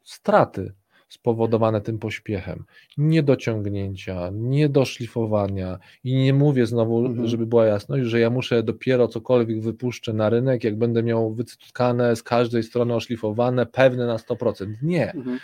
[0.04, 0.74] straty
[1.10, 2.64] spowodowane tym pośpiechem,
[2.98, 7.28] niedociągnięcia, niedoszlifowania i nie mówię znowu, Mhm.
[7.28, 12.16] żeby była jasność, że ja muszę dopiero cokolwiek wypuszczę na rynek, jak będę miał wycytkane
[12.16, 14.76] z każdej strony oszlifowane, pewne na 100%.
[14.82, 15.12] Nie.
[15.14, 15.40] Mhm.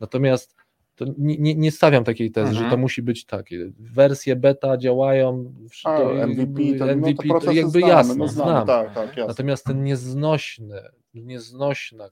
[0.00, 0.56] Natomiast
[0.96, 2.64] to nie, nie, nie stawiam takiej tezy, Mhm.
[2.64, 3.70] że to musi być takie.
[3.78, 5.52] Wersje beta działają,
[5.84, 8.66] A, to, MVP, to, no MVP to to procesy jakby znamy, jasne, no znamy, znam.
[8.66, 9.26] Tak, tak, jasne.
[9.26, 10.80] Natomiast ten nieznośny,
[11.14, 12.08] nieznośna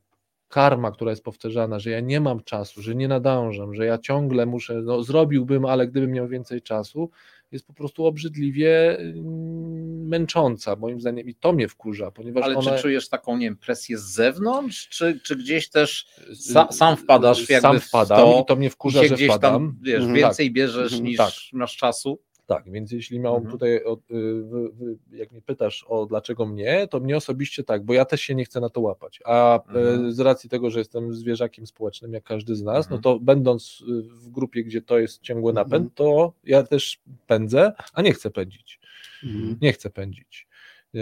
[0.51, 4.47] karma, która jest powtarzana, że ja nie mam czasu, że nie nadążam, że ja ciągle
[4.47, 7.11] muszę, no zrobiłbym, ale gdybym miał więcej czasu,
[7.53, 12.77] jest po prostu obrzydliwie mm, męcząca moim zdaniem i to mnie wkurza, ponieważ Ale ona...
[12.77, 16.07] czy czujesz taką, nie wiem, presję z zewnątrz, czy, czy gdzieś też
[16.53, 19.29] sa, sam wpadasz jakby sam w wpadam to i to mnie wkurza, się że gdzieś
[19.29, 19.53] wpadam.
[19.53, 20.15] tam, wiesz, Mhm.
[20.15, 21.05] więcej bierzesz Mhm.
[21.05, 21.31] niż Tak.
[21.53, 22.19] masz czasu?
[22.51, 23.53] Tak, więc jeśli miałem Mhm.
[23.53, 27.85] tutaj, o, y, wy- wy- jak mnie pytasz o dlaczego mnie, to mnie osobiście tak,
[27.85, 29.21] bo ja też się nie chcę na to łapać.
[29.25, 30.07] A Mhm.
[30.09, 32.97] e, z racji tego, że jestem zwierzakiem społecznym, jak każdy z nas, Mhm.
[32.97, 35.67] no to będąc y, w grupie, gdzie to jest ciągły Mhm.
[35.69, 38.81] napęd, to ja też pędzę, a nie chcę pędzić.
[39.25, 39.59] Mhm.
[39.63, 40.49] Nie chcę pędzić.
[40.95, 41.01] E,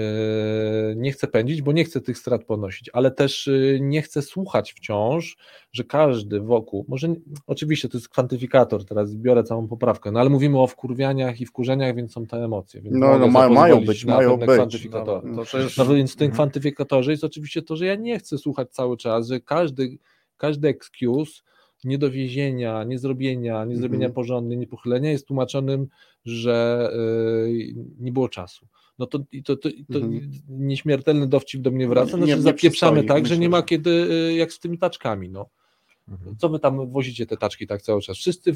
[0.96, 4.72] Nie chcę pędzić, bo nie chcę tych strat ponosić, ale też y, nie chcę słuchać
[4.72, 5.36] wciąż,
[5.72, 7.14] że każdy wokół, może
[7.46, 11.94] oczywiście to jest kwantyfikator, teraz biorę całą poprawkę, no ale mówimy o wkurwianiach i wkurzeniach,
[11.96, 12.80] więc są te emocje.
[12.82, 14.54] Więc No, no, mają- mają być, na mają pewne być.
[14.54, 15.34] kwantyfikatory.
[15.36, 16.34] To też, No więc w tym Mhm.
[16.34, 19.98] kwantyfikatorze jest oczywiście to, że ja nie chcę słuchać cały czas, że każdy,
[20.36, 21.42] każdy excuse
[21.84, 24.12] niedowiezienia, niezrobienia, niezrobienia Mhm.
[24.14, 25.86] porządnie, niepochylenia jest tłumaczonym,
[26.24, 26.90] że
[27.48, 28.66] y, nie było czasu.
[28.98, 30.30] No to, to, to, to Mhm.
[30.48, 33.56] nieśmiertelny dowcip do mnie wraca, Nie- znaczy nie zapieprzamy przystoi, tak, że myślę, nie ma
[33.56, 35.48] że- kiedy, y, jak z tymi taczkami, no.
[36.08, 36.36] Mhm.
[36.36, 38.16] Co wy tam wozicie te taczki tak cały czas?
[38.16, 38.52] Wszyscy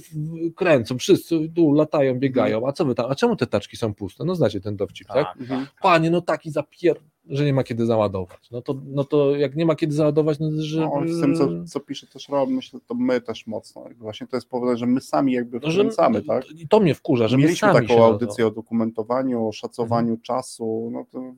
[0.57, 4.25] kręcą, wszyscy tu latają, biegają, a co wy tam, a czemu te taczki są puste?
[4.25, 5.27] No znacie ten dowcip, tak?
[5.27, 5.67] tak, Mhm.
[5.67, 5.75] tak.
[5.83, 6.97] Panie, no taki zapier...
[7.29, 8.51] że nie ma kiedy załadować.
[8.51, 10.81] No to, no to jak nie ma kiedy załadować, no że...
[10.81, 13.85] No, z tym, co, co pisze też Rob, myślę, to my też mocno.
[13.99, 16.51] Właśnie to jest powodem, że my sami jakby no, wkręcamy, tak?
[16.51, 20.11] I to mnie wkurza, że my Mieliśmy sami się taką audycję o dokumentowaniu, o szacowaniu
[20.11, 20.21] Mhm.
[20.21, 20.91] czasu.
[20.93, 21.35] No to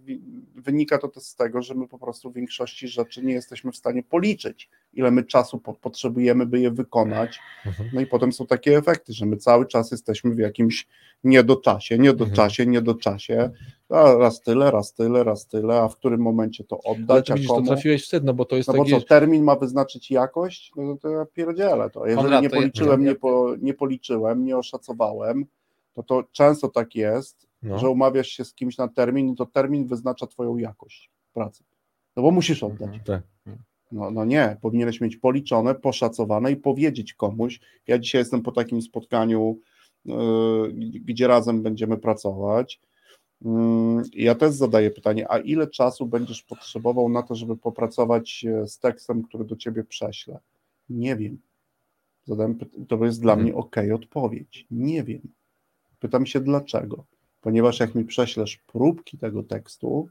[0.55, 3.77] wynika to też z tego, że my po prostu w większości rzeczy nie jesteśmy w
[3.77, 7.39] stanie policzyć, ile my czasu po, potrzebujemy, by je wykonać.
[7.65, 7.69] To...
[7.71, 7.91] Mhm.
[7.93, 10.87] No i potem są takie efekty, że my cały czas jesteśmy w jakimś
[11.25, 12.73] niedoczasie, niedoczasie, Mhm.
[12.73, 13.51] niedoczasie.
[13.91, 17.37] Raz tyle, raz tyle, raz tyle, a w którym momencie to Ale oddać, to a
[17.37, 20.73] widzisz, to trafiłeś w sedno, bo to jest No bo co, termin ma wyznaczyć jakość?
[20.77, 22.07] No to ja pierdzielę to.
[22.07, 25.47] Jeżeli Konrad, nie policzyłem, nie, po, nie policzyłem, nie oszacowałem,
[25.93, 27.79] to to często tak jest, No.
[27.79, 31.65] że umawiasz się z kimś na termin i to termin wyznacza twoją jakość pracy.
[32.17, 32.91] No bo musisz oddać.
[33.05, 33.23] Tak.
[33.93, 37.61] No, no nie, powinieneś mieć policzone, poszacowane i powiedzieć komuś.
[37.87, 39.59] Ja dzisiaj jestem po takim spotkaniu,
[40.05, 42.81] yy, gdzie razem będziemy pracować.
[43.43, 48.69] Yy, Ja też zadaję pytanie, a ile czasu będziesz potrzebował na to, żeby popracować e,
[48.69, 50.39] z tekstem, który do ciebie prześlę?
[50.91, 51.39] Nie wiem.
[52.27, 53.49] Zadałem, py- to jest dla Mhm.
[53.49, 54.67] mnie ok odpowiedź.
[54.71, 55.21] Nie wiem.
[56.01, 57.05] Pytam się dlaczego.
[57.43, 60.09] Ponieważ jak mi prześlesz próbki tego tekstu,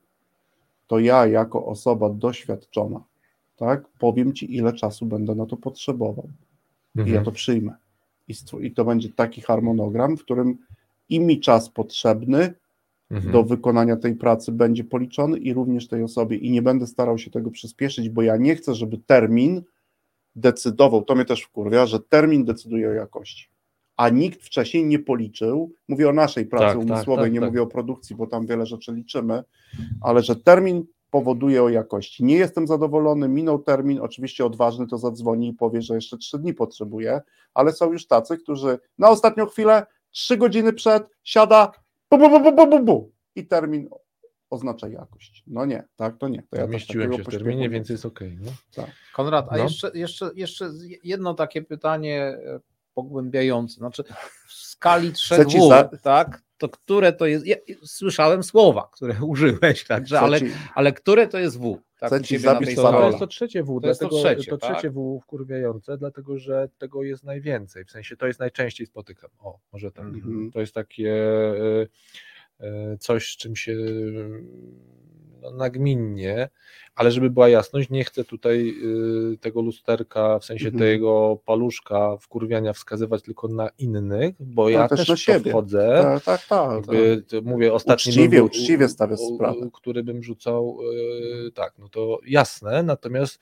[0.88, 3.04] to ja jako osoba doświadczona,
[3.58, 6.30] tak, powiem ci ile czasu będę na to potrzebował.
[6.96, 7.16] i Mhm.
[7.16, 7.74] ja to przyjmę.
[8.28, 10.58] I, I to będzie taki harmonogram, w którym
[11.10, 12.54] i mi czas potrzebny
[13.14, 13.32] Mhm.
[13.32, 16.38] do wykonania tej pracy będzie policzony i również tej osobie.
[16.38, 19.62] I nie będę starał się tego przyspieszyć, bo ja nie chcę, żeby termin
[20.36, 23.50] decydował, to mnie też wkurwia, że termin decyduje o jakości.
[23.98, 27.50] A nikt wcześniej nie policzył, mówię o naszej pracy Tak, tak, umysłowej, tak, nie tak.
[27.50, 29.44] mówię o produkcji, bo tam wiele rzeczy liczymy,
[30.02, 32.24] ale że termin powoduje o jakości.
[32.24, 36.54] Nie jestem zadowolony, minął termin, oczywiście odważny to zadzwoni i powie, że jeszcze trzy dni
[36.54, 37.22] potrzebuje,
[37.54, 41.72] ale są już tacy, którzy na ostatnią chwilę, trzy godziny przed, siada,
[42.18, 43.90] bu, bu, bu, bu, bu, bu, bu, i termin
[44.50, 45.44] oznacza jakość.
[45.48, 46.44] No nie, tak, to nie.
[46.50, 48.38] To ja Mieściłem się w terminie, nie więc jest okej.
[48.78, 48.86] no.
[49.14, 49.64] Konrad, a No.
[49.64, 50.70] jeszcze, jeszcze, jeszcze
[51.04, 52.60] jedno takie pytanie e,
[52.94, 53.76] pogłębiające.
[53.76, 54.04] Znaczy,
[54.48, 57.46] w skali trzech Chcę ci W, za- tak, to które to jest.
[57.46, 60.40] Ja słyszałem słowa, które użyłeś, także, ale,
[60.76, 61.80] ale które to jest W?
[62.00, 64.58] Tak, Chcę ci zabić To, jest to trzecie W, To jest to dlatego, trzecie, to
[64.58, 64.92] trzecie tak?
[64.94, 67.86] W wkurwiające, dlatego że tego jest najwięcej.
[67.86, 69.30] W sensie to jest najczęściej spotykam.
[69.40, 70.06] O, może tak.
[70.06, 70.52] Mhm.
[70.52, 71.88] To jest takie e,
[72.60, 73.76] e, coś, z czym się
[75.52, 76.50] nagminnie,
[76.96, 78.74] ale żeby była jasność, nie chcę tutaj
[79.34, 80.80] y, tego lusterka, w sensie Mhm.
[80.84, 85.52] tego paluszka wkurwiania wskazywać tylko na innych, bo ja też też, siebie.
[85.52, 86.00] wchodzę.
[86.02, 86.86] Tak, tak, tak.
[87.28, 89.70] To mówię, ostatni Uczciwie, był- uczciwie u- sprawę.
[89.74, 90.78] który bym rzucał,
[91.44, 93.40] yy, tak, no to jasne, natomiast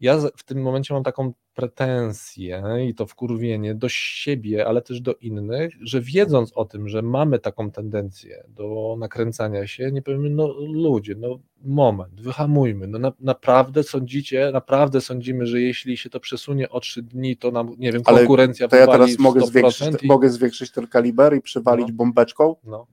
[0.00, 5.14] ja w tym momencie mam taką pretensję i to wkurwienie do siebie, ale też do
[5.14, 10.54] innych, że wiedząc o tym, że mamy taką tendencję do nakręcania się, nie powiemy, no
[10.58, 16.70] ludzie, no moment, wyhamujmy, no na, naprawdę sądzicie, naprawdę sądzimy, że jeśli się to przesunie
[16.70, 20.02] o trzy dni, to nam, nie wiem, Ale konkurencja To ja teraz mogę 100% zwiększyć,
[20.02, 21.94] i, mogę zwiększyć ten kaliber i przywalić No.
[21.94, 22.86] bombeczką, no,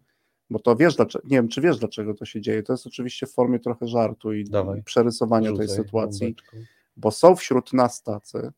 [0.50, 3.28] bo to wiesz dlaczego, nie wiem czy wiesz dlaczego to się dzieje, to jest oczywiście
[3.28, 4.84] w formie trochę żartu i Dawaj.
[4.84, 6.58] przerysowania tej sytuacji, bombeczką.
[6.96, 8.52] Bo są wśród nas tacy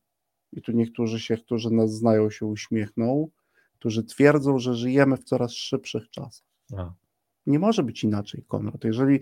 [0.51, 3.29] i tu niektórzy się, którzy nas znają się uśmiechną,
[3.73, 6.47] którzy twierdzą, że żyjemy w coraz szybszych czasach.
[6.77, 6.93] A.
[7.45, 8.83] Nie może być inaczej, Konrad.
[8.83, 9.19] Jeżeli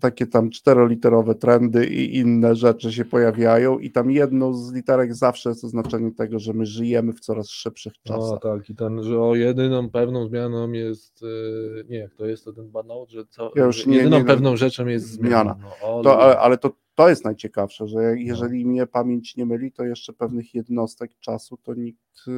[0.00, 5.48] takie tam czteroliterowe trendy i inne rzeczy się pojawiają i tam jedną z literek zawsze
[5.48, 8.40] jest oznaczenie tego, że my żyjemy w coraz szybszych O czasach.
[8.42, 12.52] tak, i ten, że o jedyną pewną zmianą jest, e, nie, jak to jest to
[12.52, 15.54] ten banał, że co, Ja że nie- jedyną nie- pewną rzeczą jest zmiana.
[15.54, 15.56] zmiana.
[15.82, 18.10] No, o, To, ale, ale to, to jest najciekawsze, że No.
[18.16, 22.30] jeżeli mnie pamięć nie myli, to jeszcze pewnych jednostek czasu to nikt y,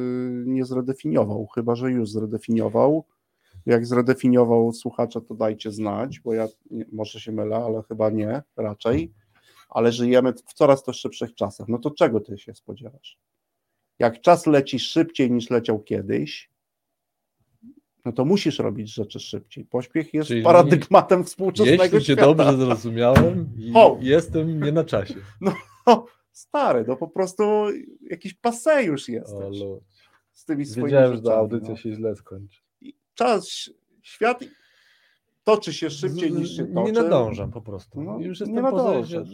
[0.45, 3.03] nie zredefiniował, chyba że już zredefiniował.
[3.67, 6.47] Jak zredefiniował słuchacza, to dajcie znać, bo ja
[6.91, 9.13] może się mylę, ale chyba nie, raczej.
[9.69, 11.67] Ale żyjemy w coraz to szybszych czasach.
[11.67, 13.19] No to czego ty się spodziewasz?
[13.99, 16.49] Jak czas leci szybciej niż leciał kiedyś,
[18.05, 19.65] no to musisz robić rzeczy szybciej.
[19.65, 22.33] Pośpiech jest Czyli paradygmatem współczesnego Jeśli cię świata.
[22.33, 23.97] dobrze zrozumiałem, O!
[24.01, 25.15] jestem nie na czasie.
[25.87, 27.43] No, stary, no po prostu
[28.09, 29.83] jakiś pase już O, jesteś lud.
[30.31, 31.77] z tymi swoimi Wiedziałem, że ta rzeczami, audycja no.
[31.77, 32.66] się źle skończy.
[33.17, 33.69] Czas,
[34.01, 34.39] świat
[35.43, 36.91] toczy się szybciej niż się toczy.
[36.91, 38.01] Nie nadążam po prostu.
[38.01, 38.93] No, Już nie jestem poza...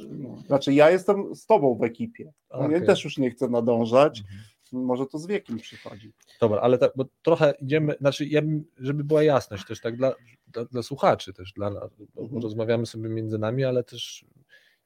[0.10, 0.38] No.
[0.48, 2.34] Znaczy ja jestem z tobą w ekipie.
[2.52, 4.20] No, Ja też już nie chcę nadążać.
[4.20, 4.40] Mhm.
[4.86, 6.12] Może to z wiekiem przychodzi.
[6.42, 10.14] Dobra, ale tak, bo trochę idziemy, znaczy ja bym, żeby była jasność też tak dla,
[10.48, 12.42] dla, dla słuchaczy też, dla Mhm.
[12.42, 14.26] rozmawiamy sobie między nami, ale też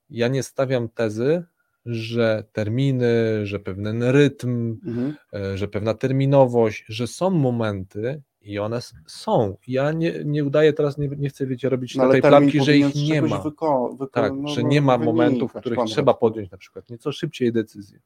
[0.09, 1.43] ja nie stawiam tezy,
[1.85, 5.15] że terminy, że pewien rytm, Mhm.
[5.33, 9.55] e, że pewna terminowość, że są momenty i one są.
[9.67, 12.95] Ja nie, nie udaję teraz, nie, nie chcę wiecie robić No, tej klamki, że ich
[12.95, 13.37] nie ma.
[13.43, 15.93] Wyko- wyko- Tak, no, że no, nie ma momentów, w których Konrad.
[15.93, 17.99] trzeba podjąć na przykład nieco szybciej decyzję.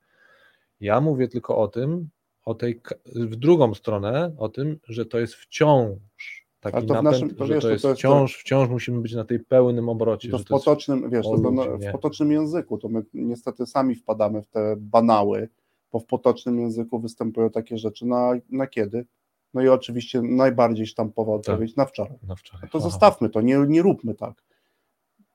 [0.82, 2.10] Ja mówię tylko o tym,
[2.46, 2.82] o tej,
[3.16, 7.46] w drugą stronę, o tym, że to jest wciąż taki Ale to napęd, naszym- to
[7.46, 10.38] że wiesz, to jest, to jest wciąż, wciąż musimy być na tej pełnym obrocie, To
[10.40, 14.76] w potocznym, wiesz, to, no, w potocznym języku, to my niestety sami wpadamy w te
[14.78, 15.50] banały,
[15.92, 19.06] bo w potocznym języku występują takie rzeczy na, na kiedy?
[19.53, 22.18] No i oczywiście najbardziej sztampowa odpowiedź na wczoraj.
[22.28, 22.69] no wczoraj.
[22.69, 22.90] To Aha.
[22.90, 24.44] zostawmy to, nie, nie róbmy tak.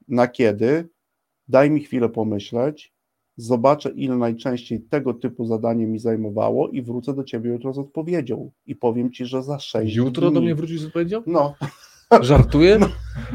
[0.08, 0.88] Na kiedy?
[1.48, 2.92] Daj mi chwilę pomyśleć,
[3.36, 8.50] zobaczę ile najczęściej tego typu zadanie mi zajmowało i wrócę do ciebie jutro z odpowiedzią
[8.66, 10.34] i powiem ci, że za sześć Jutro dni.
[10.34, 11.22] do mnie wrócisz z odpowiedzią?
[11.26, 11.54] No,
[12.20, 12.78] Żartuję?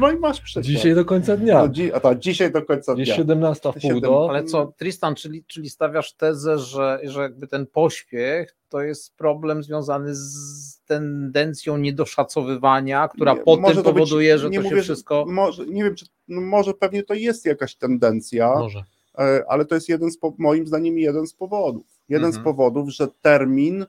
[0.00, 0.64] no i masz przykład.
[0.64, 1.58] Dzisiaj do końca dnia.
[1.58, 3.16] No, dzi- a tak, dzisiaj do końca Jest dnia.
[3.16, 4.30] 17 w pół do.
[4.30, 9.62] Ale co, Tristan, czyli, czyli stawiasz tezę, że, że jakby ten pośpiech to jest problem
[9.62, 14.82] związany z tendencją niedoszacowywania, która Nie, potem to być- powoduje, że nie to mówię, się
[14.82, 15.24] wszystko.
[15.28, 18.84] Może, nie wiem, czy, no może pewnie to jest jakaś tendencja, Może.
[19.18, 21.86] e, ale to jest jeden z, moim zdaniem jeden z powodów.
[22.08, 22.42] Jeden Mhm.
[22.42, 23.86] z powodów, że termin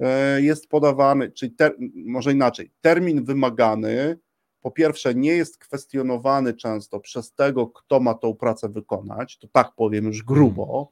[0.00, 4.18] e, jest podawany, czyli ter, może inaczej, termin wymagany
[4.62, 9.72] po pierwsze nie jest kwestionowany często przez tego, kto ma tą pracę wykonać, to tak
[9.76, 10.90] powiem już grubo,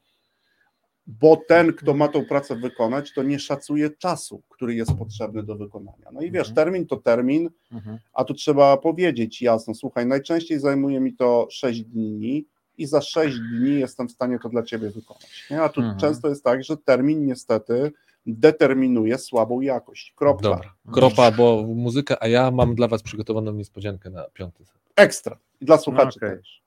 [1.21, 5.55] bo ten, kto ma tą pracę wykonać, to nie szacuje czasu, który jest potrzebny do
[5.55, 6.09] wykonania.
[6.11, 6.55] No i wiesz, Mhm.
[6.55, 7.97] termin to termin, Mhm.
[8.13, 12.45] a tu trzeba powiedzieć jasno, słuchaj, najczęściej zajmuje mi to 6 dni
[12.77, 15.47] i za 6 dni jestem w stanie to dla ciebie wykonać.
[15.51, 15.61] Nie?
[15.61, 15.99] A tu Mhm.
[15.99, 17.91] często jest tak, że termin niestety
[18.25, 20.13] determinuje słabą jakość.
[20.15, 20.43] Kropka.
[20.49, 24.63] Dobra, kropa, bo muzykę, a ja mam dla was przygotowaną niespodziankę na piąty.
[24.95, 25.37] Ekstra.
[25.61, 26.37] Dla słuchaczy Okej.
[26.37, 26.61] też.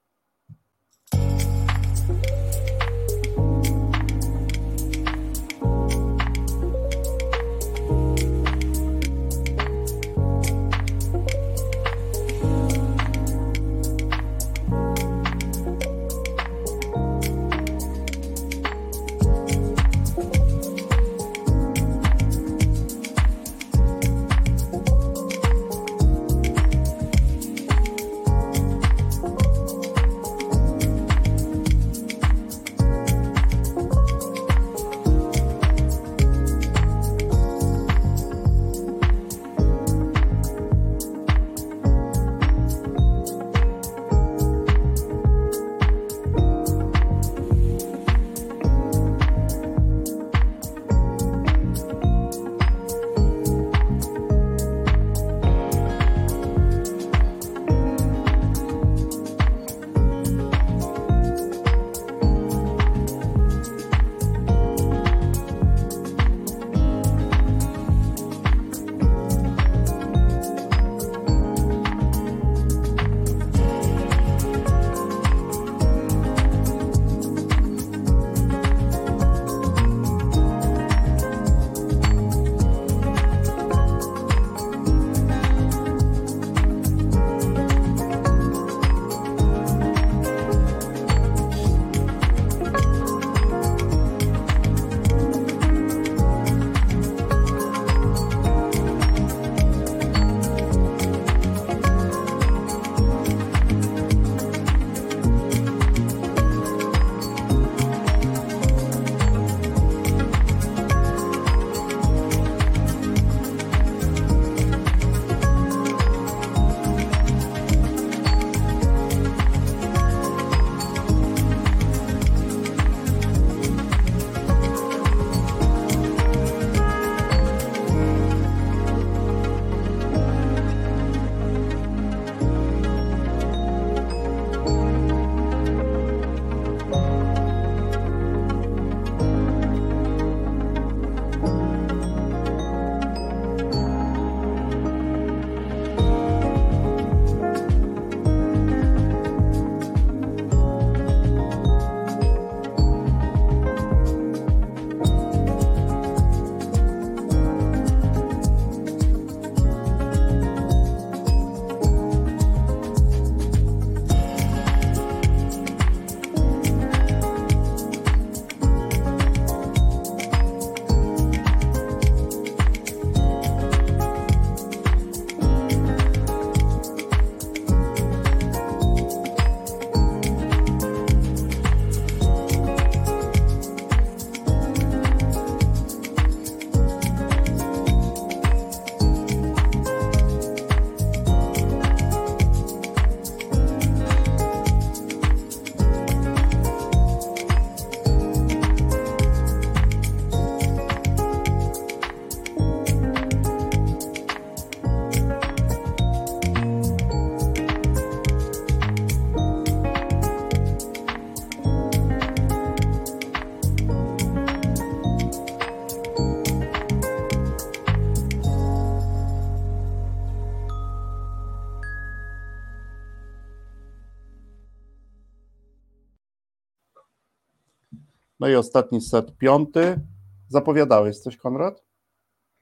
[228.53, 229.99] I ostatni set, piąty.
[230.47, 231.83] Zapowiadałeś coś, Konrad?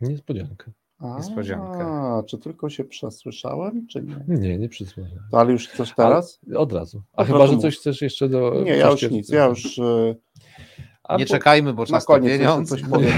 [0.01, 0.72] Niespodziankę.
[0.99, 2.23] A, Niespodziankę.
[2.27, 4.15] czy tylko się przesłyszałem, czy nie?
[4.27, 4.69] Nie, nie.
[5.31, 6.39] To, ale już chcesz teraz?
[6.55, 7.01] Od razu.
[7.13, 8.61] A Od chyba, razu że coś chcesz jeszcze do.
[8.63, 9.30] Nie, ja coś już nic.
[9.30, 10.15] Ja już y,
[11.03, 12.69] A Nie po- czekajmy, bo na czas to pieniądz.
[12.69, 13.11] coś powiem.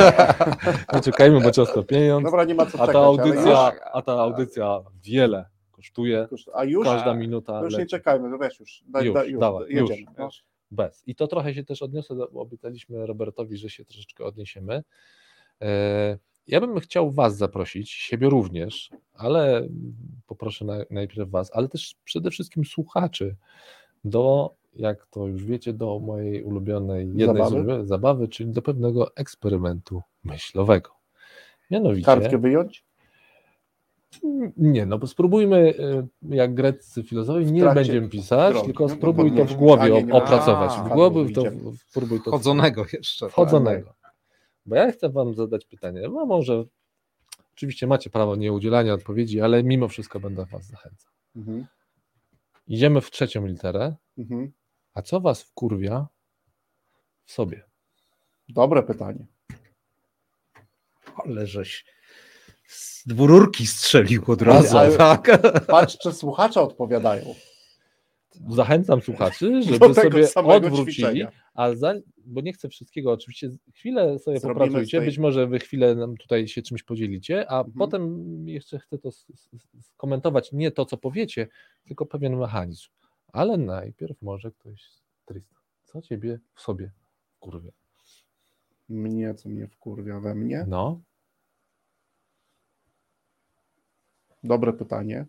[0.93, 2.25] Nie czekajmy, bo czas to pieniądz.
[2.25, 2.93] Dobra, nie ma co A czekać.
[2.93, 3.41] ta ale audycja,
[3.71, 6.27] już- a ta audycja wiele kosztuje.
[6.53, 6.85] A już?
[6.87, 7.61] Każda minuta.
[7.63, 7.89] Już nie leci.
[7.91, 8.83] czekajmy, no weź już.
[8.87, 9.99] Daj, Już, daj, już dawaj, jedziemy.
[10.01, 10.17] już.
[10.17, 10.29] No.
[10.73, 11.03] Bez.
[11.07, 14.83] I to trochę się też odniosę, do, bo obiecaliśmy Robertowi, że się troszeczkę odniesiemy.
[15.61, 16.17] E,
[16.47, 19.67] ja bym chciał Was zaprosić, siebie również, ale
[20.27, 23.35] poproszę na, najpierw Was, ale też przede wszystkim słuchaczy
[24.03, 27.87] do, jak to już wiecie, do mojej ulubionej jednej Zabawy?
[27.87, 30.89] zabawy, czyli do pewnego eksperymentu myślowego.
[31.71, 32.05] Mianowicie.
[32.05, 32.85] Kartkę wyjąć?
[34.57, 38.65] Nie, no bo spróbujmy, y, jak greccy filozofowie, nie trakcie będziemy pisać, drogi.
[38.67, 40.71] tylko No, spróbuj to w głowie nie, nie ma- opracować.
[40.77, 41.43] A, W głowie to
[41.89, 43.25] spróbuj to Chodzonego jeszcze.
[43.25, 43.31] tak.
[43.31, 43.93] wchodzonego.
[44.65, 46.63] Bo ja chcę wam zadać pytanie, no może
[47.53, 51.11] oczywiście macie prawo nie udzielania odpowiedzi, ale mimo wszystko będę was zachęcał.
[51.35, 51.65] Mhm.
[52.67, 54.51] Idziemy w trzecią literę, Mhm.
[54.93, 56.07] a co was wkurwia
[57.25, 57.63] w sobie?
[58.49, 59.25] Dobre pytanie.
[61.25, 61.85] Ale żeś
[62.73, 65.41] z dwururki strzelił od razu, ale- tak?
[65.67, 67.35] Patrz, czy słuchacze odpowiadają.
[68.49, 69.93] Zachęcam słuchaczy, żeby
[70.27, 71.31] sobie odwrócili, ćwiczenia.
[71.53, 71.93] a za,
[72.25, 76.47] bo nie chcę wszystkiego, oczywiście chwilę sobie Zrobimy popracujcie, być może wy chwilę nam tutaj
[76.47, 77.73] się czymś podzielicie, a Mhm.
[77.77, 79.09] potem jeszcze chcę to
[79.81, 81.47] skomentować, nie to, co powiecie,
[81.85, 82.87] tylko pewien mechanizm.
[83.33, 84.83] Ale najpierw może ktoś,
[85.25, 86.91] Tristan, co ciebie w sobie
[87.39, 87.71] kurwie?
[88.89, 90.65] Mnie, co mnie wkurwia we mnie?
[90.67, 91.01] No.
[94.43, 95.25] Dobre pytanie.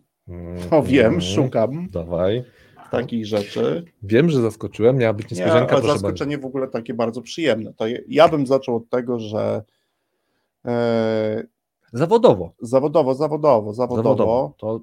[0.71, 1.21] O, wiem, Mhm.
[1.21, 2.43] szukam Dawaj.
[2.91, 3.83] takich rzeczy.
[4.03, 5.99] Wiem, że zaskoczyłem, miała być Nie, niespodzianka, ale proszę bardzo.
[6.07, 7.73] zaskoczenie w ogóle takie bardzo przyjemne.
[7.73, 9.63] To ja- bym zaczął od tego, że
[10.65, 11.43] e,
[11.93, 12.51] Zawodowo.
[12.61, 14.53] zawodowo, zawodowo, zawodowo, Zawodowo.
[14.57, 14.81] To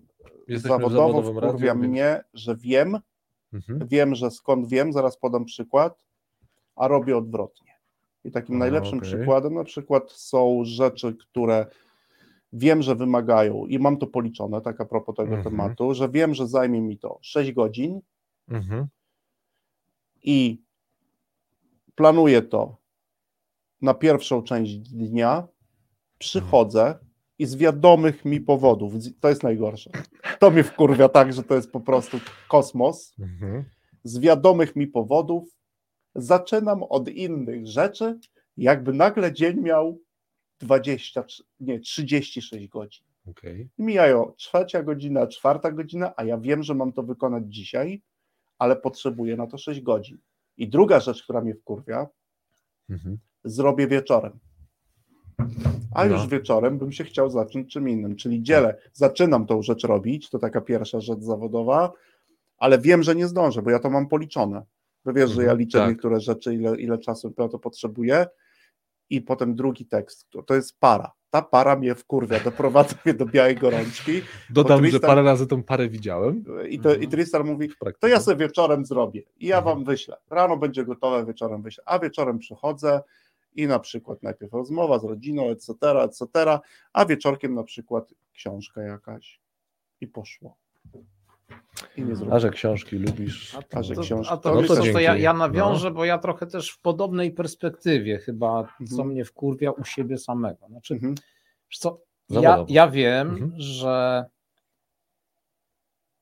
[0.58, 2.98] zawodowo wkurwia mnie, że wiem,
[3.52, 3.88] Mhm.
[3.88, 6.04] wiem, że skąd wiem, zaraz podam przykład,
[6.76, 7.72] a robię odwrotnie.
[8.24, 9.10] I takim najlepszym okej.
[9.10, 11.66] przykładem na przykład są rzeczy, które
[12.52, 15.44] wiem, że wymagają i mam to policzone, tak a propos tego Mhm.
[15.44, 18.00] tematu, że wiem, że zajmie mi to 6 godzin
[18.48, 18.86] Mhm.
[20.22, 20.62] i
[21.94, 22.76] planuję to
[23.82, 25.48] na pierwszą część dnia,
[26.18, 26.98] przychodzę
[27.38, 29.90] i z wiadomych mi powodów, to jest najgorsze,
[30.38, 32.18] to mnie wkurwia tak, że to jest po prostu
[32.48, 33.64] kosmos, Mhm.
[34.04, 35.48] z wiadomych mi powodów
[36.14, 38.18] zaczynam od innych rzeczy,
[38.56, 39.98] jakby nagle dzień miał
[40.62, 41.24] 20,
[41.60, 43.04] nie, 36 godzin.
[43.30, 43.68] Okej.
[43.78, 48.02] Mijają trzecia godzina, czwarta godzina, a ja wiem, że mam to wykonać dzisiaj,
[48.58, 50.18] ale potrzebuję na to 6 godzin.
[50.56, 52.06] I druga rzecz, która mnie wkurwia,
[52.90, 53.18] Mhm.
[53.44, 54.38] zrobię wieczorem.
[55.94, 56.12] A No.
[56.14, 60.38] już wieczorem bym się chciał zacząć czym innym, czyli dzielę, zaczynam tą rzecz robić, to
[60.38, 61.92] taka pierwsza rzecz zawodowa,
[62.58, 64.62] ale wiem, że nie zdążę, bo ja to mam policzone.
[65.04, 65.88] Bo wiesz, że ja Mhm, liczę tak.
[65.90, 68.26] niektóre rzeczy, ile, ile czasu na to potrzebuję
[69.16, 71.12] i potem drugi tekst, to, jest para.
[71.30, 74.12] Ta para mnie wkurwia, doprowadza mnie do białej gorączki
[74.50, 76.44] Dodam, Bo że Tristan- parę razy tą parę widziałem.
[76.68, 77.68] i, to, i Tristan mówi,
[78.00, 79.76] to ja sobie wieczorem zrobię i ja Mhm.
[79.76, 80.16] wam wyślę.
[80.30, 81.84] Rano będzie gotowe, wieczorem wyślę.
[81.86, 83.02] A wieczorem przychodzę
[83.54, 85.72] i na przykład najpierw rozmowa z rodziną, etc.,
[86.02, 86.26] etc.,
[86.92, 89.40] a wieczorkiem na przykład książka jakaś
[90.00, 90.56] i poszło.
[91.96, 93.56] I nie A że książki lubisz.
[93.74, 96.18] A że to, książki- a to, No to co, to ja, ja nawiążę, bo ja
[96.18, 99.08] trochę też w podobnej perspektywie chyba, co Mhm.
[99.08, 100.66] mnie wkurwia u siebie samego.
[100.68, 101.14] Znaczy, Mhm.
[101.78, 102.00] co,
[102.30, 103.52] ja, ja wiem, Mhm.
[103.56, 104.24] że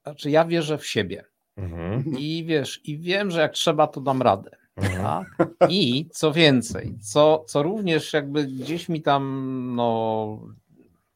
[0.02, 1.24] znaczy ja wierzę w siebie
[1.56, 2.04] Mhm.
[2.18, 4.50] i wiesz, i wiem, że jak trzeba, to dam radę.
[4.76, 5.02] Mhm.
[5.02, 5.48] Tak?
[5.68, 10.38] I co więcej, co, co również jakby gdzieś mi tam no,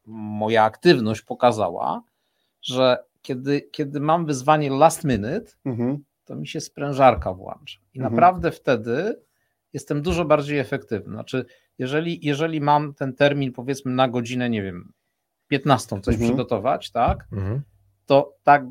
[0.06, 2.02] moja aktywność pokazała,
[2.62, 6.04] że kiedy, kiedy mam wyzwanie last minute, Mhm.
[6.24, 7.78] to mi się sprężarka włącza.
[7.94, 8.12] I Mhm.
[8.14, 9.20] naprawdę wtedy
[9.72, 11.12] jestem dużo bardziej efektywny.
[11.14, 11.44] Znaczy,
[11.78, 14.92] jeżeli, jeżeli mam ten termin, powiedzmy, na godzinę, nie wiem,
[15.48, 16.30] 15 coś Mhm.
[16.30, 17.62] przygotować, tak, Mhm.
[18.06, 18.64] to tak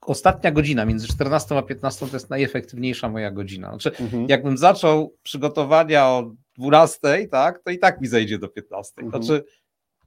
[0.00, 3.68] ostatnia godzina między 14 a 15 to jest najefektywniejsza moja godzina.
[3.68, 4.26] Znaczy, Mhm.
[4.28, 9.02] jakbym zaczął przygotowania o 12, tak, to i tak mi zejdzie do 15.
[9.02, 9.22] Mhm.
[9.22, 9.44] Znaczy,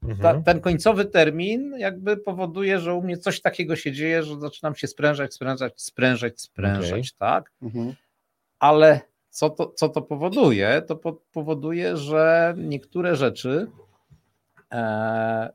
[0.07, 0.43] ta, Mhm.
[0.43, 4.87] ten końcowy termin jakby powoduje, że u mnie coś takiego się dzieje, że zaczynam się
[4.87, 7.03] sprężać, sprężać, sprężać, sprężać, Okej.
[7.17, 7.51] tak?
[7.61, 7.93] Mhm.
[8.59, 10.81] Ale co to, co to powoduje?
[10.87, 13.67] To po, powoduje, że niektóre rzeczy
[14.71, 15.49] e,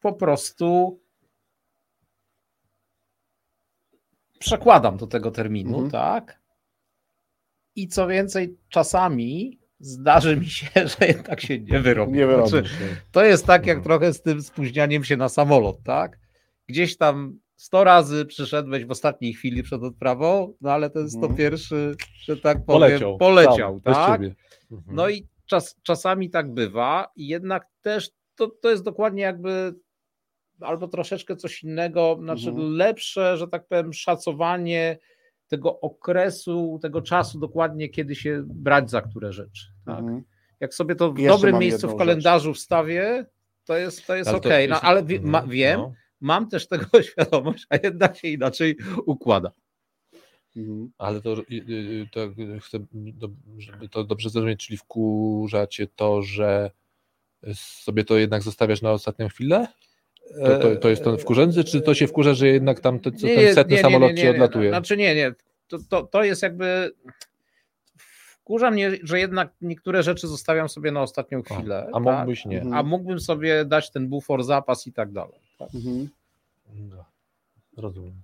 [0.00, 0.98] po prostu
[4.38, 5.90] przekładam do tego terminu, Mhm.
[5.90, 6.42] tak?
[7.76, 10.66] I co więcej, czasami zdarzy mi się,
[10.98, 12.12] że jednak się nie wyrobię.
[12.12, 12.68] Nie wyrobisz Znaczy,
[13.12, 13.84] to jest tak jak Mhm.
[13.84, 16.18] trochę z tym spóźnianiem się na samolot, tak?
[16.68, 21.58] Gdzieś tam 100 razy przyszedłeś w ostatniej chwili przed odprawą, no ale ten 101,
[22.24, 23.18] że tak powiem, Poleciał.
[23.18, 24.20] poleciał tak?
[24.70, 24.96] Mhm.
[24.96, 29.74] No i czas, czasami tak bywa jednak też to, to jest dokładnie jakby
[30.60, 32.72] albo troszeczkę coś innego, znaczy Mhm.
[32.72, 34.98] lepsze, że tak powiem, szacowanie
[35.52, 39.66] tego okresu, tego czasu dokładnie, kiedy się brać za które rzeczy.
[39.86, 39.98] Tak?
[39.98, 40.22] Mhm.
[40.60, 43.26] Jak sobie to w Jeszcze dobrym miejscu w kalendarzu wstawię,
[43.64, 45.92] to jest, to jest Ale no ale wi- Mhm, ma, wiem, no.
[46.20, 48.76] mam też tego świadomość, a jednak się inaczej
[49.06, 49.52] układa.
[50.56, 50.92] Mhm.
[50.98, 52.20] Ale to, y, y, to
[52.60, 52.78] chcę,
[53.58, 56.70] żeby to dobrze zrozumieć, czyli wkurzacie to, że
[57.54, 59.66] sobie to jednak zostawiasz na ostatnią chwilę?
[60.44, 63.26] To, to, to jest ten wkurzęcy, czy to się wkurza, że jednak tam te, co,
[63.26, 64.68] ten setny samolot ci odlatuje?
[64.68, 65.34] Znaczy nie, nie.
[65.68, 66.90] To, to, to jest jakby.
[68.42, 71.88] Wkurza mnie, że jednak niektóre rzeczy zostawiam sobie na ostatnią chwilę.
[71.92, 72.02] a tak?
[72.02, 72.56] mógłbyś nie.
[72.60, 72.74] Mhm.
[72.74, 75.40] A mógłbym sobie dać ten bufor, zapas i tak dalej.
[75.58, 75.74] Tak?
[75.74, 76.08] Mhm.
[76.74, 77.04] No,
[77.76, 78.22] rozumiem.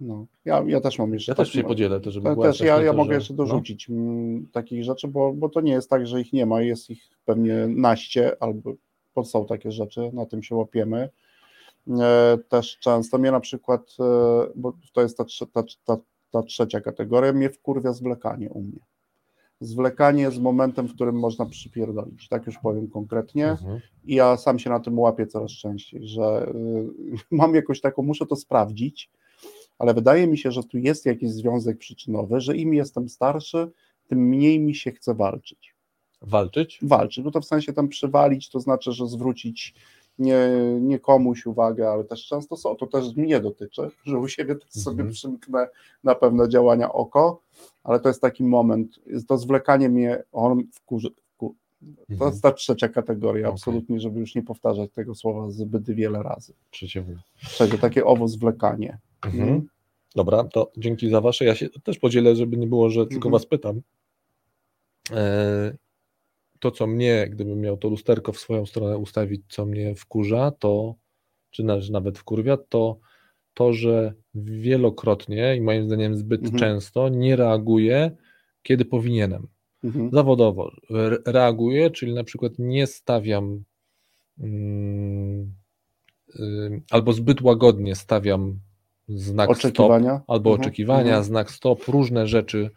[0.00, 0.26] No.
[0.44, 1.32] Ja, ja też mam jeszcze.
[1.32, 3.36] Ja też się podzielę, to żeby też ja, ja to, mogę że- jeszcze no.
[3.36, 6.90] dorzucić mm, takich rzeczy, bo, bo to nie jest tak, że ich nie ma, jest
[6.90, 8.74] ich pewnie naście, albo
[9.14, 11.08] bo są takie rzeczy, na tym się łapiemy.
[12.00, 14.04] E, też często mnie na przykład, e,
[14.56, 15.96] bo to jest ta, ta, ta,
[16.30, 18.80] ta trzecia kategoria, mnie wkurwia zwlekanie u mnie.
[19.60, 23.50] Zwlekanie jest momentem, w którym można przypierdolić, tak już powiem konkretnie.
[23.50, 23.80] Mhm.
[24.04, 28.26] I ja sam się na tym łapię coraz częściej, że y, mam jakąś taką, muszę
[28.26, 29.10] to sprawdzić,
[29.78, 33.70] ale wydaje mi się, że tu jest jakiś związek przyczynowy, że im jestem starszy,
[34.08, 35.74] tym mniej mi się chce walczyć.
[36.22, 36.78] Walczyć?
[36.82, 39.74] Walczyć, no to w sensie tam przywalić, to znaczy, że zwrócić
[40.18, 40.48] nie,
[40.80, 44.70] nie komuś uwagę, ale też często są, to też mnie dotyczy, że u siebie też
[44.70, 45.12] sobie Mhm.
[45.12, 45.68] przymknę
[46.04, 47.40] na pewne działania oko,
[47.84, 52.30] ale to jest taki moment, to zwlekanie mnie, on wkurzy, wku, to Mhm.
[52.30, 53.54] jest ta trzecia kategoria, Okej.
[53.54, 56.52] absolutnie, żeby już nie powtarzać tego słowa zbyt wiele razy.
[56.70, 57.04] Trzecie.
[57.42, 58.98] Trzecie, takie owo zwlekanie.
[59.26, 59.68] Mhm.
[60.16, 61.44] Dobra, to dzięki za wasze.
[61.44, 63.32] Ja się też podzielę, żeby nie było, że tylko Mhm.
[63.32, 63.80] was pytam.
[65.10, 65.72] E,
[66.60, 70.94] To, co mnie, gdybym miał to lusterko w swoją stronę ustawić, co mnie wkurza, to,
[71.50, 72.98] czy na- nawet wkurwia, to
[73.54, 76.58] to, że wielokrotnie i moim zdaniem zbyt Mhm.
[76.58, 78.10] często nie reaguję,
[78.62, 79.48] kiedy powinienem.
[79.84, 80.10] Mhm.
[80.12, 83.64] Zawodowo re- reaguję, czyli na przykład nie stawiam
[84.40, 85.52] mm,
[86.40, 88.58] ym, albo zbyt łagodnie stawiam
[89.08, 90.20] znak stop, Oczekiwania.
[90.26, 91.24] albo Mhm, oczekiwania, mhm.
[91.24, 92.70] znak stop, różne rzeczy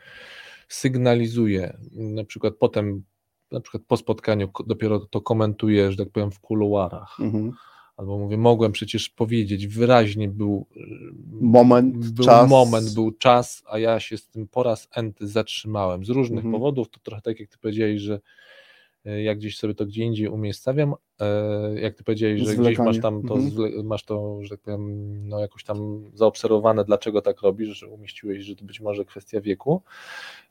[0.67, 1.77] sygnalizuję.
[1.91, 3.03] Na przykład potem,
[3.51, 7.17] na przykład po spotkaniu dopiero to komentuję, że tak powiem, w kuluarach.
[7.19, 7.51] Mhm.
[7.97, 10.65] Albo mówię, mogłem przecież powiedzieć, wyraźnie był
[11.41, 12.49] Moment, był czas.
[12.49, 16.05] moment, był czas, a ja się z tym po raz enty zatrzymałem.
[16.05, 16.53] Z różnych Mhm.
[16.53, 18.19] powodów, to trochę tak jak ty powiedziałeś, że
[19.05, 22.87] e, jak gdzieś sobie to gdzie indziej umiejscawiam, e, jak ty powiedziałeś, że gdzieś Zwlekanie.
[22.89, 23.85] masz tam to, Mhm.
[23.85, 28.55] masz to, że tak powiem, no jakoś tam zaobserwowane, dlaczego tak robisz, że umieściłeś, że
[28.55, 29.81] to być może kwestia wieku.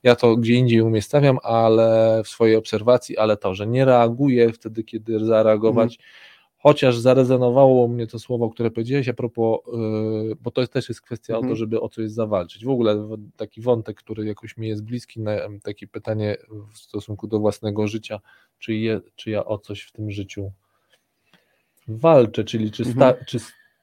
[0.03, 4.83] Ja to gdzie indziej umiejscawiam, ale w swojej obserwacji, ale to, że nie reaguję wtedy,
[4.83, 5.99] kiedy zareagować,
[6.63, 11.01] chociaż zarezonowało mnie to słowo, które powiedziałeś a propos, yy, bo to jest, też jest
[11.01, 11.51] kwestia o Mhm.
[11.51, 12.65] to, żeby o coś zawalczyć.
[12.65, 13.07] W ogóle
[13.37, 15.31] taki wątek, który jakoś mi jest bliski, na,
[15.63, 16.37] takie pytanie
[16.73, 18.19] w stosunku do własnego życia,
[18.59, 20.51] czy, je, czy ja o coś w tym życiu
[21.87, 23.25] walczę, czyli czy, sta, Mhm.
[23.27, 23.39] czy,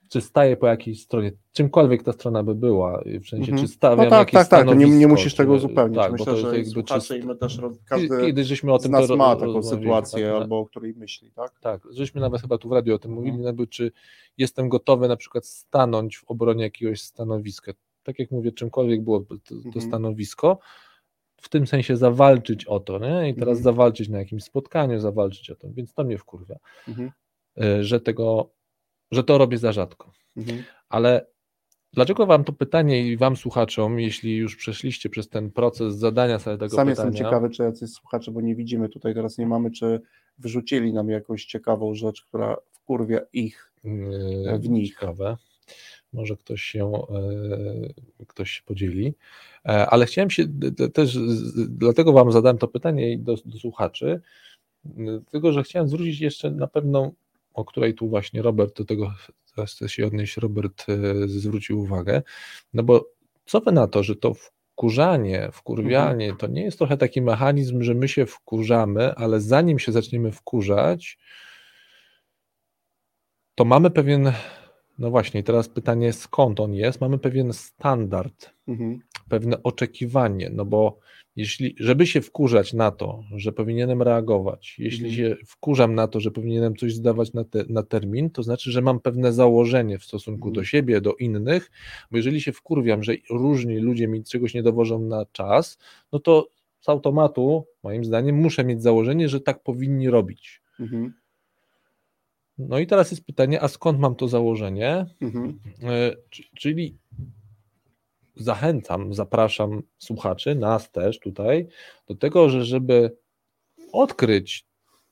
[0.08, 3.58] czy staję po jakiejś stronie, czymkolwiek ta strona by była, w sensie, Mhm.
[3.58, 5.98] czy stawiam No tak, jakieś tak, tak, to nie, nie musisz tego uzupełnić.
[5.98, 9.16] Tak, Myślę, to że jakby, czy, my też, każdy, żeśmy o z tym nas to
[9.16, 11.60] ma taką sytuację tak, albo o której myśli, tak?
[11.60, 13.26] tak, żeśmy nawet chyba tu w radiu o tym Mhm.
[13.26, 13.92] mówili, jakby, czy
[14.38, 17.72] jestem gotowy na przykład stanąć w obronie jakiegoś stanowiska.
[18.02, 19.86] Tak jak mówię, czymkolwiek było to, to Mhm.
[19.86, 20.58] stanowisko,
[21.40, 23.28] w tym sensie zawalczyć o to, nie?
[23.28, 23.62] I teraz Mhm.
[23.64, 26.56] zawalczyć na jakimś spotkaniu, zawalczyć o to, więc to mnie wkurwia,
[26.88, 27.10] Mhm.
[27.62, 28.50] y, że tego,
[29.10, 30.12] że to robię za rzadko.
[30.36, 30.62] Mhm.
[30.88, 31.26] Ale
[31.92, 36.58] dlaczego wam to pytanie i wam słuchaczom, jeśli już przeszliście przez ten proces zadania sobie
[36.58, 39.70] tego Sam pytania, jestem ciekawy, czy jacyś słuchacze, bo nie widzimy tutaj, teraz nie mamy,
[39.70, 40.00] czy
[40.38, 43.72] wrzucili nam jakąś ciekawą rzecz, która wkurwia ich.
[43.84, 44.88] Yy, w nich.
[44.88, 45.36] Ciekawe.
[46.12, 46.92] Może ktoś się,
[48.20, 49.14] e, ktoś się podzieli.
[49.64, 50.44] E, Ale chciałem się
[50.94, 51.18] też,
[51.68, 54.20] dlatego Wam zadałem to pytanie do, do słuchaczy,
[54.96, 57.12] m, tylko że chciałem zwrócić jeszcze na pewną,
[57.58, 59.14] o której tu właśnie Robert, do tego
[59.54, 62.22] teraz chcę się odnieść, Robert e, zwrócił uwagę,
[62.74, 63.10] no bo
[63.46, 67.94] co Wy na to, że to wkurzanie, wkurwianie, to nie jest trochę taki mechanizm, że
[67.94, 71.18] my się wkurzamy, ale zanim się zaczniemy wkurzać,
[73.54, 74.32] to mamy pewien,
[74.98, 77.00] no właśnie, teraz pytanie skąd on jest?
[77.00, 79.00] Mamy pewien standard, Mhm.
[79.28, 80.98] Pewne oczekiwanie, no bo
[81.36, 85.14] jeśli, żeby się wkurzać na to, że powinienem reagować, jeśli Mhm.
[85.16, 88.82] się wkurzam na to, że powinienem coś zdawać na, te, na termin, to znaczy, że
[88.82, 90.54] mam pewne założenie w stosunku Mhm.
[90.54, 91.70] do siebie, do innych,
[92.10, 95.78] bo jeżeli się wkurwiam, że różni ludzie mi czegoś nie dowożą na czas,
[96.12, 96.48] no to
[96.80, 100.62] z automatu, moim zdaniem, muszę mieć założenie, że tak powinni robić.
[100.80, 101.14] Mhm.
[102.58, 105.06] No i teraz jest pytanie, a skąd mam to założenie?
[105.20, 105.58] Mhm.
[105.82, 106.12] E,
[106.56, 106.98] Czyli
[108.38, 111.66] zachęcam, zapraszam słuchaczy, nas też tutaj,
[112.06, 113.16] do tego, że żeby
[113.92, 114.66] odkryć,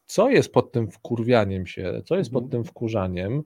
[0.06, 2.50] co jest pod tym wkurwianiem się, co jest pod Mhm.
[2.62, 3.42] tym wkurzaniem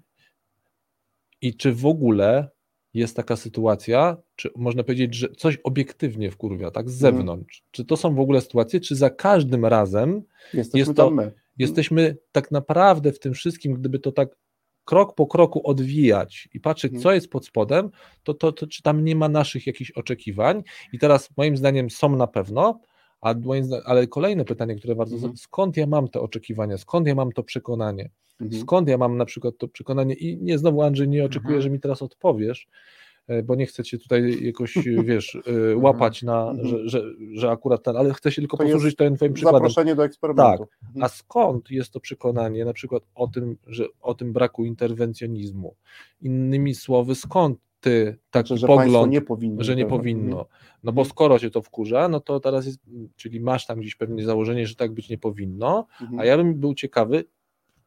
[1.42, 2.48] i czy w ogóle
[2.94, 7.14] jest taka sytuacja, czy można powiedzieć, że coś obiektywnie wkurwia, tak z Mhm.
[7.16, 7.64] zewnątrz.
[7.70, 10.22] Czy to są w ogóle sytuacje, czy za każdym razem
[10.54, 11.32] Jesteśmy jest to- my.
[11.58, 14.28] jesteśmy tak naprawdę w tym wszystkim, gdyby to tak
[14.84, 17.02] krok po kroku odwijać i patrzeć, Mhm.
[17.02, 17.90] co jest pod spodem,
[18.22, 20.62] to, to, to czy tam nie ma naszych jakichś oczekiwań.
[20.92, 22.80] I teraz moim zdaniem są na pewno,
[23.20, 25.36] a moim zdaniem, ale kolejne pytanie, które warto Mhm.
[25.36, 28.62] skąd ja mam te oczekiwania, skąd ja mam to przekonanie, Mhm.
[28.62, 31.62] skąd ja mam na przykład to przekonanie i nie, znowu Andrzej, nie oczekuję, Mhm.
[31.62, 32.68] że mi teraz odpowiesz,
[33.44, 34.74] bo nie chcę cię tutaj jakoś,
[35.04, 35.38] wiesz,
[35.72, 36.68] e, łapać na, Mhm.
[36.68, 37.02] że, że,
[37.32, 39.58] że akurat ten, ale chcę się tylko To posłużyć tym twoim przykładem.
[39.58, 40.66] Zaproszenie do eksperymentu.
[41.00, 45.74] A skąd jest to przekonanie, na przykład o tym, że o tym braku interwencjonizmu?
[46.22, 49.64] Innymi słowy, skąd ty taki Znaczy, że pogląd, nie powinno.
[49.64, 50.46] że nie powinno?
[50.84, 52.78] No bo skoro cię to wkurza, no to teraz jest,
[53.16, 56.20] czyli masz tam gdzieś pewnie założenie, że tak być nie powinno, Mhm.
[56.20, 57.24] a ja bym był ciekawy,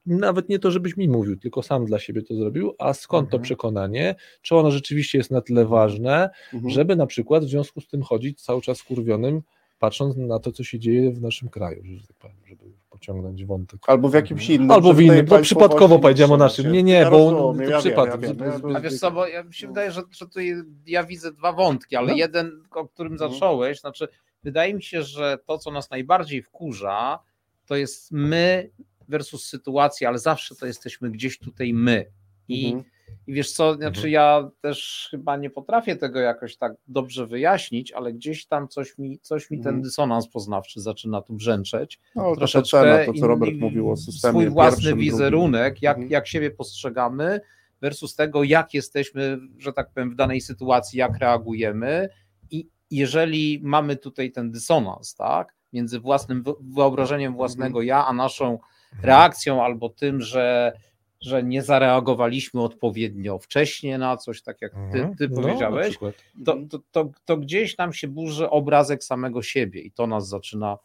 [0.06, 3.38] nawet nie to, żebyś mi mówił, tylko sam dla siebie to zrobił, a skąd to
[3.38, 3.44] Mhm.
[3.44, 4.16] przekonanie?
[4.42, 6.70] Czy ono rzeczywiście jest na tyle ważne, Mhm.
[6.74, 9.42] żeby na przykład w związku z tym chodzić cały czas skurwionym,
[9.80, 13.80] patrząc na to, co się dzieje w naszym kraju, że tak powiem, żeby pociągnąć wątek.
[13.88, 14.72] Albo w jakimś innym.
[14.72, 16.72] Albo w innym, to przypadkowo państwowości powiedziałem o naszym.
[16.72, 18.22] Nie, nie, ja bo rozumiem, to ja przypadek.
[18.22, 20.26] Wiem, ja wiem, To- ja A wiesz co, bo ja mi się wydaje, że, że
[20.26, 20.54] tutaj
[20.88, 22.18] ja widzę dwa wątki, ale No.
[22.18, 23.32] jeden, o którym Mhm.
[23.32, 24.08] zacząłeś, znaczy
[24.44, 27.20] wydaje mi się, że to, co nas najbardziej wkurza,
[27.66, 28.70] to jest my
[29.08, 32.06] versus sytuacja, ale zawsze to jesteśmy gdzieś tutaj my.
[32.48, 32.84] I, Mhm.
[33.28, 34.12] i wiesz co, znaczy Mhm.
[34.14, 39.20] ja też chyba nie potrafię tego jakoś tak dobrze wyjaśnić, ale gdzieś tam coś mi,
[39.20, 39.76] coś mi Mhm.
[39.76, 42.00] ten dysonans poznawczy zaczyna tu brzęczeć.
[42.16, 44.32] No, to troszeczkę ocena, to co Robert mówił o systemie.
[44.32, 46.12] swój własny wizerunek, jak, Mhm.
[46.12, 47.40] jak siebie postrzegamy,
[47.82, 52.10] versus tego, jak jesteśmy, że tak powiem, w danej sytuacji, jak reagujemy.
[52.52, 57.88] I jeżeli mamy tutaj ten dysonans, tak, między własnym wy- wyobrażeniem własnego Mhm.
[57.88, 58.60] ja, a naszą
[59.02, 60.74] reakcją, albo tym, że,
[61.22, 65.15] że nie zareagowaliśmy odpowiednio wcześnie na coś, tak jak ty, Mhm.
[65.15, 65.98] ty No, powiedziałeś,
[66.45, 70.78] to, to, to, to gdzieś nam się burzy obrazek samego siebie i to nas zaczyna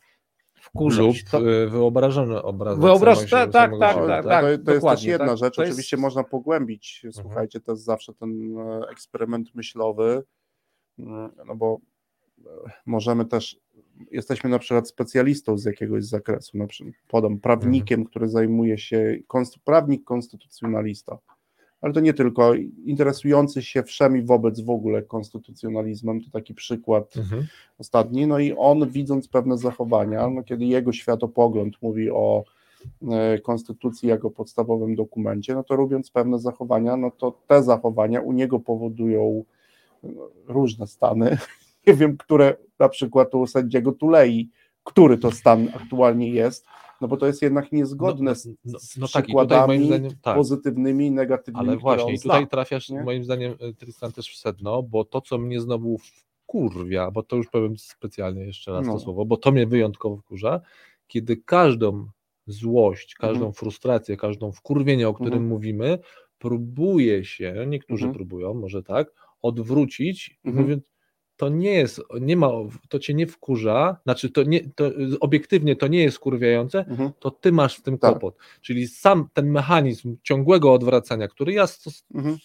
[0.61, 1.07] wkurzać.
[1.07, 2.79] Lub To, e, wyobrażony obraz.
[2.79, 5.37] Wyobraż- samego tak, tak, samego tak, siebie, No, tak, to, to jest też jedna tak.
[5.39, 5.59] rzecz.
[5.59, 10.23] Jest- Oczywiście można pogłębić, słuchajcie, to jest zawsze ten e, eksperyment myślowy,
[10.99, 11.79] Mm, no bo
[12.39, 12.51] e,
[12.87, 13.57] możemy też,
[14.11, 19.59] jesteśmy na przykład specjalistą z jakiegoś zakresu, na przykład podam prawnikiem, który zajmuje się, konst,
[19.59, 21.19] prawnik konstytucjonalista,
[21.81, 22.55] ale to nie tylko,
[22.85, 27.47] interesujący się wszemi wobec w ogóle konstytucjonalizmem, to taki przykład Mhm.
[27.79, 32.45] ostatni, no i on widząc pewne zachowania, no kiedy jego światopogląd mówi o
[33.11, 38.33] e, konstytucji jako podstawowym dokumencie, no to robiąc pewne zachowania, no to te zachowania u
[38.33, 39.45] niego powodują
[40.03, 41.39] no, różne stany,
[41.89, 44.51] nie wiem, które na przykład u sędziego Tulei,
[44.85, 46.67] który to stan aktualnie jest,
[47.01, 50.37] no bo to jest jednak niezgodne z, no, z no tak, przykładami zdaniem, tak.
[50.37, 52.47] pozytywnymi i negatywnymi, Ale właśnie, i tutaj zna.
[52.47, 53.03] trafiasz nie?
[53.03, 57.37] moim zdaniem e, Tristan też w sedno, bo to, co mnie znowu wkurwia, bo to
[57.37, 58.93] już powiem specjalnie jeszcze raz No.
[58.93, 60.61] to słowo, bo to mnie wyjątkowo wkurza,
[61.07, 62.07] kiedy każdą
[62.47, 63.53] złość, każdą Mhm.
[63.53, 65.49] frustrację, każdą wkurwienie, o którym Mhm.
[65.49, 65.99] mówimy,
[66.39, 68.15] próbuje się, niektórzy Mhm.
[68.15, 69.13] próbują, może tak,
[69.43, 70.65] odwrócić Mhm.
[70.65, 70.85] mówiąc,
[71.39, 72.51] to nie jest, nie ma,
[72.89, 74.91] to cię nie wkurza, znaczy to nie, to
[75.21, 77.11] obiektywnie to nie jest wkurwiające, Mhm.
[77.21, 78.11] to ty masz w tym Tak.
[78.11, 78.37] kłopot.
[78.63, 82.37] Czyli sam ten mechanizm ciągłego odwracania, który ja stos- Mhm.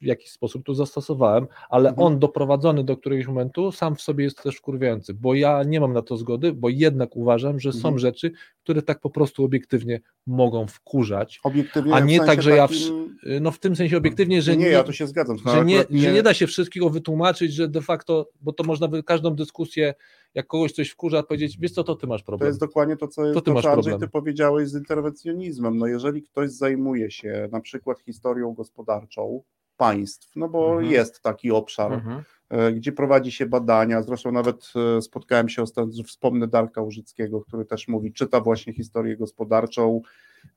[0.00, 2.06] W jakiś sposób tu zastosowałem, ale Mhm.
[2.06, 5.92] on doprowadzony do któregoś momentu sam w sobie jest też wkurwiający, bo ja nie mam
[5.92, 7.98] na to zgody, bo jednak uważam, że są Mhm.
[7.98, 8.32] rzeczy,
[8.62, 11.40] które tak po prostu obiektywnie mogą wkurzać.
[11.44, 14.42] Obiektywnie A w nie sensie tak, że ja w- takim- No w tym sensie obiektywnie,
[14.42, 15.38] że nie, nie, ja tu się zgadzam.
[15.38, 18.64] to że, nie, akurat że nie da się wszystkiego wytłumaczyć, że de facto, bo to
[18.64, 19.94] można by każdą dyskusję,
[20.34, 22.48] jak kogoś coś wkurza, powiedzieć, wiesz co, to ty masz To problem.
[22.48, 24.08] jest dokładnie to, co, To to, ty masz co Andrzej, problem.
[24.08, 25.78] ty powiedziałeś z interwencjonizmem.
[25.78, 29.42] No jeżeli ktoś zajmuje się na przykład historią gospodarczą
[29.84, 30.92] państw, no bo Mhm.
[30.92, 32.22] jest taki obszar, Mhm.
[32.48, 37.64] e, gdzie prowadzi się badania, zresztą nawet e, spotkałem się ostatnio, wspomnę Darka Łużyckiego, który
[37.64, 40.00] też mówi, czyta właśnie historię gospodarczą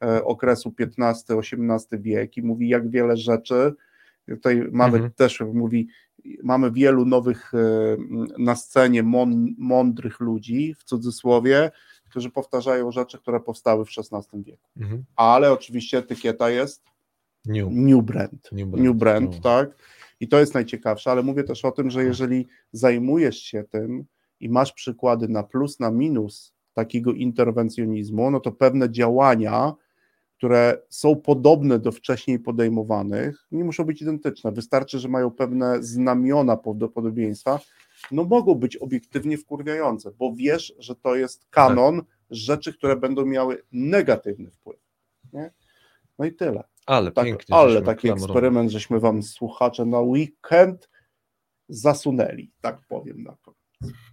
[0.04, 3.74] e, okresu XV-XVIII wiek i mówi jak wiele rzeczy,
[4.30, 5.12] tutaj mamy Mhm.
[5.14, 5.88] też, mówi,
[6.44, 7.52] mamy wielu nowych
[8.38, 9.04] na scenie
[9.58, 11.72] mądrych ludzi, w cudzysłowie,
[12.10, 14.70] którzy powtarzają rzeczy, które powstały w XVI wieku.
[14.78, 15.04] Mhm.
[15.16, 16.93] Ale oczywiście etykieta jest
[17.46, 17.68] New.
[17.72, 18.50] New Brand.
[18.52, 18.84] New brand.
[18.86, 19.42] New Brand, No.
[19.42, 19.70] tak?
[20.20, 24.06] I to jest najciekawsze, ale mówię też o tym, że jeżeli zajmujesz się tym
[24.40, 29.74] i masz przykłady na plus, na minus takiego interwencjonizmu, no to pewne działania,
[30.38, 36.58] które są podobne do wcześniej podejmowanych, nie muszą być identyczne, wystarczy, że mają pewne znamiona
[36.58, 37.60] prawdopodobieństwa,
[38.12, 42.06] no mogą być obiektywnie wkurwiające, bo wiesz, że to jest kanon tak.
[42.32, 44.80] rzeczy, które będą miały negatywny wpływ.
[45.34, 45.52] Nie?
[46.20, 46.64] No i tyle.
[46.86, 47.56] Ale tak, pięknie.
[47.56, 50.90] Ale taki eksperyment, żeśmy wam słuchacze na weekend
[51.70, 53.54] zasunęli, tak powiem na to.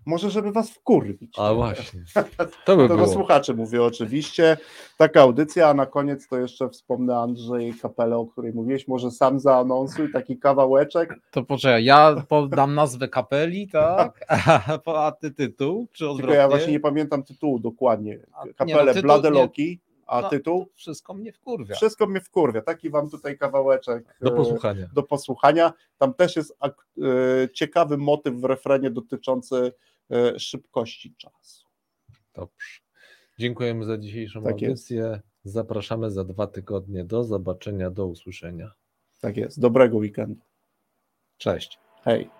[0.06, 1.38] Może, żeby was wkurwić.
[1.38, 2.04] A właśnie.
[2.64, 3.08] To by to było.
[3.08, 4.56] słuchacze mówię oczywiście.
[4.98, 8.88] Taka audycja, a na koniec to jeszcze wspomnę Andrzej Kapelę, o której mówiłeś.
[8.88, 11.14] Może sam zaanonsuj taki kawałeczek.
[11.30, 14.26] To poczekaj, ja podam nazwę kapeli, tak?
[14.86, 15.88] A ty tytuł?
[15.92, 16.26] Czy odwrotnie?
[16.26, 18.18] Tylko ja właśnie nie pamiętam tytułu dokładnie.
[18.56, 19.80] Kapelę no, Bladeloki.
[20.10, 20.66] A no, tytuł?
[20.74, 21.74] Wszystko mnie wkurwia.
[21.74, 22.62] Wszystko mnie wkurwia.
[22.62, 24.88] Taki wam tutaj kawałeczek do e, posłuchania.
[24.94, 25.72] Do posłuchania.
[25.98, 26.74] Tam też jest e,
[27.52, 29.72] ciekawy motyw w refrenie dotyczący
[30.10, 31.66] e, szybkości czasu.
[32.34, 32.80] Dobrze.
[33.38, 34.96] Dziękujemy za dzisiejszą tak audycję.
[34.96, 35.22] Jest.
[35.44, 37.04] Zapraszamy za dwa tygodnie.
[37.04, 38.72] Do zobaczenia, do usłyszenia.
[39.20, 39.60] Tak jest.
[39.60, 40.40] Dobrego weekendu.
[41.38, 41.78] Cześć.
[42.04, 42.39] Hej.